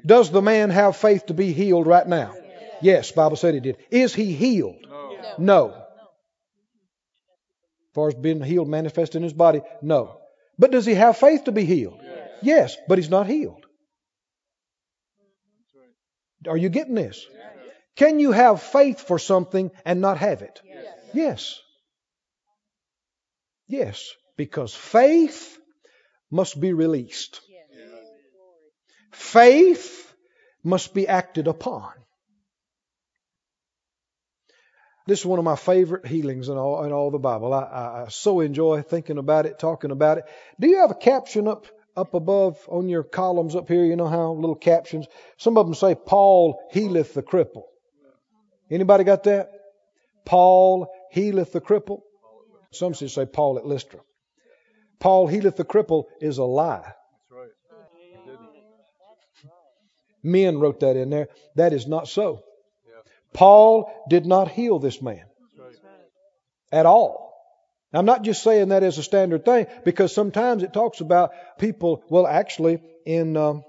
Does 0.05 0.31
the 0.31 0.43
man 0.43 0.71
have 0.71 0.97
faith 0.97 1.27
to 1.27 1.35
be 1.35 1.53
healed 1.53 1.87
right 1.87 2.07
now? 2.07 2.35
Yes, 2.81 3.13
Bible 3.13 3.37
said 3.37 3.55
he 3.55 3.61
did. 3.61 3.77
Is 3.91 4.15
he 4.15 4.33
healed? 4.33 4.77
No. 4.89 5.19
No. 5.39 5.86
As 7.97 7.99
far 7.99 8.09
as 8.09 8.15
being 8.15 8.43
healed 8.43 8.69
manifest 8.69 9.15
in 9.15 9.23
his 9.23 9.33
body, 9.33 9.63
no. 9.81 10.21
But 10.59 10.71
does 10.71 10.85
he 10.85 10.93
have 10.93 11.17
faith 11.17 11.45
to 11.45 11.53
be 11.53 11.65
healed? 11.65 11.99
Yes, 12.43 12.77
but 12.89 12.99
he's 12.99 13.09
not 13.09 13.27
healed. 13.27 13.65
Are 16.47 16.59
you 16.59 16.69
getting 16.69 16.95
this? 16.95 17.27
Can 17.95 18.19
you 18.19 18.33
have 18.33 18.61
faith 18.61 19.01
for 19.01 19.19
something 19.19 19.71
and 19.87 20.03
not 20.03 20.19
have 20.19 20.43
it? 20.43 20.61
Yes. 21.15 21.59
Yes, 23.67 24.13
because 24.37 24.75
faith 24.75 25.59
must 26.31 26.61
be 26.61 26.75
released. 26.75 27.41
Faith 29.11 30.15
must 30.63 30.93
be 30.93 31.09
acted 31.09 31.47
upon. 31.47 31.95
This 35.07 35.21
is 35.21 35.27
one 35.27 35.39
of 35.39 35.45
my 35.45 35.55
favorite 35.55 36.07
healings 36.07 36.49
in 36.49 36.57
all 36.57 36.83
in 36.85 36.93
all 36.93 37.11
the 37.11 37.19
Bible. 37.19 37.55
I, 37.55 37.63
I, 37.63 38.03
I 38.05 38.09
so 38.09 38.41
enjoy 38.41 38.83
thinking 38.83 39.19
about 39.19 39.47
it, 39.47 39.59
talking 39.59 39.93
about 39.93 40.19
it. 40.19 40.25
Do 40.59 40.69
you 40.69 40.79
have 40.79 40.91
a 40.91 40.97
caption 40.97 41.47
up 41.47 41.67
up 41.97 42.15
above 42.15 42.59
on 42.69 42.89
your 42.89 43.05
columns 43.05 43.55
up 43.55 43.69
here? 43.69 43.85
You 43.85 43.95
know 43.95 44.09
how 44.09 44.33
little 44.33 44.57
captions. 44.57 45.07
Some 45.37 45.59
of 45.59 45.67
them 45.67 45.75
say 45.75 45.95
Paul 45.95 46.61
healeth 46.73 47.15
the 47.15 47.23
cripple. 47.23 47.65
Anybody 48.69 49.05
got 49.05 49.23
that? 49.25 49.51
Paul 50.25 50.93
healeth 51.13 51.53
the 51.53 51.61
cripple. 51.61 52.01
Some 52.73 52.95
say 52.95 53.27
Paul 53.27 53.59
at 53.59 53.67
Lystra. 53.67 54.01
Paul 54.99 55.29
healeth 55.29 55.57
the 55.57 55.65
cripple 55.65 56.05
is 56.21 56.39
a 56.39 56.45
lie. 56.45 56.93
Men 60.23 60.59
wrote 60.59 60.81
that 60.81 60.97
in 60.97 61.11
there. 61.11 61.29
That 61.55 61.73
is 61.73 61.87
not 61.87 62.09
so. 62.09 62.43
Paul 63.33 63.93
did 64.09 64.27
not 64.27 64.51
heal 64.51 64.79
this 64.79 65.03
man 65.03 65.25
at 66.73 66.87
all. 66.87 67.27
I'm 67.93 68.05
not 68.05 68.23
just 68.23 68.43
saying 68.43 68.69
that 68.69 68.83
as 68.83 68.99
a 68.99 69.03
standard 69.03 69.45
thing 69.45 69.67
because 69.85 70.13
sometimes 70.15 70.63
it 70.63 70.73
talks 70.73 71.01
about 71.01 71.33
people. 71.59 72.03
Well, 72.11 72.27
actually, 72.27 72.81
in 73.07 73.37
um, 73.37 73.65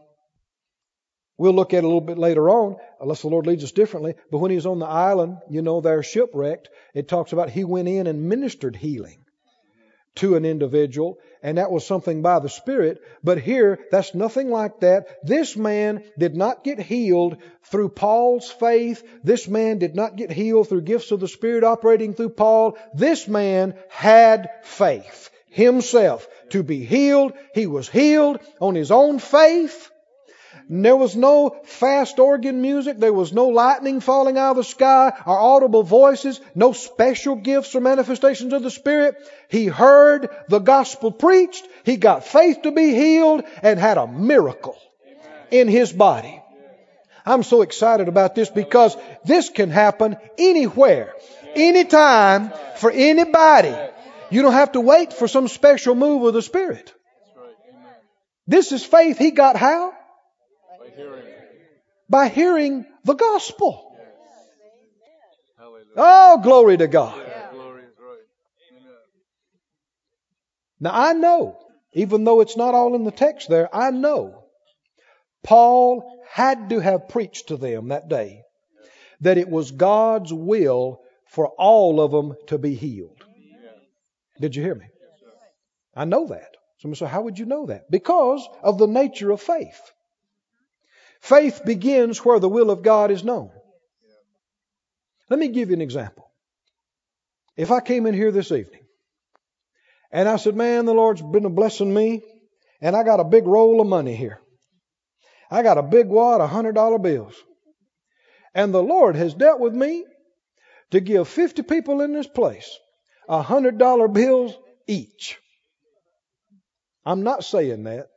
we'll 1.37 1.53
look 1.53 1.73
at 1.73 1.79
it 1.79 1.83
a 1.83 1.87
little 1.87 2.01
bit 2.01 2.17
later 2.17 2.49
on, 2.49 2.77
unless 2.99 3.21
the 3.21 3.29
Lord 3.29 3.47
leads 3.47 3.63
us 3.63 3.71
differently. 3.71 4.15
But 4.31 4.39
when 4.39 4.51
he 4.51 4.55
was 4.55 4.65
on 4.65 4.79
the 4.79 4.87
island, 4.87 5.37
you 5.49 5.61
know, 5.61 5.81
they're 5.81 6.03
shipwrecked. 6.03 6.69
It 6.93 7.07
talks 7.07 7.31
about 7.31 7.49
he 7.49 7.63
went 7.63 7.87
in 7.87 8.07
and 8.07 8.27
ministered 8.27 8.75
healing 8.75 9.23
to 10.17 10.35
an 10.35 10.45
individual, 10.45 11.19
and 11.41 11.57
that 11.57 11.71
was 11.71 11.85
something 11.85 12.21
by 12.21 12.39
the 12.39 12.49
Spirit. 12.49 13.01
But 13.23 13.39
here, 13.39 13.79
that's 13.91 14.13
nothing 14.13 14.49
like 14.49 14.81
that. 14.81 15.25
This 15.25 15.55
man 15.55 16.03
did 16.17 16.35
not 16.35 16.63
get 16.63 16.79
healed 16.79 17.37
through 17.63 17.89
Paul's 17.89 18.49
faith. 18.49 19.03
This 19.23 19.47
man 19.47 19.79
did 19.79 19.95
not 19.95 20.15
get 20.15 20.31
healed 20.31 20.69
through 20.69 20.81
gifts 20.81 21.11
of 21.11 21.19
the 21.19 21.27
Spirit 21.27 21.63
operating 21.63 22.13
through 22.13 22.29
Paul. 22.29 22.77
This 22.93 23.27
man 23.27 23.75
had 23.89 24.49
faith 24.63 25.29
himself 25.49 26.27
to 26.49 26.63
be 26.63 26.83
healed. 26.85 27.33
He 27.53 27.67
was 27.67 27.89
healed 27.89 28.39
on 28.59 28.75
his 28.75 28.91
own 28.91 29.19
faith. 29.19 29.91
There 30.69 30.97
was 30.97 31.15
no 31.15 31.55
fast 31.63 32.19
organ 32.19 32.61
music. 32.61 32.97
There 32.97 33.13
was 33.13 33.31
no 33.31 33.47
lightning 33.47 34.01
falling 34.01 34.37
out 34.37 34.51
of 34.51 34.57
the 34.57 34.63
sky 34.65 35.13
or 35.25 35.39
audible 35.39 35.83
voices. 35.83 36.41
No 36.55 36.73
special 36.73 37.35
gifts 37.35 37.73
or 37.73 37.79
manifestations 37.79 38.51
of 38.51 38.63
the 38.63 38.71
Spirit. 38.71 39.15
He 39.49 39.67
heard 39.67 40.29
the 40.49 40.59
gospel 40.59 41.11
preached. 41.11 41.65
He 41.85 41.95
got 41.95 42.25
faith 42.25 42.63
to 42.63 42.71
be 42.71 42.93
healed 42.93 43.43
and 43.61 43.79
had 43.79 43.97
a 43.97 44.07
miracle 44.07 44.77
in 45.51 45.69
his 45.69 45.93
body. 45.93 46.41
I'm 47.25 47.43
so 47.43 47.61
excited 47.61 48.09
about 48.09 48.35
this 48.35 48.49
because 48.49 48.95
this 49.25 49.49
can 49.49 49.69
happen 49.69 50.17
anywhere, 50.37 51.13
anytime, 51.55 52.51
for 52.77 52.91
anybody. 52.91 53.75
You 54.29 54.41
don't 54.41 54.53
have 54.53 54.73
to 54.73 54.81
wait 54.81 55.13
for 55.13 55.29
some 55.29 55.47
special 55.47 55.95
move 55.95 56.23
of 56.23 56.33
the 56.33 56.41
Spirit. 56.41 56.93
This 58.47 58.71
is 58.73 58.83
faith 58.83 59.17
he 59.17 59.31
got 59.31 59.55
how? 59.55 59.93
By 62.09 62.29
hearing 62.29 62.85
the 63.03 63.15
gospel. 63.15 63.83
Oh, 65.95 66.39
glory 66.41 66.77
to 66.77 66.87
God. 66.87 67.19
Now 70.79 70.91
I 70.93 71.13
know, 71.13 71.57
even 71.93 72.23
though 72.23 72.41
it's 72.41 72.55
not 72.55 72.75
all 72.75 72.95
in 72.95 73.03
the 73.03 73.11
text 73.11 73.49
there, 73.49 73.73
I 73.75 73.89
know 73.91 74.43
Paul 75.43 76.21
had 76.29 76.69
to 76.69 76.79
have 76.79 77.09
preached 77.09 77.47
to 77.47 77.57
them 77.57 77.87
that 77.87 78.09
day 78.09 78.43
that 79.21 79.37
it 79.37 79.49
was 79.49 79.71
God's 79.71 80.31
will 80.31 81.01
for 81.25 81.47
all 81.47 81.99
of 81.99 82.11
them 82.11 82.35
to 82.47 82.57
be 82.57 82.75
healed. 82.75 83.23
Did 84.39 84.55
you 84.55 84.61
hear 84.61 84.75
me? 84.75 84.85
I 85.95 86.05
know 86.05 86.27
that. 86.27 86.55
Somebody 86.79 86.99
say, 86.99 87.07
how 87.07 87.23
would 87.23 87.39
you 87.39 87.45
know 87.45 87.65
that? 87.65 87.89
Because 87.89 88.47
of 88.61 88.77
the 88.77 88.85
nature 88.85 89.31
of 89.31 89.41
faith. 89.41 89.81
Faith 91.27 91.63
begins 91.65 92.23
where 92.23 92.39
the 92.39 92.47
will 92.47 92.71
of 92.71 92.83
God 92.83 93.11
is 93.11 93.21
known. 93.21 93.51
Let 95.29 95.37
me 95.37 95.49
give 95.49 95.69
you 95.69 95.75
an 95.75 95.81
example. 95.81 96.31
If 97.57 97.69
I 97.69 97.81
came 97.81 98.05
in 98.05 98.13
here 98.13 98.31
this 98.31 98.49
evening 98.49 98.85
and 100.09 100.29
I 100.29 100.37
said, 100.37 100.55
Man, 100.55 100.85
the 100.85 100.93
Lord's 100.93 101.21
been 101.21 101.53
blessing 101.53 101.93
me, 101.93 102.23
and 102.79 102.95
I 102.95 103.03
got 103.03 103.19
a 103.19 103.25
big 103.25 103.45
roll 103.45 103.81
of 103.81 103.87
money 103.87 104.15
here. 104.15 104.39
I 105.51 105.63
got 105.63 105.77
a 105.77 105.83
big 105.83 106.07
wad 106.07 106.39
of 106.39 106.49
hundred 106.49 106.75
dollar 106.75 106.97
bills. 106.97 107.35
And 108.55 108.73
the 108.73 108.81
Lord 108.83 109.17
has 109.17 109.33
dealt 109.33 109.59
with 109.59 109.73
me 109.73 110.05
to 110.91 111.01
give 111.01 111.27
50 111.27 111.63
people 111.63 111.99
in 111.99 112.13
this 112.13 112.27
place 112.27 112.69
a 113.27 113.41
hundred 113.41 113.77
dollar 113.77 114.07
bills 114.07 114.57
each. 114.87 115.37
I'm 117.05 117.23
not 117.23 117.43
saying 117.43 117.83
that. 117.83 118.07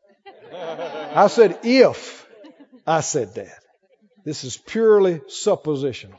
I 1.13 1.27
said 1.27 1.59
if 1.65 2.20
I 2.87 3.01
said 3.01 3.35
that. 3.35 3.59
This 4.25 4.45
is 4.45 4.57
purely 4.57 5.21
suppositional. 5.21 6.19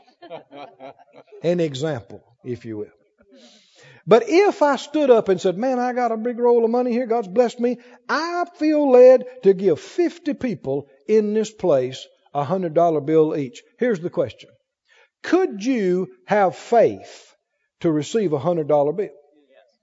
An 1.42 1.60
example, 1.60 2.22
if 2.44 2.64
you 2.64 2.78
will. 2.78 2.92
But 4.06 4.24
if 4.26 4.62
I 4.62 4.76
stood 4.76 5.10
up 5.10 5.28
and 5.28 5.40
said, 5.40 5.56
Man, 5.56 5.78
I 5.78 5.92
got 5.92 6.12
a 6.12 6.16
big 6.16 6.38
roll 6.38 6.64
of 6.64 6.70
money 6.70 6.90
here, 6.90 7.06
God's 7.06 7.28
blessed 7.28 7.60
me, 7.60 7.78
I 8.08 8.44
feel 8.56 8.90
led 8.90 9.24
to 9.44 9.54
give 9.54 9.78
50 9.78 10.34
people 10.34 10.88
in 11.06 11.34
this 11.34 11.50
place 11.50 12.06
a 12.34 12.44
hundred 12.44 12.74
dollar 12.74 13.00
bill 13.00 13.36
each. 13.36 13.62
Here's 13.78 14.00
the 14.00 14.10
question. 14.10 14.50
Could 15.22 15.64
you 15.64 16.08
have 16.26 16.56
faith 16.56 17.36
to 17.80 17.92
receive 17.92 18.32
a 18.32 18.38
hundred 18.38 18.66
dollar 18.66 18.92
bill 18.92 19.10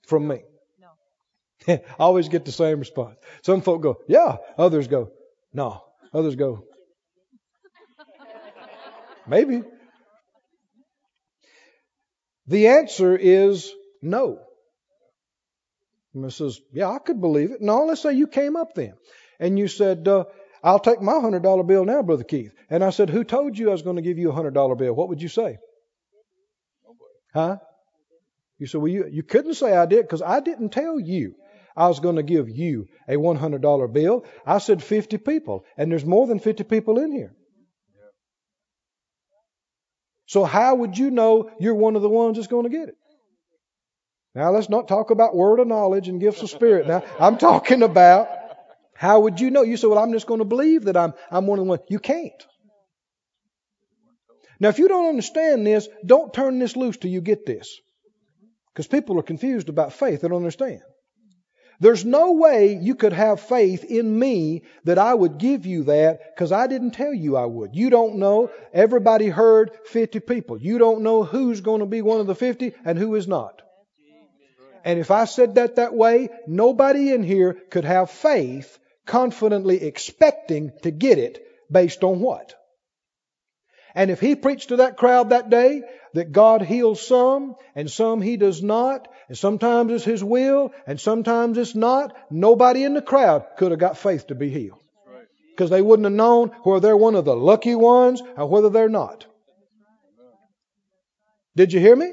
from 0.07 0.27
me? 0.27 0.41
No. 0.79 1.73
I 1.73 1.81
always 1.97 2.27
get 2.27 2.43
the 2.43 2.51
same 2.51 2.79
response. 2.79 3.15
Some 3.43 3.61
folk 3.61 3.81
go, 3.81 3.97
yeah. 4.07 4.37
Others 4.57 4.87
go, 4.87 5.11
no. 5.53 5.81
Others 6.13 6.35
go, 6.35 6.65
maybe. 9.29 9.63
The 12.47 12.67
answer 12.67 13.15
is 13.15 13.71
no. 14.01 14.39
And 16.13 16.33
says, 16.33 16.59
yeah, 16.73 16.89
I 16.89 16.97
could 16.97 17.21
believe 17.21 17.51
it. 17.51 17.61
No, 17.61 17.85
let's 17.85 18.01
say 18.01 18.13
you 18.13 18.27
came 18.27 18.55
up 18.55 18.73
then 18.73 18.93
and 19.39 19.57
you 19.59 19.67
said, 19.67 20.07
uh, 20.07 20.25
I'll 20.63 20.79
take 20.79 21.01
my 21.01 21.19
hundred 21.19 21.43
dollar 21.43 21.63
bill 21.63 21.85
now, 21.85 22.01
Brother 22.01 22.23
Keith. 22.23 22.53
And 22.69 22.83
I 22.83 22.89
said, 22.89 23.09
who 23.09 23.23
told 23.23 23.57
you 23.57 23.69
I 23.69 23.73
was 23.73 23.83
going 23.83 23.95
to 23.97 24.01
give 24.01 24.17
you 24.17 24.31
a 24.31 24.33
hundred 24.33 24.55
dollar 24.55 24.75
bill? 24.75 24.93
What 24.93 25.09
would 25.09 25.21
you 25.21 25.29
say? 25.29 25.57
Huh? 27.33 27.57
You 28.57 28.67
said, 28.67 28.81
well, 28.81 28.91
you, 28.91 29.05
you 29.09 29.23
couldn't 29.23 29.53
say 29.53 29.71
I 29.75 29.85
did 29.85 30.01
because 30.01 30.21
I 30.21 30.39
didn't 30.39 30.69
tell 30.69 30.99
you 30.99 31.35
I 31.77 31.87
was 31.87 31.99
going 31.99 32.17
to 32.17 32.23
give 32.23 32.49
you 32.49 32.87
a 33.07 33.13
$100 33.13 33.93
bill. 33.93 34.25
I 34.45 34.57
said 34.57 34.83
50 34.83 35.17
people, 35.19 35.63
and 35.77 35.91
there's 35.91 36.05
more 36.05 36.27
than 36.27 36.39
50 36.39 36.65
people 36.65 36.99
in 36.99 37.11
here. 37.11 37.33
So 40.29 40.43
how 40.43 40.75
would 40.75 40.97
you 40.97 41.09
know 41.09 41.49
you're 41.59 41.73
one 41.73 41.95
of 41.95 42.03
the 42.03 42.09
ones 42.09 42.37
that's 42.37 42.47
going 42.47 42.63
to 42.63 42.69
get 42.69 42.89
it? 42.89 42.97
Now 44.35 44.51
let's 44.51 44.69
not 44.69 44.87
talk 44.87 45.09
about 45.09 45.35
word 45.35 45.59
of 45.59 45.67
knowledge 45.67 46.07
and 46.07 46.21
gifts 46.21 46.43
of 46.43 46.51
spirit. 46.51 46.87
Now 46.87 47.03
I'm 47.19 47.37
talking 47.37 47.81
about 47.81 48.29
How 48.99 49.21
would 49.21 49.39
you 49.39 49.49
know? 49.49 49.61
You 49.61 49.77
say, 49.77 49.87
well, 49.87 49.97
I'm 49.97 50.11
just 50.11 50.27
going 50.27 50.39
to 50.39 50.45
believe 50.45 50.83
that 50.83 50.97
I'm, 50.97 51.13
I'm 51.31 51.47
one 51.47 51.57
of 51.57 51.63
the 51.63 51.69
ones. 51.69 51.81
You 51.87 51.99
can't. 51.99 52.45
Now, 54.59 54.67
if 54.67 54.77
you 54.77 54.89
don't 54.89 55.07
understand 55.07 55.65
this, 55.65 55.87
don't 56.05 56.33
turn 56.33 56.59
this 56.59 56.75
loose 56.75 56.97
till 56.97 57.09
you 57.09 57.21
get 57.21 57.45
this. 57.45 57.79
Because 58.73 58.87
people 58.87 59.17
are 59.17 59.23
confused 59.23 59.69
about 59.69 59.93
faith. 59.93 60.19
They 60.19 60.27
don't 60.27 60.35
understand. 60.35 60.81
There's 61.81 62.03
no 62.03 62.33
way 62.33 62.77
you 62.81 62.95
could 62.95 63.13
have 63.13 63.39
faith 63.39 63.85
in 63.85 64.19
me 64.19 64.63
that 64.83 64.97
I 64.97 65.13
would 65.13 65.37
give 65.37 65.65
you 65.65 65.83
that 65.83 66.35
because 66.35 66.51
I 66.51 66.67
didn't 66.67 66.91
tell 66.91 67.13
you 67.13 67.37
I 67.37 67.45
would. 67.45 67.73
You 67.73 67.89
don't 67.89 68.17
know. 68.17 68.51
Everybody 68.73 69.27
heard 69.27 69.71
50 69.85 70.19
people. 70.19 70.57
You 70.57 70.77
don't 70.77 71.03
know 71.03 71.23
who's 71.23 71.61
going 71.61 71.79
to 71.79 71.85
be 71.85 72.01
one 72.01 72.19
of 72.19 72.27
the 72.27 72.35
50 72.35 72.73
and 72.83 72.97
who 72.97 73.15
is 73.15 73.27
not. 73.27 73.61
And 74.83 74.99
if 74.99 75.11
I 75.11 75.25
said 75.25 75.55
that 75.55 75.75
that 75.75 75.93
way, 75.93 76.29
nobody 76.47 77.13
in 77.13 77.23
here 77.23 77.57
could 77.69 77.85
have 77.85 78.09
faith 78.09 78.77
confidently 79.05 79.81
expecting 79.81 80.71
to 80.83 80.91
get 80.91 81.17
it 81.17 81.45
based 81.71 82.03
on 82.03 82.19
what? 82.19 82.55
And 83.95 84.11
if 84.11 84.19
he 84.19 84.35
preached 84.35 84.69
to 84.69 84.77
that 84.77 84.97
crowd 84.97 85.29
that 85.29 85.49
day 85.49 85.83
that 86.13 86.31
God 86.31 86.61
heals 86.61 87.05
some 87.05 87.55
and 87.75 87.89
some 87.89 88.21
he 88.21 88.37
does 88.37 88.61
not, 88.61 89.07
and 89.29 89.37
sometimes 89.37 89.91
it's 89.91 90.03
his 90.03 90.23
will 90.23 90.73
and 90.87 90.99
sometimes 90.99 91.57
it's 91.57 91.75
not, 91.75 92.17
nobody 92.31 92.83
in 92.83 92.95
the 92.95 93.01
crowd 93.01 93.45
could 93.57 93.71
have 93.71 93.79
got 93.79 93.97
faith 93.97 94.27
to 94.27 94.35
be 94.35 94.49
healed. 94.49 94.79
Because 95.51 95.69
they 95.69 95.81
wouldn't 95.81 96.05
have 96.05 96.13
known 96.13 96.49
whether 96.63 96.79
they're 96.79 96.97
one 96.97 97.15
of 97.15 97.25
the 97.25 97.35
lucky 97.35 97.75
ones 97.75 98.23
or 98.35 98.47
whether 98.47 98.69
they're 98.69 98.89
not. 98.89 99.25
Did 101.55 101.73
you 101.73 101.79
hear 101.79 101.95
me? 101.95 102.11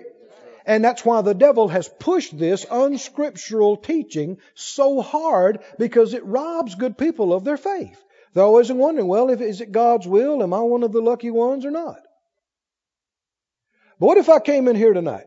And 0.66 0.84
that's 0.84 1.04
why 1.04 1.22
the 1.22 1.32
devil 1.32 1.68
has 1.68 1.88
pushed 1.88 2.36
this 2.36 2.66
unscriptural 2.70 3.76
teaching 3.76 4.38
so 4.54 5.00
hard 5.00 5.60
because 5.78 6.12
it 6.12 6.24
robs 6.24 6.74
good 6.74 6.98
people 6.98 7.32
of 7.32 7.44
their 7.44 7.56
faith. 7.56 8.02
They're 8.34 8.44
always 8.44 8.70
wondering, 8.70 9.06
well, 9.06 9.30
if, 9.30 9.40
is 9.40 9.60
it 9.60 9.72
God's 9.72 10.06
will? 10.06 10.42
Am 10.42 10.52
I 10.52 10.60
one 10.60 10.82
of 10.82 10.92
the 10.92 11.00
lucky 11.00 11.30
ones 11.30 11.64
or 11.64 11.70
not? 11.70 12.00
But 13.98 14.06
what 14.06 14.18
if 14.18 14.28
I 14.28 14.40
came 14.40 14.68
in 14.68 14.76
here 14.76 14.92
tonight? 14.92 15.26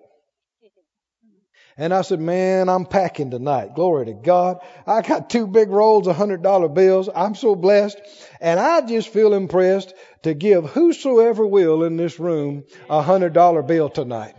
And 1.80 1.94
I 1.94 2.02
said, 2.02 2.20
man, 2.20 2.68
I'm 2.68 2.86
packing 2.86 3.32
tonight. 3.32 3.74
Glory 3.74 4.08
to 4.08 4.14
God. 4.14 4.58
I 4.86 5.02
got 5.02 5.30
two 5.30 5.48
big 5.48 5.70
rolls 5.70 6.08
of 6.08 6.16
hundred 6.18 6.44
dollar 6.44 6.68
bills. 6.68 7.08
I'm 7.16 7.36
so 7.36 7.56
blessed. 7.56 7.98
And 8.42 8.60
I 8.60 8.82
just 8.82 9.08
feel 9.08 9.34
impressed 9.34 9.94
to 10.24 10.34
give 10.34 10.66
whosoever 10.66 11.48
will 11.48 11.86
in 11.86 11.96
this 11.96 12.20
room 12.20 12.66
a 12.90 13.02
hundred 13.02 13.32
dollar 13.32 13.64
bill 13.64 13.88
tonight. 13.88 14.36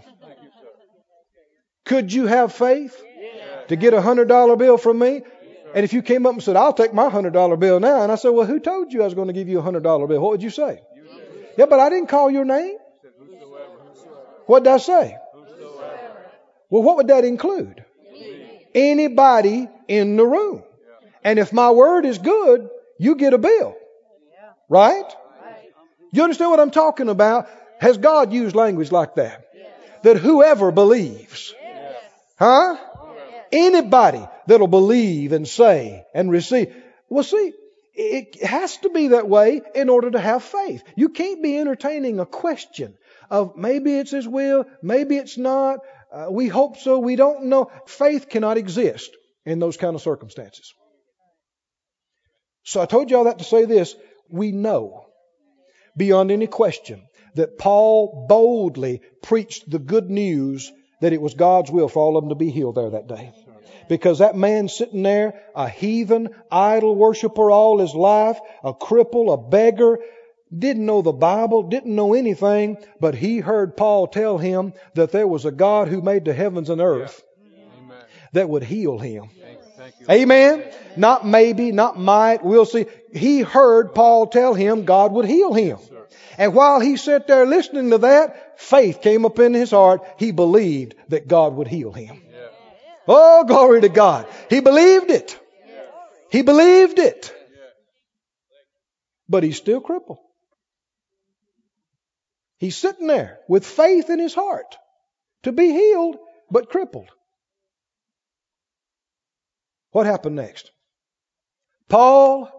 Could 1.86 2.12
you 2.12 2.26
have 2.26 2.52
faith 2.52 2.94
to 3.68 3.76
get 3.76 3.94
a 3.94 4.02
hundred 4.02 4.28
dollar 4.28 4.56
bill 4.56 4.76
from 4.76 4.98
me? 4.98 5.22
And 5.74 5.82
if 5.82 5.94
you 5.94 6.02
came 6.02 6.26
up 6.26 6.34
and 6.34 6.42
said, 6.42 6.56
I'll 6.56 6.74
take 6.74 6.92
my 6.92 7.08
hundred 7.08 7.32
dollar 7.32 7.56
bill 7.56 7.80
now, 7.80 8.02
and 8.02 8.12
I 8.12 8.16
said, 8.16 8.30
Well, 8.30 8.46
who 8.46 8.60
told 8.60 8.92
you 8.92 9.00
I 9.00 9.06
was 9.06 9.14
going 9.14 9.28
to 9.28 9.32
give 9.32 9.48
you 9.48 9.60
a 9.60 9.62
hundred 9.62 9.82
dollar 9.82 10.06
bill? 10.06 10.20
What 10.20 10.32
would 10.32 10.42
you 10.42 10.50
say? 10.50 10.82
Yeah, 11.56 11.66
but 11.66 11.80
I 11.80 11.88
didn't 11.88 12.10
call 12.10 12.30
your 12.30 12.44
name. 12.44 12.76
What 14.44 14.64
did 14.64 14.74
I 14.74 14.76
say? 14.76 15.16
Well, 16.70 16.82
what 16.82 16.96
would 16.96 17.08
that 17.08 17.24
include? 17.24 17.84
Anybody 18.74 19.68
in 19.88 20.16
the 20.16 20.24
room. 20.24 20.62
And 21.24 21.38
if 21.38 21.52
my 21.52 21.70
word 21.70 22.06
is 22.06 22.18
good, 22.18 22.70
you 22.98 23.16
get 23.16 23.34
a 23.34 23.38
bill. 23.38 23.76
Right? 24.68 25.04
You 26.12 26.22
understand 26.22 26.50
what 26.50 26.60
I'm 26.60 26.70
talking 26.70 27.08
about? 27.08 27.48
Has 27.80 27.98
God 27.98 28.32
used 28.32 28.54
language 28.54 28.92
like 28.92 29.16
that? 29.16 29.46
That 30.02 30.16
whoever 30.16 30.70
believes. 30.70 31.54
Huh? 32.38 32.76
Anybody 33.52 34.26
that'll 34.46 34.68
believe 34.68 35.32
and 35.32 35.46
say 35.46 36.04
and 36.14 36.30
receive. 36.30 36.74
Well, 37.08 37.24
see, 37.24 37.52
it 37.94 38.42
has 38.44 38.76
to 38.78 38.90
be 38.90 39.08
that 39.08 39.28
way 39.28 39.60
in 39.74 39.88
order 39.88 40.10
to 40.12 40.20
have 40.20 40.44
faith. 40.44 40.82
You 40.94 41.08
can't 41.08 41.42
be 41.42 41.58
entertaining 41.58 42.20
a 42.20 42.26
question 42.26 42.94
of 43.28 43.56
maybe 43.56 43.98
it's 43.98 44.12
His 44.12 44.26
will, 44.26 44.64
maybe 44.82 45.16
it's 45.16 45.36
not, 45.36 45.80
uh, 46.12 46.26
we 46.30 46.48
hope 46.48 46.76
so, 46.76 46.98
we 46.98 47.16
don't 47.16 47.44
know. 47.44 47.70
Faith 47.86 48.28
cannot 48.28 48.56
exist 48.56 49.10
in 49.46 49.58
those 49.58 49.76
kind 49.76 49.94
of 49.94 50.02
circumstances. 50.02 50.72
So 52.64 52.80
I 52.80 52.86
told 52.86 53.10
you 53.10 53.16
all 53.16 53.24
that 53.24 53.38
to 53.38 53.44
say 53.44 53.64
this. 53.64 53.94
We 54.28 54.52
know 54.52 55.06
beyond 55.96 56.30
any 56.30 56.46
question 56.46 57.02
that 57.34 57.58
Paul 57.58 58.26
boldly 58.28 59.00
preached 59.22 59.70
the 59.70 59.78
good 59.78 60.10
news 60.10 60.70
that 61.00 61.12
it 61.12 61.20
was 61.20 61.34
God's 61.34 61.70
will 61.70 61.88
for 61.88 62.02
all 62.02 62.16
of 62.16 62.24
them 62.24 62.28
to 62.30 62.34
be 62.34 62.50
healed 62.50 62.74
there 62.74 62.90
that 62.90 63.08
day. 63.08 63.32
Because 63.88 64.18
that 64.18 64.36
man 64.36 64.68
sitting 64.68 65.02
there, 65.02 65.40
a 65.54 65.68
heathen, 65.68 66.28
idol 66.50 66.94
worshiper 66.94 67.50
all 67.50 67.78
his 67.78 67.94
life, 67.94 68.38
a 68.62 68.72
cripple, 68.72 69.32
a 69.32 69.36
beggar, 69.36 69.98
didn't 70.56 70.86
know 70.86 71.02
the 71.02 71.12
Bible, 71.12 71.62
didn't 71.64 71.94
know 71.94 72.14
anything, 72.14 72.76
but 73.00 73.14
he 73.14 73.38
heard 73.38 73.76
Paul 73.76 74.08
tell 74.08 74.38
him 74.38 74.72
that 74.94 75.12
there 75.12 75.26
was 75.26 75.44
a 75.44 75.52
God 75.52 75.88
who 75.88 76.02
made 76.02 76.24
the 76.24 76.34
heavens 76.34 76.70
and 76.70 76.80
earth 76.80 77.22
that 78.32 78.48
would 78.48 78.64
heal 78.64 78.98
him. 78.98 79.30
Amen. 80.08 80.64
Not 80.96 81.26
maybe, 81.26 81.72
not 81.72 81.98
might, 81.98 82.44
we'll 82.44 82.64
see. 82.66 82.86
He 83.12 83.40
heard 83.40 83.94
Paul 83.94 84.26
tell 84.26 84.54
him 84.54 84.84
God 84.84 85.12
would 85.12 85.24
heal 85.24 85.52
him. 85.52 85.78
And 86.36 86.54
while 86.54 86.80
he 86.80 86.96
sat 86.96 87.26
there 87.26 87.46
listening 87.46 87.90
to 87.90 87.98
that, 87.98 88.60
faith 88.60 89.02
came 89.02 89.24
up 89.24 89.38
in 89.38 89.54
his 89.54 89.70
heart. 89.70 90.02
He 90.18 90.32
believed 90.32 90.94
that 91.08 91.28
God 91.28 91.54
would 91.54 91.68
heal 91.68 91.92
him. 91.92 92.20
Oh, 93.06 93.44
glory 93.44 93.80
to 93.82 93.88
God. 93.88 94.26
He 94.48 94.60
believed 94.60 95.10
it. 95.10 95.38
He 96.30 96.42
believed 96.42 96.98
it. 96.98 97.34
But 99.28 99.42
he's 99.42 99.56
still 99.56 99.80
crippled. 99.80 100.18
He's 102.60 102.76
sitting 102.76 103.06
there 103.06 103.38
with 103.48 103.64
faith 103.64 104.10
in 104.10 104.18
his 104.18 104.34
heart 104.34 104.76
to 105.44 105.50
be 105.50 105.72
healed, 105.72 106.18
but 106.50 106.68
crippled. 106.68 107.08
What 109.92 110.04
happened 110.04 110.36
next? 110.36 110.70
Paul, 111.88 112.52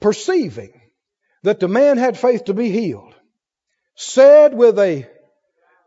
perceiving 0.00 0.80
that 1.42 1.58
the 1.58 1.66
man 1.66 1.98
had 1.98 2.16
faith 2.16 2.44
to 2.44 2.54
be 2.54 2.70
healed, 2.70 3.16
said 3.96 4.54
with 4.54 4.78
a 4.78 5.10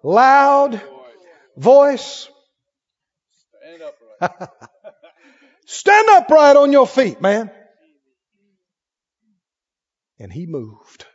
loud 0.03 0.81
voice, 1.55 2.27
Stand 5.65 6.09
upright 6.09 6.57
on 6.57 6.73
your 6.73 6.85
feet, 6.85 7.21
man. 7.21 7.49
And 10.19 10.33
he 10.33 10.45
moved. 10.45 11.05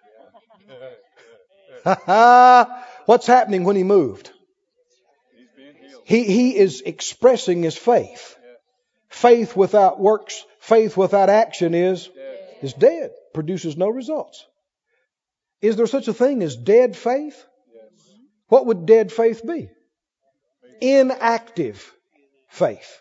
What's 3.06 3.26
happening 3.26 3.64
when 3.64 3.76
he 3.76 3.84
moved? 3.84 4.30
He, 6.04 6.24
he 6.24 6.56
is 6.56 6.82
expressing 6.84 7.62
his 7.62 7.76
faith. 7.76 8.36
Faith 9.08 9.56
without 9.56 10.00
works, 10.00 10.44
faith 10.60 10.96
without 10.96 11.28
action 11.28 11.74
is, 11.74 12.08
is 12.60 12.72
dead, 12.72 13.10
produces 13.34 13.76
no 13.76 13.88
results. 13.88 14.46
Is 15.60 15.76
there 15.76 15.86
such 15.86 16.08
a 16.08 16.14
thing 16.14 16.42
as 16.42 16.56
dead 16.56 16.96
faith? 16.96 17.44
What 18.48 18.66
would 18.66 18.86
dead 18.86 19.12
faith 19.12 19.46
be? 19.46 19.68
Inactive 20.80 21.92
faith. 22.48 22.98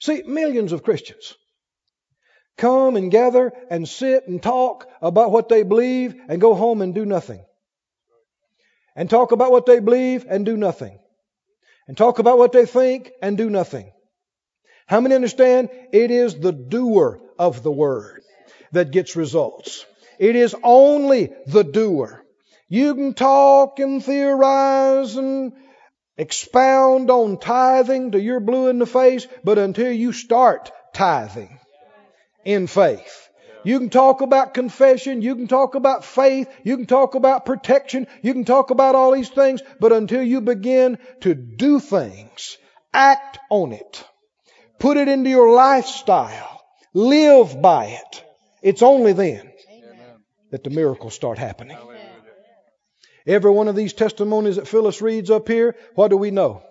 See, 0.00 0.22
millions 0.22 0.72
of 0.72 0.82
Christians 0.82 1.34
come 2.58 2.96
and 2.96 3.10
gather 3.10 3.52
and 3.70 3.88
sit 3.88 4.28
and 4.28 4.42
talk 4.42 4.88
about 5.00 5.30
what 5.30 5.48
they 5.48 5.62
believe 5.62 6.14
and 6.28 6.40
go 6.40 6.54
home 6.54 6.82
and 6.82 6.94
do 6.94 7.06
nothing. 7.06 7.42
And 8.94 9.08
talk 9.08 9.32
about 9.32 9.52
what 9.52 9.64
they 9.64 9.78
believe 9.78 10.26
and 10.28 10.44
do 10.44 10.56
nothing. 10.56 10.98
And 11.86 11.96
talk 11.96 12.18
about 12.18 12.36
what 12.36 12.52
they 12.52 12.66
think 12.66 13.12
and 13.22 13.38
do 13.38 13.48
nothing. 13.48 13.92
How 14.86 15.00
many 15.00 15.14
understand 15.14 15.70
it 15.92 16.10
is 16.10 16.34
the 16.34 16.52
doer 16.52 17.20
of 17.38 17.62
the 17.62 17.70
word 17.70 18.22
that 18.72 18.90
gets 18.90 19.16
results? 19.16 19.86
It 20.18 20.34
is 20.34 20.54
only 20.62 21.32
the 21.46 21.62
doer. 21.62 22.24
You 22.68 22.94
can 22.94 23.14
talk 23.14 23.78
and 23.78 24.04
theorize 24.04 25.16
and 25.16 25.52
expound 26.16 27.10
on 27.10 27.38
tithing 27.38 28.10
till 28.10 28.20
you're 28.20 28.40
blue 28.40 28.68
in 28.68 28.78
the 28.78 28.86
face, 28.86 29.26
but 29.44 29.58
until 29.58 29.92
you 29.92 30.12
start 30.12 30.72
tithing 30.92 31.58
in 32.48 32.66
faith. 32.66 33.28
You 33.62 33.78
can 33.78 33.90
talk 33.90 34.22
about 34.22 34.54
confession, 34.54 35.20
you 35.20 35.36
can 35.36 35.48
talk 35.48 35.74
about 35.74 36.02
faith, 36.02 36.48
you 36.64 36.78
can 36.78 36.86
talk 36.86 37.14
about 37.14 37.44
protection, 37.44 38.06
you 38.22 38.32
can 38.32 38.46
talk 38.46 38.70
about 38.70 38.94
all 38.94 39.12
these 39.12 39.28
things, 39.28 39.60
but 39.78 39.92
until 39.92 40.22
you 40.22 40.40
begin 40.40 40.96
to 41.20 41.34
do 41.34 41.78
things, 41.78 42.56
act 42.94 43.38
on 43.50 43.72
it, 43.72 44.02
put 44.78 44.96
it 44.96 45.08
into 45.08 45.28
your 45.28 45.52
lifestyle, 45.52 46.62
live 46.94 47.60
by 47.60 47.86
it, 47.86 48.24
it's 48.62 48.82
only 48.82 49.12
then 49.12 49.52
that 50.50 50.64
the 50.64 50.70
miracles 50.70 51.14
start 51.14 51.36
happening. 51.36 51.76
Every 53.26 53.50
one 53.50 53.68
of 53.68 53.76
these 53.76 53.92
testimonies 53.92 54.56
that 54.56 54.68
Phyllis 54.68 55.02
reads 55.02 55.30
up 55.30 55.48
here, 55.48 55.76
what 55.96 56.08
do 56.08 56.16
we 56.16 56.30
know? 56.30 56.62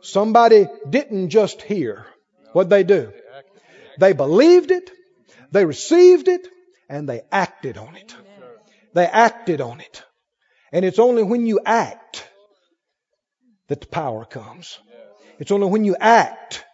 Somebody 0.00 0.66
didn't 0.90 1.28
just 1.28 1.62
hear, 1.62 2.06
What'd 2.54 2.70
they 2.70 2.84
do? 2.84 3.12
They 3.98 4.12
believed 4.12 4.70
it, 4.70 4.90
they 5.50 5.64
received 5.64 6.28
it, 6.28 6.46
and 6.88 7.08
they 7.08 7.22
acted 7.30 7.78
on 7.78 7.96
it. 7.96 8.14
They 8.94 9.06
acted 9.06 9.60
on 9.60 9.80
it. 9.80 10.02
And 10.72 10.84
it's 10.84 10.98
only 10.98 11.22
when 11.22 11.46
you 11.46 11.60
act 11.64 12.28
that 13.68 13.80
the 13.80 13.86
power 13.86 14.24
comes. 14.24 14.78
It's 15.38 15.50
only 15.50 15.68
when 15.68 15.84
you 15.84 15.96
act 15.98 16.64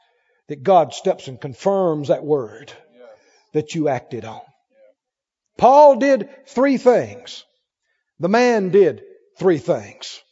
that 0.49 0.63
God 0.63 0.93
steps 0.95 1.29
and 1.29 1.41
confirms 1.41 2.09
that 2.09 2.25
word 2.25 2.73
that 3.53 3.75
you 3.75 3.89
acted 3.89 4.25
on. 4.25 4.41
Paul 5.57 5.97
did 5.97 6.29
three 6.47 6.79
things. 6.79 7.45
The 8.19 8.29
man 8.29 8.71
did 8.71 9.03
three 9.39 9.59
things. 9.59 10.23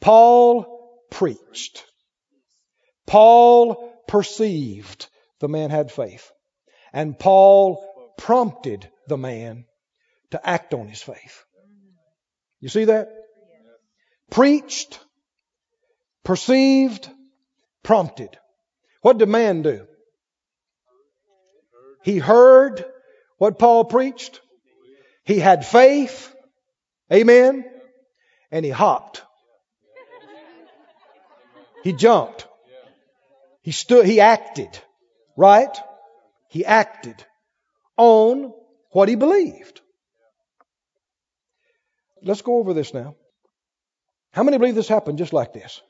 Paul 0.00 1.00
preached. 1.10 1.84
Paul 3.06 3.93
perceived 4.06 5.08
the 5.40 5.48
man 5.48 5.70
had 5.70 5.90
faith. 5.90 6.30
And 6.92 7.18
Paul 7.18 7.84
prompted 8.18 8.88
the 9.08 9.16
man 9.16 9.66
to 10.30 10.48
act 10.48 10.74
on 10.74 10.88
his 10.88 11.02
faith. 11.02 11.44
You 12.60 12.68
see 12.68 12.86
that? 12.86 13.08
Preached, 14.30 14.98
perceived, 16.24 17.08
prompted. 17.82 18.30
What 19.02 19.18
did 19.18 19.28
man 19.28 19.62
do? 19.62 19.86
He 22.02 22.18
heard 22.18 22.84
what 23.38 23.58
Paul 23.58 23.84
preached. 23.84 24.40
He 25.24 25.38
had 25.38 25.66
faith. 25.66 26.34
Amen. 27.12 27.64
And 28.50 28.64
he 28.64 28.70
hopped. 28.70 29.22
He 31.82 31.92
jumped. 31.92 32.46
He 33.64 33.72
stood, 33.72 34.04
he 34.04 34.20
acted. 34.20 34.78
Right? 35.36 35.76
He 36.50 36.64
acted 36.64 37.16
on 37.96 38.52
what 38.92 39.08
he 39.08 39.16
believed. 39.16 39.80
Let's 42.22 42.42
go 42.42 42.58
over 42.58 42.74
this 42.74 42.94
now. 42.94 43.16
How 44.32 44.42
many 44.42 44.58
believe 44.58 44.74
this 44.74 44.86
happened 44.86 45.18
just 45.18 45.32
like 45.32 45.52
this? 45.52 45.80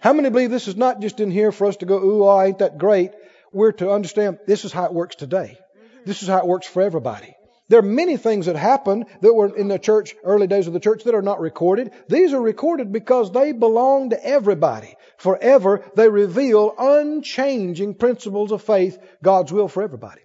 How 0.00 0.12
many 0.12 0.30
believe 0.30 0.50
this 0.50 0.66
is 0.66 0.76
not 0.76 1.00
just 1.00 1.20
in 1.20 1.30
here 1.30 1.52
for 1.52 1.68
us 1.68 1.76
to 1.76 1.86
go, 1.86 2.02
ooh, 2.02 2.24
oh, 2.24 2.42
ain't 2.42 2.58
that 2.58 2.76
great? 2.76 3.12
We're 3.52 3.72
to 3.72 3.92
understand 3.92 4.38
this 4.46 4.64
is 4.64 4.72
how 4.72 4.86
it 4.86 4.92
works 4.92 5.14
today. 5.14 5.58
This 6.04 6.22
is 6.22 6.28
how 6.28 6.38
it 6.38 6.46
works 6.46 6.66
for 6.66 6.82
everybody. 6.82 7.36
There 7.72 7.78
are 7.78 7.82
many 7.82 8.18
things 8.18 8.44
that 8.44 8.56
happened 8.56 9.06
that 9.22 9.32
were 9.32 9.56
in 9.56 9.68
the 9.68 9.78
church, 9.78 10.14
early 10.22 10.46
days 10.46 10.66
of 10.66 10.74
the 10.74 10.78
church, 10.78 11.04
that 11.04 11.14
are 11.14 11.22
not 11.22 11.40
recorded. 11.40 11.92
These 12.06 12.34
are 12.34 12.40
recorded 12.42 12.92
because 12.92 13.32
they 13.32 13.52
belong 13.52 14.10
to 14.10 14.22
everybody. 14.22 14.94
Forever, 15.16 15.82
they 15.96 16.10
reveal 16.10 16.74
unchanging 16.78 17.94
principles 17.94 18.52
of 18.52 18.60
faith, 18.60 18.98
God's 19.22 19.54
will 19.54 19.68
for 19.68 19.82
everybody. 19.82 20.20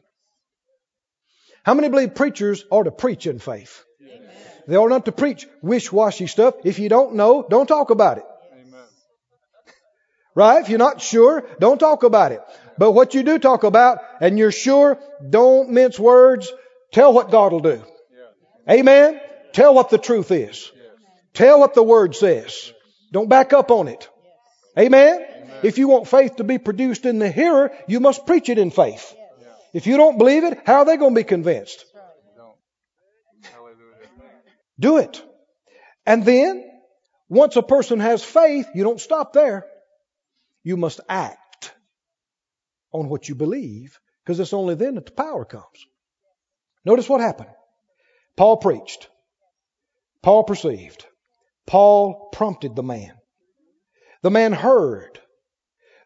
How 1.64 1.74
many 1.74 1.88
believe 1.88 2.16
preachers 2.16 2.66
are 2.70 2.84
to 2.84 2.92
preach 2.92 3.28
in 3.28 3.40
faith? 3.40 3.82
They 4.68 4.76
are 4.76 4.90
not 4.90 5.06
to 5.06 5.14
preach 5.14 5.48
wish-washy 5.62 6.28
stuff. 6.28 6.56
If 6.66 6.80
you 6.80 6.90
don't 6.90 7.16
know, 7.16 7.48
don't 7.50 7.68
talk 7.68 7.92
about 7.92 8.18
it. 8.18 8.26
Right? 10.36 10.62
If 10.62 10.68
you're 10.68 10.80
not 10.80 11.00
sure, 11.00 11.48
don't 11.62 11.80
talk 11.80 12.04
about 12.04 12.34
it. 12.34 12.42
But 12.78 12.92
what 12.92 13.14
you 13.14 13.24
do 13.24 13.40
talk 13.40 13.64
about, 13.64 14.00
and 14.20 14.38
you're 14.38 14.52
sure, 14.52 15.00
don't 15.30 15.70
mince 15.70 15.98
words. 15.98 16.52
Tell 16.92 17.14
what 17.14 17.32
God 17.32 17.52
will 17.52 17.60
do. 17.60 17.84
Amen? 18.70 19.20
Tell 19.54 19.74
what 19.74 19.90
the 19.90 19.98
truth 19.98 20.32
is. 20.32 20.72
Tell 21.34 21.60
what 21.60 21.74
the 21.74 21.84
Word 21.84 22.16
says. 22.16 22.74
Don't 23.12 23.30
back 23.30 23.54
up 23.54 23.72
on 23.72 23.88
it. 23.88 24.10
Amen? 24.78 25.26
If 25.64 25.78
you 25.78 25.88
want 25.88 26.08
faith 26.08 26.36
to 26.38 26.44
be 26.44 26.58
produced 26.58 27.06
in 27.06 27.20
the 27.20 27.32
hearer, 27.32 27.72
you 27.88 28.00
must 28.00 28.26
preach 28.26 28.50
it 28.50 28.58
in 28.58 28.72
faith. 28.72 29.16
If 29.74 29.88
you 29.88 29.98
don't 29.98 30.18
believe 30.18 30.44
it, 30.44 30.60
how 30.66 30.80
are 30.80 30.86
they 30.86 30.98
going 30.98 31.14
to 31.14 31.20
be 31.20 31.24
convinced? 31.24 31.86
Do 34.80 34.98
it. 34.98 35.24
And 36.06 36.24
then, 36.24 36.64
once 37.30 37.56
a 37.56 37.64
person 37.64 38.00
has 38.00 38.24
faith, 38.24 38.68
you 38.76 38.84
don't 38.84 39.02
stop 39.02 39.34
there. 39.34 39.66
You 40.64 40.78
must 40.78 41.00
act 41.10 41.74
on 42.92 43.10
what 43.10 43.28
you 43.28 43.36
believe, 43.36 44.00
because 44.24 44.40
it's 44.40 44.54
only 44.54 44.76
then 44.76 44.96
that 44.96 45.06
the 45.06 45.12
power 45.12 45.46
comes. 45.46 45.86
Notice 46.88 47.10
what 47.10 47.20
happened. 47.20 47.50
Paul 48.38 48.56
preached. 48.56 49.10
Paul 50.24 50.46
perceived. 50.46 51.06
Paul 51.66 52.30
prompted 52.32 52.78
the 52.78 52.84
man. 52.84 53.12
The 54.22 54.32
man 54.32 54.54
heard. 54.54 55.20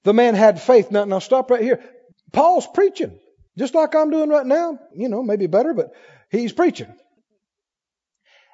The 0.06 0.14
man 0.16 0.34
had 0.34 0.60
faith. 0.60 0.90
Now, 0.90 1.06
now 1.06 1.20
stop 1.20 1.52
right 1.52 1.62
here. 1.62 1.88
Paul's 2.34 2.66
preaching, 2.74 3.20
just 3.60 3.76
like 3.76 3.94
I'm 3.94 4.10
doing 4.10 4.30
right 4.30 4.46
now. 4.46 4.80
You 4.96 5.08
know, 5.08 5.22
maybe 5.22 5.46
better, 5.46 5.76
but 5.76 5.92
he's 6.32 6.52
preaching. 6.52 6.92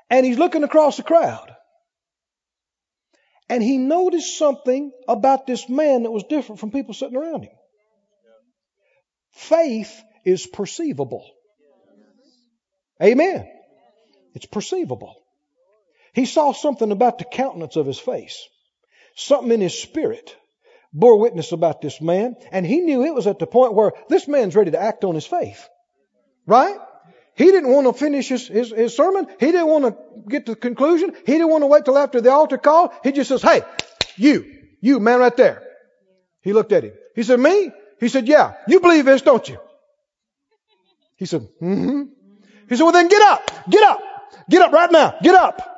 And 0.09 0.25
he's 0.25 0.37
looking 0.37 0.65
across 0.65 0.97
the 0.97 1.03
crowd. 1.03 1.55
And 3.47 3.63
he 3.63 3.77
noticed 3.77 4.37
something 4.37 4.91
about 5.07 5.47
this 5.47 5.69
man 5.69 6.03
that 6.03 6.11
was 6.11 6.25
different 6.25 6.59
from 6.59 6.71
people 6.71 6.93
sitting 6.93 7.15
around 7.15 7.43
him. 7.43 7.55
Faith 9.31 10.03
is 10.25 10.45
perceivable. 10.45 11.31
Amen. 13.01 13.47
It's 14.33 14.45
perceivable. 14.45 15.15
He 16.13 16.25
saw 16.25 16.51
something 16.51 16.91
about 16.91 17.19
the 17.19 17.25
countenance 17.25 17.75
of 17.75 17.85
his 17.85 17.99
face, 17.99 18.47
something 19.15 19.51
in 19.51 19.61
his 19.61 19.77
spirit 19.77 20.35
bore 20.93 21.19
witness 21.19 21.51
about 21.51 21.81
this 21.81 22.01
man, 22.01 22.35
and 22.51 22.65
he 22.65 22.79
knew 22.79 23.03
it 23.03 23.13
was 23.13 23.27
at 23.27 23.39
the 23.39 23.47
point 23.47 23.73
where 23.73 23.91
this 24.09 24.27
man's 24.27 24.55
ready 24.55 24.71
to 24.71 24.81
act 24.81 25.03
on 25.03 25.15
his 25.15 25.25
faith. 25.25 25.67
Right? 26.45 26.77
He 27.35 27.45
didn't 27.45 27.71
want 27.71 27.85
to 27.85 27.93
finish 27.93 28.29
his, 28.29 28.47
his, 28.47 28.71
his, 28.71 28.95
sermon. 28.95 29.27
He 29.39 29.47
didn't 29.47 29.67
want 29.67 29.85
to 29.85 29.97
get 30.27 30.47
to 30.47 30.53
the 30.53 30.59
conclusion. 30.59 31.13
He 31.25 31.33
didn't 31.33 31.49
want 31.49 31.61
to 31.61 31.67
wait 31.67 31.85
till 31.85 31.97
after 31.97 32.19
the 32.19 32.31
altar 32.31 32.57
call. 32.57 32.91
He 33.03 33.11
just 33.11 33.27
says, 33.27 33.43
Hey, 33.43 33.61
you, 34.15 34.45
you 34.81 34.99
man 34.99 35.19
right 35.19 35.37
there. 35.37 35.61
He 36.41 36.53
looked 36.53 36.71
at 36.71 36.83
him. 36.83 36.93
He 37.15 37.21
said, 37.21 37.39
Me? 37.39 37.71
He 37.99 38.07
said, 38.07 38.27
Yeah. 38.27 38.55
You 38.67 38.79
believe 38.79 39.05
this, 39.05 39.21
don't 39.21 39.47
you? 39.47 39.59
He 41.17 41.25
said, 41.27 41.41
Mm-hmm. 41.61 42.03
He 42.69 42.75
said, 42.75 42.83
Well 42.83 42.91
then 42.91 43.07
get 43.07 43.21
up. 43.21 43.69
Get 43.69 43.83
up. 43.83 44.01
Get 44.49 44.61
up 44.61 44.71
right 44.71 44.91
now. 44.91 45.15
Get 45.21 45.35
up. 45.35 45.73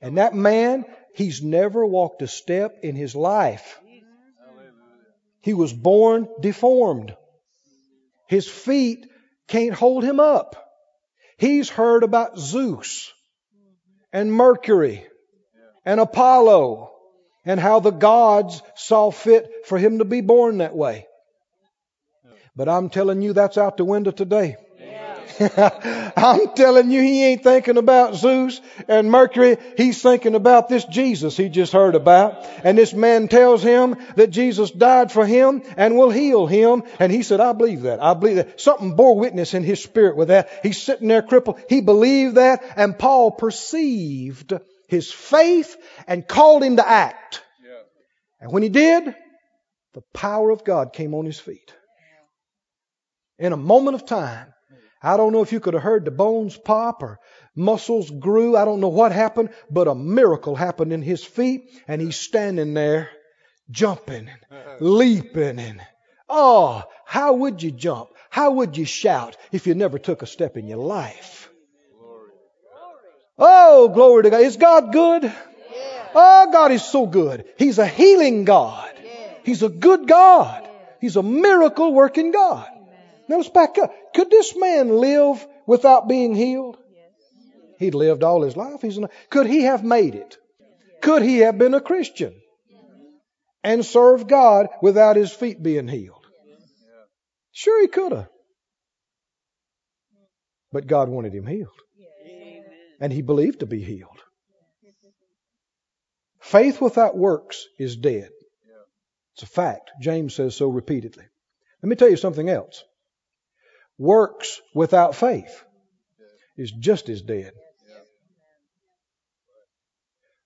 And 0.00 0.18
that 0.18 0.34
man, 0.34 0.84
he's 1.14 1.42
never 1.42 1.86
walked 1.86 2.22
a 2.22 2.28
step 2.28 2.80
in 2.82 2.96
his 2.96 3.14
life. 3.14 3.80
He 5.40 5.54
was 5.54 5.72
born 5.72 6.28
deformed. 6.40 7.16
His 8.28 8.48
feet 8.48 9.06
can't 9.46 9.74
hold 9.74 10.04
him 10.04 10.20
up. 10.20 10.56
He's 11.38 11.68
heard 11.68 12.02
about 12.02 12.38
Zeus 12.38 13.12
and 14.12 14.32
Mercury 14.32 15.06
and 15.84 16.00
Apollo 16.00 16.90
and 17.44 17.60
how 17.60 17.80
the 17.80 17.90
gods 17.90 18.62
saw 18.74 19.10
fit 19.10 19.66
for 19.66 19.78
him 19.78 19.98
to 19.98 20.04
be 20.04 20.20
born 20.20 20.58
that 20.58 20.74
way. 20.74 21.06
But 22.56 22.68
I'm 22.68 22.88
telling 22.88 23.22
you, 23.22 23.32
that's 23.32 23.58
out 23.58 23.76
the 23.76 23.84
window 23.84 24.10
today. 24.12 24.56
I'm 25.40 26.54
telling 26.54 26.90
you, 26.90 27.00
he 27.00 27.24
ain't 27.24 27.42
thinking 27.42 27.76
about 27.76 28.14
Zeus 28.14 28.60
and 28.86 29.10
Mercury. 29.10 29.56
He's 29.76 30.00
thinking 30.00 30.36
about 30.36 30.68
this 30.68 30.84
Jesus 30.84 31.36
he 31.36 31.48
just 31.48 31.72
heard 31.72 31.96
about. 31.96 32.46
And 32.62 32.78
this 32.78 32.92
man 32.92 33.26
tells 33.26 33.62
him 33.62 33.96
that 34.16 34.30
Jesus 34.30 34.70
died 34.70 35.10
for 35.10 35.26
him 35.26 35.62
and 35.76 35.96
will 35.96 36.10
heal 36.10 36.46
him. 36.46 36.84
And 37.00 37.10
he 37.10 37.22
said, 37.22 37.40
I 37.40 37.52
believe 37.52 37.82
that. 37.82 38.00
I 38.00 38.14
believe 38.14 38.36
that. 38.36 38.60
Something 38.60 38.94
bore 38.94 39.18
witness 39.18 39.54
in 39.54 39.64
his 39.64 39.82
spirit 39.82 40.16
with 40.16 40.28
that. 40.28 40.48
He's 40.62 40.80
sitting 40.80 41.08
there 41.08 41.22
crippled. 41.22 41.60
He 41.68 41.80
believed 41.80 42.36
that. 42.36 42.62
And 42.76 42.96
Paul 42.96 43.32
perceived 43.32 44.52
his 44.88 45.10
faith 45.10 45.76
and 46.06 46.28
called 46.28 46.62
him 46.62 46.76
to 46.76 46.88
act. 46.88 47.42
And 48.40 48.52
when 48.52 48.62
he 48.62 48.68
did, 48.68 49.14
the 49.94 50.02
power 50.12 50.50
of 50.50 50.64
God 50.64 50.92
came 50.92 51.14
on 51.14 51.24
his 51.24 51.40
feet. 51.40 51.74
In 53.38 53.52
a 53.52 53.56
moment 53.56 53.94
of 53.96 54.06
time, 54.06 54.52
I 55.02 55.16
don't 55.16 55.32
know 55.32 55.42
if 55.42 55.52
you 55.52 55.60
could 55.60 55.74
have 55.74 55.82
heard 55.82 56.04
the 56.04 56.10
bones 56.10 56.56
pop 56.56 57.02
or 57.02 57.18
muscles 57.54 58.10
grew. 58.10 58.56
I 58.56 58.64
don't 58.64 58.80
know 58.80 58.88
what 58.88 59.12
happened, 59.12 59.50
but 59.70 59.88
a 59.88 59.94
miracle 59.94 60.54
happened 60.54 60.92
in 60.92 61.02
his 61.02 61.22
feet 61.22 61.70
and 61.86 62.00
he's 62.00 62.16
standing 62.16 62.74
there 62.74 63.10
jumping 63.70 64.28
and 64.28 64.80
leaping 64.80 65.58
and 65.58 65.80
oh, 66.28 66.82
how 67.04 67.34
would 67.34 67.62
you 67.62 67.70
jump? 67.70 68.10
How 68.30 68.52
would 68.52 68.76
you 68.76 68.84
shout 68.84 69.36
if 69.52 69.66
you 69.66 69.74
never 69.74 69.98
took 69.98 70.22
a 70.22 70.26
step 70.26 70.56
in 70.56 70.66
your 70.66 70.78
life? 70.78 71.50
Oh, 73.38 73.88
glory 73.88 74.22
to 74.24 74.30
God. 74.30 74.40
Is 74.40 74.56
God 74.56 74.92
good? 74.92 75.32
Oh, 76.14 76.48
God 76.52 76.72
is 76.72 76.84
so 76.84 77.06
good. 77.06 77.44
He's 77.58 77.78
a 77.78 77.86
healing 77.86 78.44
God. 78.44 78.90
He's 79.44 79.62
a 79.62 79.68
good 79.68 80.06
God. 80.06 80.68
He's 81.00 81.16
a 81.16 81.22
miracle 81.22 81.92
working 81.92 82.30
God. 82.30 82.68
Now 83.28 83.36
let's 83.36 83.48
back 83.48 83.78
up. 83.78 83.92
Could 84.14 84.30
this 84.30 84.54
man 84.56 84.88
live 84.96 85.46
without 85.66 86.08
being 86.08 86.34
healed? 86.34 86.76
He'd 87.78 87.94
lived 87.94 88.22
all 88.22 88.42
his 88.42 88.56
life. 88.56 88.82
He's 88.82 88.98
an, 88.98 89.08
could 89.30 89.46
he 89.46 89.62
have 89.62 89.84
made 89.84 90.14
it? 90.14 90.36
Could 91.02 91.22
he 91.22 91.38
have 91.38 91.58
been 91.58 91.74
a 91.74 91.80
Christian 91.80 92.34
and 93.62 93.84
served 93.84 94.28
God 94.28 94.68
without 94.80 95.16
his 95.16 95.32
feet 95.32 95.62
being 95.62 95.88
healed? 95.88 96.26
Sure, 97.52 97.80
he 97.80 97.88
could 97.88 98.12
have. 98.12 98.28
But 100.72 100.86
God 100.86 101.08
wanted 101.08 101.34
him 101.34 101.46
healed. 101.46 101.68
And 103.00 103.12
he 103.12 103.22
believed 103.22 103.60
to 103.60 103.66
be 103.66 103.82
healed. 103.82 104.20
Faith 106.40 106.80
without 106.80 107.16
works 107.16 107.66
is 107.78 107.96
dead. 107.96 108.30
It's 109.34 109.42
a 109.42 109.46
fact. 109.46 109.90
James 110.00 110.34
says 110.34 110.54
so 110.54 110.68
repeatedly. 110.68 111.24
Let 111.82 111.88
me 111.88 111.96
tell 111.96 112.08
you 112.08 112.16
something 112.16 112.48
else. 112.48 112.84
Works 113.98 114.60
without 114.74 115.14
faith 115.14 115.62
is 116.56 116.72
just 116.72 117.08
as 117.08 117.22
dead. 117.22 117.52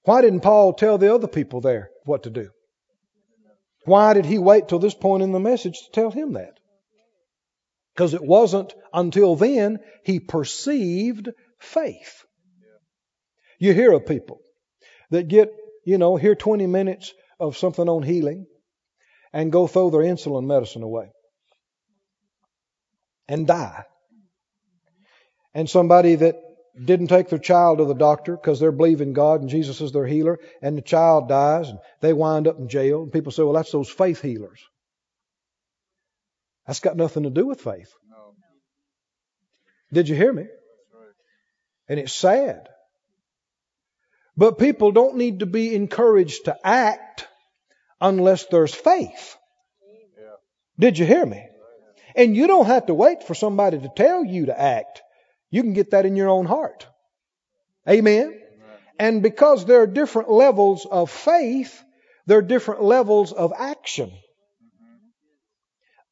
Why 0.05 0.23
didn't 0.23 0.41
Paul 0.41 0.73
tell 0.73 0.99
the 0.99 1.15
other 1.15 1.29
people 1.29 1.61
there 1.61 1.91
what 2.05 2.23
to 2.25 2.31
do? 2.31 2.51
Why 3.85 4.15
did 4.15 4.27
he 4.27 4.39
wait 4.39 4.69
till 4.69 4.79
this 4.79 4.95
point 4.95 5.23
in 5.23 5.33
the 5.33 5.41
message 5.41 5.79
to 5.79 5.91
tell 5.93 6.11
him 6.11 6.35
that? 6.35 6.59
Because 7.95 8.15
it 8.15 8.23
wasn't 8.23 8.75
until 8.93 9.35
then 9.35 9.79
he 10.05 10.21
perceived 10.21 11.29
faith. 11.59 12.25
You 13.59 13.73
hear 13.73 13.93
of 13.93 14.07
people 14.07 14.41
that 15.11 15.29
get, 15.29 15.51
you 15.85 15.99
know, 15.99 16.17
hear 16.17 16.35
20 16.35 16.67
minutes 16.67 17.13
of 17.41 17.57
something 17.57 17.89
on 17.89 18.03
healing 18.03 18.47
and 19.33 19.53
go 19.53 19.67
throw 19.67 19.91
their 19.91 20.03
insulin 20.03 20.47
medicine 20.47 20.83
away 20.83 21.11
and 23.29 23.47
die. 23.47 23.85
And 25.55 25.69
somebody 25.69 26.15
that 26.17 26.37
didn't 26.83 27.09
take 27.09 27.29
their 27.29 27.39
child 27.39 27.79
to 27.79 27.85
the 27.85 27.95
doctor 27.95 28.37
because 28.37 28.61
they're 28.61 28.73
believing 28.73 29.13
God 29.13 29.41
and 29.41 29.51
Jesus 29.51 29.81
is 29.81 29.93
their 29.93 30.07
healer, 30.07 30.39
and 30.63 30.77
the 30.77 30.83
child 30.83 31.29
dies 31.29 31.69
and 31.69 31.79
they 32.01 32.13
wind 32.13 32.47
up 32.47 32.59
in 32.59 32.69
jail. 32.69 33.03
And 33.03 33.13
people 33.13 33.33
say, 33.33 33.43
well, 33.43 33.55
that's 33.55 33.73
those 33.73 33.89
faith 33.89 34.23
healers. 34.23 34.61
That's 36.67 36.81
got 36.81 36.97
nothing 36.97 37.25
to 37.25 37.31
do 37.31 37.47
with 37.47 37.61
faith. 37.61 37.93
No. 38.09 38.35
Did 39.93 40.09
you 40.09 40.15
hear 40.15 40.33
me? 40.33 40.43
Right. 40.43 41.15
And 41.89 41.99
it's 41.99 42.13
sad. 42.13 42.69
But 44.37 44.59
people 44.59 44.93
don't 44.93 45.17
need 45.17 45.41
to 45.41 45.47
be 45.47 45.75
encouraged 45.75 46.45
to 46.45 46.57
act 46.63 47.27
unless 48.01 48.47
there's 48.47 48.75
faith. 48.75 49.37
Yeah. 50.17 50.35
Did 50.79 50.99
you 50.99 51.07
hear 51.07 51.27
me? 51.27 51.49
And 52.19 52.37
you 52.37 52.49
don't 52.49 52.67
have 52.67 52.87
to 52.87 52.95
wait 52.95 53.23
for 53.23 53.35
somebody 53.35 53.79
to 53.79 53.89
tell 53.95 54.25
you 54.25 54.47
to 54.47 54.61
act. 54.61 55.03
You 55.51 55.63
can 55.63 55.73
get 55.73 55.93
that 55.93 56.05
in 56.05 56.17
your 56.17 56.29
own 56.29 56.47
heart. 56.47 56.85
Amen? 57.89 58.39
And 58.99 59.23
because 59.23 59.65
there 59.65 59.83
are 59.83 59.87
different 59.87 60.29
levels 60.29 60.85
of 60.85 61.13
faith, 61.13 61.81
there 62.27 62.39
are 62.39 62.43
different 62.43 62.83
levels 62.83 63.33
of 63.33 63.53
action. 63.57 64.11
Mm-hmm. 64.11 64.97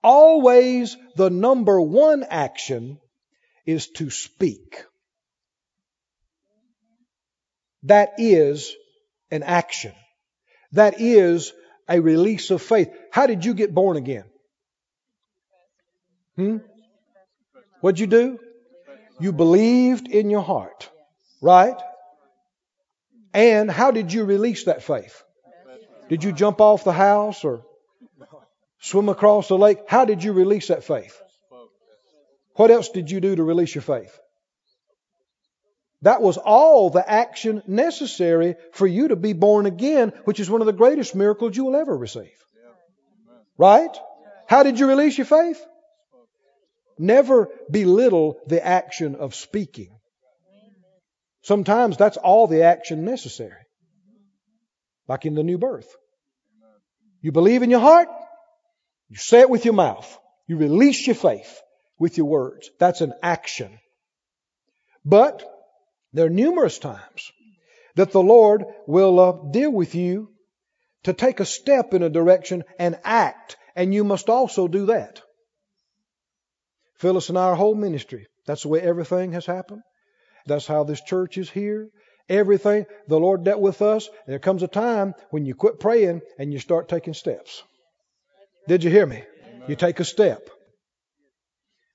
Always 0.05 0.97
the 1.17 1.29
number 1.29 1.81
one 1.81 2.23
action 2.23 3.01
is 3.67 3.89
to 3.89 4.09
speak. 4.09 4.85
That 7.83 8.13
is 8.19 8.73
an 9.33 9.43
action. 9.43 9.93
That 10.71 11.01
is 11.01 11.53
a 11.89 12.01
release 12.01 12.53
of 12.53 12.63
faith. 12.63 12.91
How 13.11 13.27
did 13.27 13.45
you 13.45 13.55
get 13.55 13.75
born 13.75 13.97
again? 13.97 14.25
Hmm? 16.37 16.59
What'd 17.81 17.99
you 17.99 18.07
do? 18.07 18.39
You 19.19 19.33
believed 19.33 20.09
in 20.09 20.31
your 20.31 20.43
heart, 20.43 20.91
right? 21.41 21.77
And 23.33 23.71
how 23.71 23.91
did 23.91 24.13
you 24.13 24.25
release 24.25 24.65
that 24.65 24.83
faith? 24.83 25.23
Did 26.09 26.25
you 26.25 26.33
jump 26.33 26.61
off 26.61 26.85
the 26.85 26.93
house 26.93 27.45
or 27.45 27.65
swim 28.81 29.09
across 29.09 29.49
the 29.49 29.59
lake? 29.59 29.79
How 29.89 30.05
did 30.05 30.23
you 30.23 30.33
release 30.33 30.69
that 30.69 30.85
faith? 30.85 31.21
What 32.55 32.71
else 32.71 32.91
did 32.91 33.11
you 33.11 33.21
do 33.21 33.37
to 33.37 33.43
release 33.43 33.75
your 33.75 33.83
faith? 33.83 34.19
That 36.03 36.23
was 36.23 36.37
all 36.37 36.91
the 36.91 37.09
action 37.11 37.63
necessary 37.67 38.57
for 38.73 38.87
you 38.87 39.09
to 39.09 39.17
be 39.17 39.33
born 39.33 39.67
again, 39.67 40.13
which 40.25 40.41
is 40.41 40.49
one 40.49 40.61
of 40.61 40.67
the 40.67 40.73
greatest 40.73 41.15
miracles 41.15 41.57
you 41.57 41.65
will 41.65 41.77
ever 41.77 41.97
receive. 41.97 42.31
Right? 43.59 43.97
How 44.47 44.63
did 44.63 44.79
you 44.79 44.87
release 44.87 45.19
your 45.19 45.25
faith? 45.25 45.65
Never 46.99 47.51
belittle 47.71 48.39
the 48.47 48.65
action 48.65 49.17
of 49.17 49.35
speaking. 49.35 49.99
Sometimes 51.43 51.97
that's 51.97 52.17
all 52.17 52.47
the 52.47 52.63
action 52.63 53.05
necessary. 53.05 53.61
Like 55.09 55.27
in 55.27 55.35
the 55.35 55.45
new 55.45 55.59
birth. 55.59 55.89
You 57.21 57.33
believe 57.33 57.63
in 57.63 57.71
your 57.71 57.81
heart, 57.81 58.09
you 59.09 59.17
say 59.17 59.41
it 59.41 59.51
with 59.51 59.65
your 59.65 59.75
mouth, 59.75 60.19
you 60.47 60.57
release 60.57 61.07
your 61.07 61.15
faith 61.15 61.61
with 61.99 62.17
your 62.17 62.27
words. 62.27 62.71
That's 62.79 63.01
an 63.01 63.13
action. 63.23 63.79
But 65.05 65.45
there 66.13 66.27
are 66.27 66.31
numerous 66.31 66.79
times 66.79 67.31
that 67.95 68.13
the 68.13 68.23
Lord 68.23 68.65
will 68.87 69.21
uh, 69.21 69.33
deal 69.51 69.71
with 69.71 69.95
you 69.95 70.31
to 71.05 71.13
take 71.13 71.41
a 71.41 71.45
step 71.45 71.95
in 71.95 72.03
a 72.03 72.11
direction 72.11 72.65
and 72.79 72.99
act, 73.05 73.57
and 73.75 73.95
you 73.95 74.03
must 74.03 74.29
also 74.29 74.67
do 74.67 74.87
that. 74.87 75.21
Phyllis 76.99 77.29
and 77.29 77.39
our 77.39 77.55
whole 77.55 77.75
ministry, 77.75 78.27
that's 78.47 78.63
the 78.63 78.69
way 78.69 78.81
everything 78.81 79.33
has 79.33 79.47
happened. 79.47 79.83
That's 80.47 80.67
how 80.67 80.85
this 80.85 81.01
church 81.01 81.37
is 81.39 81.51
here. 81.51 81.89
Everything, 82.29 82.87
the 83.09 83.21
Lord 83.21 83.45
dealt 83.45 83.61
with 83.61 83.83
us. 83.83 84.09
There 84.27 84.39
comes 84.39 84.63
a 84.63 84.69
time 84.69 85.15
when 85.31 85.47
you 85.47 85.55
quit 85.55 85.79
praying 85.79 86.23
and 86.39 86.53
you 86.53 86.59
start 86.59 86.89
taking 86.89 87.15
steps. 87.15 87.63
Did 88.67 88.83
you 88.83 88.91
hear 88.91 89.07
me? 89.07 89.23
You 89.69 89.77
take 89.77 90.01
a 90.01 90.05
step. 90.05 90.49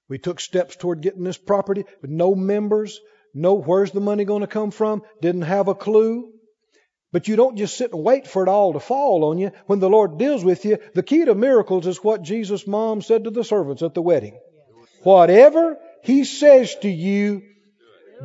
We 0.07 0.17
took 0.17 0.39
steps 0.39 0.75
toward 0.75 1.01
getting 1.01 1.23
this 1.23 1.37
property 1.37 1.85
with 2.01 2.11
no 2.11 2.35
members, 2.35 2.99
no 3.33 3.53
where's 3.53 3.91
the 3.91 4.01
money 4.01 4.25
going 4.25 4.41
to 4.41 4.47
come 4.47 4.71
from, 4.71 5.03
didn't 5.21 5.43
have 5.43 5.67
a 5.67 5.75
clue. 5.75 6.31
But 7.13 7.27
you 7.27 7.35
don't 7.35 7.57
just 7.57 7.77
sit 7.77 7.93
and 7.93 8.03
wait 8.03 8.27
for 8.27 8.43
it 8.43 8.49
all 8.49 8.73
to 8.73 8.79
fall 8.79 9.25
on 9.25 9.37
you. 9.37 9.51
When 9.67 9.79
the 9.79 9.89
Lord 9.89 10.17
deals 10.17 10.43
with 10.43 10.63
you, 10.63 10.77
the 10.93 11.03
key 11.03 11.25
to 11.25 11.35
miracles 11.35 11.87
is 11.87 12.03
what 12.03 12.23
Jesus' 12.23 12.67
mom 12.67 13.01
said 13.01 13.25
to 13.25 13.31
the 13.31 13.43
servants 13.43 13.81
at 13.81 13.93
the 13.93 14.01
wedding. 14.01 14.39
Whatever 15.03 15.77
He 16.03 16.23
says 16.23 16.75
to 16.81 16.89
you, 16.89 17.43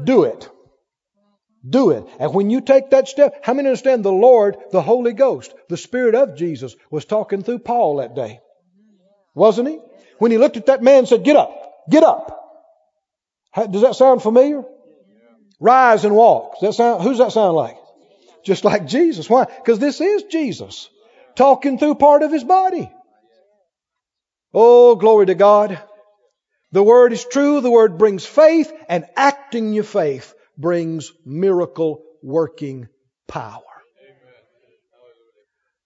do 0.04 0.24
it. 0.24 0.48
Do 1.68 1.90
it. 1.90 2.04
And 2.20 2.32
when 2.32 2.50
you 2.50 2.60
take 2.60 2.90
that 2.90 3.08
step, 3.08 3.40
how 3.42 3.54
many 3.54 3.68
understand 3.68 4.04
the 4.04 4.12
Lord, 4.12 4.56
the 4.70 4.82
Holy 4.82 5.12
Ghost, 5.12 5.52
the 5.68 5.76
Spirit 5.76 6.14
of 6.14 6.36
Jesus 6.36 6.76
was 6.90 7.04
talking 7.04 7.42
through 7.42 7.60
Paul 7.60 7.96
that 7.96 8.14
day? 8.14 8.40
Wasn't 9.34 9.68
he? 9.68 9.80
When 10.18 10.30
he 10.30 10.38
looked 10.38 10.56
at 10.56 10.66
that 10.66 10.82
man 10.82 11.00
and 11.00 11.08
said, 11.08 11.24
Get 11.24 11.36
up, 11.36 11.50
get 11.90 12.04
up. 12.04 12.32
Does 13.70 13.82
that 13.82 13.96
sound 13.96 14.22
familiar? 14.22 14.62
Rise 15.58 16.04
and 16.04 16.14
walk. 16.14 16.60
Does 16.60 16.70
that 16.70 16.72
sound, 16.74 17.02
who's 17.02 17.18
that 17.18 17.32
sound 17.32 17.56
like? 17.56 17.76
Just 18.44 18.64
like 18.64 18.86
Jesus. 18.86 19.28
Why? 19.28 19.44
Because 19.44 19.78
this 19.78 20.00
is 20.00 20.24
Jesus 20.24 20.88
talking 21.34 21.78
through 21.78 21.96
part 21.96 22.22
of 22.22 22.30
his 22.30 22.44
body. 22.44 22.90
Oh, 24.52 24.94
glory 24.94 25.26
to 25.26 25.34
God. 25.34 25.82
The 26.72 26.82
word 26.82 27.12
is 27.12 27.24
true. 27.24 27.60
The 27.60 27.70
word 27.70 27.98
brings 27.98 28.26
faith 28.26 28.72
and 28.88 29.06
acting 29.16 29.72
your 29.72 29.84
faith 29.84 30.34
brings 30.58 31.12
miracle 31.24 32.02
working 32.22 32.88
power. 33.26 33.62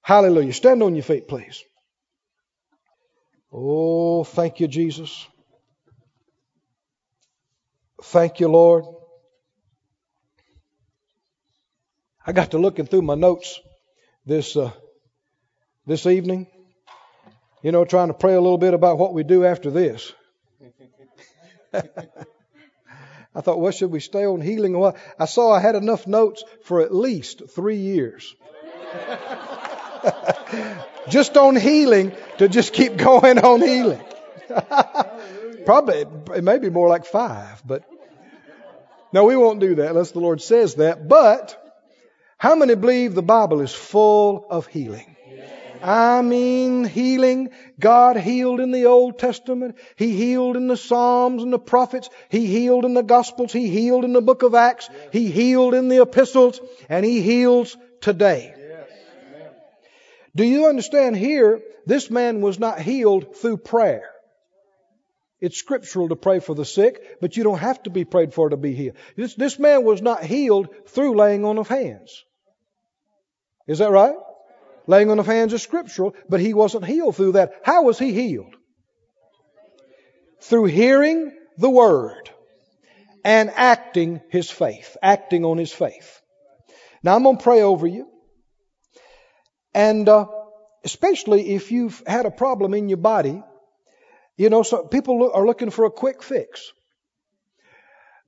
Hallelujah. 0.02 0.52
Stand 0.52 0.82
on 0.82 0.94
your 0.94 1.05
feet, 1.05 1.28
please. 1.28 1.62
Oh, 3.52 4.24
thank 4.24 4.61
you, 4.61 4.69
Jesus. 4.69 5.27
Thank 8.02 8.40
you, 8.40 8.48
Lord. 8.48 8.85
I 12.27 12.32
got 12.32 12.52
to 12.52 12.59
looking 12.59 12.86
through 12.86 13.02
my 13.02 13.15
notes 13.15 13.61
this 14.24 14.57
uh, 14.57 14.70
this 15.86 16.07
evening. 16.07 16.47
You 17.62 17.73
know, 17.73 17.85
trying 17.85 18.09
to 18.09 18.15
pray 18.15 18.35
a 18.35 18.40
little 18.40 18.59
bit 18.59 18.73
about 18.73 18.98
what 18.98 19.12
we 19.12 19.23
do 19.23 19.44
after 19.44 19.70
this. 19.70 20.12
I 23.34 23.40
thought, 23.42 23.60
well, 23.60 23.72
should 23.72 23.92
we 23.92 24.00
stay 24.00 24.26
on 24.26 24.40
healing? 24.40 24.92
I 25.18 25.24
saw 25.26 25.52
I 25.52 25.60
had 25.60 25.76
enough 25.76 26.06
notes 26.06 26.42
for 26.64 26.80
at 26.80 26.94
least 26.94 27.42
three 27.50 27.76
years. 27.76 28.34
just 31.08 31.36
on 31.36 31.56
healing 31.56 32.12
to 32.38 32.48
just 32.48 32.72
keep 32.72 32.96
going 32.96 33.38
on 33.38 33.60
healing. 33.60 34.02
Probably, 35.64 36.06
it 36.34 36.42
may 36.42 36.58
be 36.58 36.70
more 36.70 36.88
like 36.88 37.04
five, 37.04 37.62
but 37.64 37.84
no, 39.12 39.24
we 39.24 39.36
won't 39.36 39.60
do 39.60 39.76
that 39.76 39.90
unless 39.90 40.10
the 40.10 40.20
Lord 40.20 40.40
says 40.40 40.76
that. 40.76 41.08
But 41.08 41.56
how 42.38 42.54
many 42.54 42.74
believe 42.74 43.14
the 43.14 43.22
Bible 43.22 43.60
is 43.60 43.72
full 43.72 44.46
of 44.50 44.66
healing? 44.66 45.16
I 45.82 46.23
mean, 46.23 46.85
healing. 46.85 47.51
God 47.78 48.16
healed 48.16 48.61
in 48.61 48.70
the 48.70 48.86
Old 48.86 49.19
Testament. 49.19 49.77
He 49.97 50.15
healed 50.15 50.57
in 50.57 50.66
the 50.66 50.77
Psalms 50.77 51.43
and 51.43 51.52
the 51.52 51.59
prophets. 51.59 52.11
He 52.28 52.47
healed 52.47 52.85
in 52.85 52.94
the 52.94 53.02
Gospels. 53.02 53.52
He 53.52 53.69
healed 53.69 54.05
in 54.05 54.12
the 54.12 54.20
book 54.20 54.43
of 54.43 54.55
Acts. 54.55 54.89
He 55.12 55.31
healed 55.31 55.74
in 55.74 55.89
the 55.89 56.02
epistles. 56.02 56.61
And 56.89 57.05
He 57.05 57.23
heals 57.23 57.77
today. 58.01 58.55
Do 60.35 60.44
you 60.44 60.66
understand 60.66 61.16
here? 61.16 61.61
This 61.86 62.11
man 62.11 62.40
was 62.40 62.59
not 62.59 62.81
healed 62.81 63.36
through 63.36 63.57
prayer. 63.59 64.11
It's 65.40 65.57
scriptural 65.57 66.11
to 66.11 66.16
pray 66.16 66.40
for 66.40 66.55
the 66.55 66.66
sick, 66.66 67.20
but 67.20 67.36
you 67.36 67.44
don't 67.44 67.59
have 67.59 67.82
to 67.85 67.90
be 67.90 68.05
prayed 68.05 68.35
for 68.35 68.51
to 68.51 68.59
be 68.59 68.74
healed. 68.74 68.97
This, 69.16 69.35
this 69.35 69.59
man 69.59 69.85
was 69.85 70.02
not 70.02 70.23
healed 70.23 70.69
through 70.89 71.16
laying 71.16 71.47
on 71.47 71.57
of 71.57 71.66
hands. 71.66 72.24
Is 73.66 73.78
that 73.78 73.90
right? 73.90 74.15
Laying 74.90 75.12
on 75.12 75.20
of 75.20 75.26
hands 75.26 75.52
is 75.52 75.62
scriptural, 75.62 76.16
but 76.28 76.40
he 76.40 76.52
wasn't 76.52 76.84
healed 76.84 77.14
through 77.14 77.32
that. 77.32 77.52
How 77.62 77.84
was 77.84 77.96
he 77.96 78.12
healed? 78.12 78.56
Through 80.40 80.64
hearing 80.64 81.30
the 81.58 81.70
word 81.70 82.28
and 83.24 83.52
acting 83.54 84.20
his 84.30 84.50
faith, 84.50 84.96
acting 85.00 85.44
on 85.44 85.58
his 85.58 85.70
faith. 85.70 86.20
Now 87.04 87.14
I'm 87.14 87.22
going 87.22 87.36
to 87.36 87.42
pray 87.42 87.62
over 87.62 87.86
you. 87.86 88.08
And 89.72 90.08
uh, 90.08 90.26
especially 90.84 91.50
if 91.50 91.70
you've 91.70 92.02
had 92.04 92.26
a 92.26 92.32
problem 92.32 92.74
in 92.74 92.88
your 92.88 92.98
body, 92.98 93.40
you 94.36 94.50
know, 94.50 94.64
so 94.64 94.88
people 94.88 95.30
are 95.32 95.46
looking 95.46 95.70
for 95.70 95.84
a 95.84 95.92
quick 95.92 96.20
fix. 96.20 96.72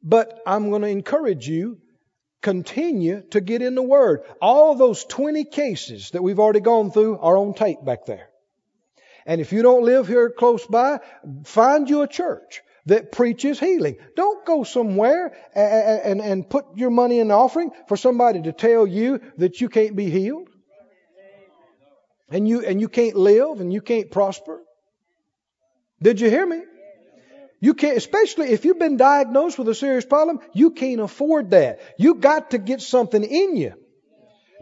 But 0.01 0.39
I'm 0.47 0.71
going 0.71 0.83
to 0.83 0.89
encourage 0.89 1.49
you 1.49 1.79
continue 2.43 3.23
to 3.31 3.41
get 3.41 3.63
in 3.63 3.75
the 3.75 3.83
Word. 3.83 4.23
All 4.41 4.75
those 4.75 5.05
20 5.05 5.45
cases 5.45 6.11
that 6.11 6.23
we've 6.23 6.39
already 6.39 6.61
gone 6.61 6.91
through 6.91 7.19
are 7.19 7.37
on 7.37 7.55
tape 7.55 7.85
back 7.85 8.05
there. 8.05 8.29
And 9.25 9.41
if 9.41 9.53
you 9.53 9.63
don't 9.63 9.85
live 9.85 10.09
here 10.09 10.31
close 10.31 10.67
by, 10.67 11.01
find 11.45 11.89
you 11.89 12.03
a 12.03 12.09
church 12.09 12.63
that 12.87 13.13
preaches 13.13 13.61
healing. 13.61 13.97
Don't 14.17 14.45
go 14.45 14.65
somewhere 14.65 15.33
and, 15.55 16.01
and, 16.03 16.21
and 16.21 16.51
put 16.51 16.77
your 16.77 16.91
money 16.91 17.21
in 17.21 17.29
the 17.29 17.35
offering 17.35 17.71
for 17.87 17.97
somebody 17.97 18.43
to 18.43 18.53
tell 18.53 18.87
you 18.87 19.21
that 19.39 19.61
you 19.61 19.69
can't 19.69 19.95
be 19.95 20.11
healed. 20.11 20.49
And 22.29 22.49
you, 22.49 22.65
and 22.65 22.81
you 22.81 22.89
can't 22.89 23.15
live 23.15 23.61
and 23.61 23.73
you 23.73 23.81
can't 23.81 24.11
prosper. 24.11 24.61
Did 26.01 26.21
you 26.21 26.31
hear 26.31 26.47
me? 26.47 26.63
You 27.63 27.75
can't, 27.75 27.97
especially 27.97 28.49
if 28.49 28.65
you've 28.65 28.81
been 28.81 28.97
diagnosed 28.97 29.57
with 29.57 29.69
a 29.69 29.75
serious 29.75 30.05
problem, 30.05 30.41
you 30.53 30.73
can't 30.73 31.01
afford 31.01 31.51
that. 31.51 31.79
You 31.97 32.17
got 32.17 32.51
to 32.51 32.59
get 32.59 32.81
something 32.81 33.23
in 33.23 33.55
you 33.57 33.75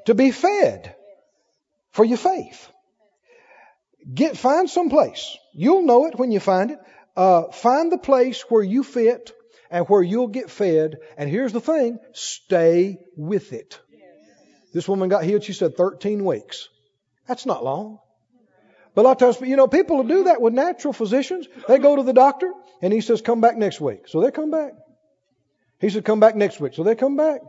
to 0.05 0.14
be 0.14 0.31
fed 0.32 0.94
for 1.93 2.05
your 2.05 2.18
faith. 2.18 2.70
Get, 4.12 4.36
find 4.36 4.68
some 4.68 4.90
place. 4.90 5.35
You'll 5.55 5.81
know 5.81 6.09
it 6.09 6.18
when 6.18 6.31
you 6.31 6.40
find 6.40 6.72
it. 6.72 6.78
Uh, 7.16 7.44
find 7.52 7.90
the 7.90 7.97
place 7.97 8.43
where 8.51 8.62
you 8.62 8.85
fit 8.85 9.32
and 9.70 9.89
where 9.89 10.02
you'll 10.02 10.28
get 10.28 10.51
fed. 10.51 10.98
And 11.16 11.31
here's 11.31 11.55
the 11.55 11.60
thing, 11.62 12.01
stay 12.12 12.98
with 13.16 13.55
it. 13.55 13.81
This 14.74 14.86
woman 14.86 15.09
got 15.09 15.24
healed, 15.24 15.44
she 15.44 15.55
said 15.55 15.74
13 15.74 16.22
weeks. 16.22 16.68
That's 17.27 17.47
not 17.47 17.64
long. 17.64 17.98
But 18.95 19.03
a 19.03 19.05
lot 19.05 19.23
of 19.23 19.37
times, 19.37 19.49
you 19.49 19.57
know, 19.57 19.69
people 19.69 20.03
do 20.03 20.25
that 20.25 20.41
with 20.41 20.53
natural 20.53 20.93
physicians. 20.93 21.47
They 21.69 21.79
go 21.79 21.97
to 21.97 22.03
the 22.03 22.12
doctor 22.12 22.53
and 22.83 22.93
he 22.93 23.01
says, 23.01 23.23
come 23.23 23.41
back 23.41 23.57
next 23.57 23.81
week. 23.81 24.09
So 24.09 24.21
they 24.21 24.31
come 24.31 24.51
back. 24.51 24.73
He 25.81 25.91
said, 25.91 26.05
come 26.05 26.21
back 26.21 26.35
next 26.35 26.61
week. 26.61 26.75
So 26.75 26.83
they 26.83 26.95
come 26.95 27.17
back. 27.17 27.41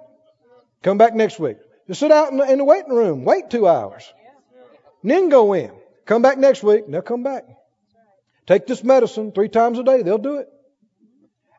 Come 0.84 0.98
back 0.98 1.16
next 1.16 1.40
week. 1.40 1.58
Just 1.88 2.00
sit 2.00 2.12
out 2.12 2.32
in 2.32 2.38
the, 2.38 2.52
in 2.52 2.60
the 2.60 2.64
waiting 2.64 2.94
room. 2.94 3.26
Wait 3.26 3.50
two 3.50 3.68
hours. 3.68 4.12
And 5.02 5.12
then 5.12 5.30
go 5.30 5.54
in. 5.54 5.72
Come 6.06 6.22
back 6.22 6.38
next 6.38 6.64
week. 6.64 6.86
And 6.86 6.94
they'll 6.94 7.02
come 7.02 7.24
back. 7.24 7.44
Take 8.46 8.68
this 8.68 8.84
medicine 8.84 9.32
three 9.32 9.50
times 9.50 9.80
a 9.80 9.84
day. 9.84 10.04
They'll 10.04 10.18
do 10.18 10.38
it. 10.38 10.48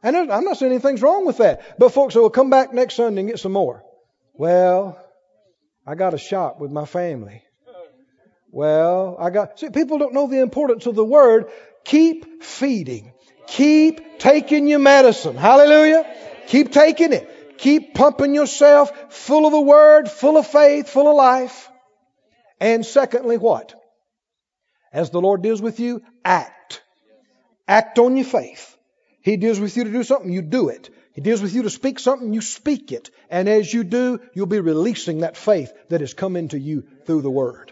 And 0.02 0.16
I'm 0.16 0.44
not 0.44 0.56
saying 0.56 0.72
anything's 0.72 1.02
wrong 1.02 1.26
with 1.26 1.38
that. 1.38 1.78
But 1.78 1.90
folks 1.90 2.14
well, 2.14 2.30
come 2.30 2.50
back 2.50 2.72
next 2.72 2.94
Sunday 2.94 3.20
and 3.20 3.30
get 3.30 3.38
some 3.38 3.52
more. 3.52 3.84
Well, 4.34 4.98
I 5.86 5.94
got 5.94 6.14
a 6.14 6.18
shop 6.18 6.58
with 6.60 6.70
my 6.70 6.84
family. 6.84 7.42
Well, 8.52 9.16
I 9.18 9.30
got, 9.30 9.58
see, 9.58 9.70
people 9.70 9.98
don't 9.98 10.12
know 10.12 10.28
the 10.28 10.40
importance 10.40 10.84
of 10.84 10.94
the 10.94 11.04
word. 11.04 11.50
Keep 11.84 12.44
feeding. 12.44 13.14
Keep 13.48 14.18
taking 14.18 14.68
your 14.68 14.78
medicine. 14.78 15.36
Hallelujah. 15.36 16.04
Keep 16.46 16.70
taking 16.70 17.14
it. 17.14 17.58
Keep 17.58 17.94
pumping 17.94 18.34
yourself 18.34 19.12
full 19.12 19.46
of 19.46 19.52
the 19.52 19.60
word, 19.60 20.10
full 20.10 20.36
of 20.36 20.46
faith, 20.46 20.90
full 20.90 21.08
of 21.08 21.16
life. 21.16 21.70
And 22.60 22.84
secondly, 22.84 23.38
what? 23.38 23.74
As 24.92 25.10
the 25.10 25.20
Lord 25.20 25.42
deals 25.42 25.62
with 25.62 25.80
you, 25.80 26.02
act. 26.22 26.82
Act 27.66 27.98
on 27.98 28.16
your 28.16 28.26
faith. 28.26 28.76
He 29.22 29.38
deals 29.38 29.60
with 29.60 29.76
you 29.76 29.84
to 29.84 29.90
do 29.90 30.02
something, 30.02 30.30
you 30.30 30.42
do 30.42 30.68
it. 30.68 30.90
He 31.14 31.22
deals 31.22 31.40
with 31.40 31.54
you 31.54 31.62
to 31.62 31.70
speak 31.70 31.98
something, 31.98 32.34
you 32.34 32.42
speak 32.42 32.92
it. 32.92 33.10
And 33.30 33.48
as 33.48 33.72
you 33.72 33.84
do, 33.84 34.20
you'll 34.34 34.46
be 34.46 34.60
releasing 34.60 35.20
that 35.20 35.36
faith 35.36 35.72
that 35.88 36.00
has 36.00 36.12
come 36.12 36.36
into 36.36 36.58
you 36.58 36.84
through 37.06 37.22
the 37.22 37.30
Word. 37.30 37.71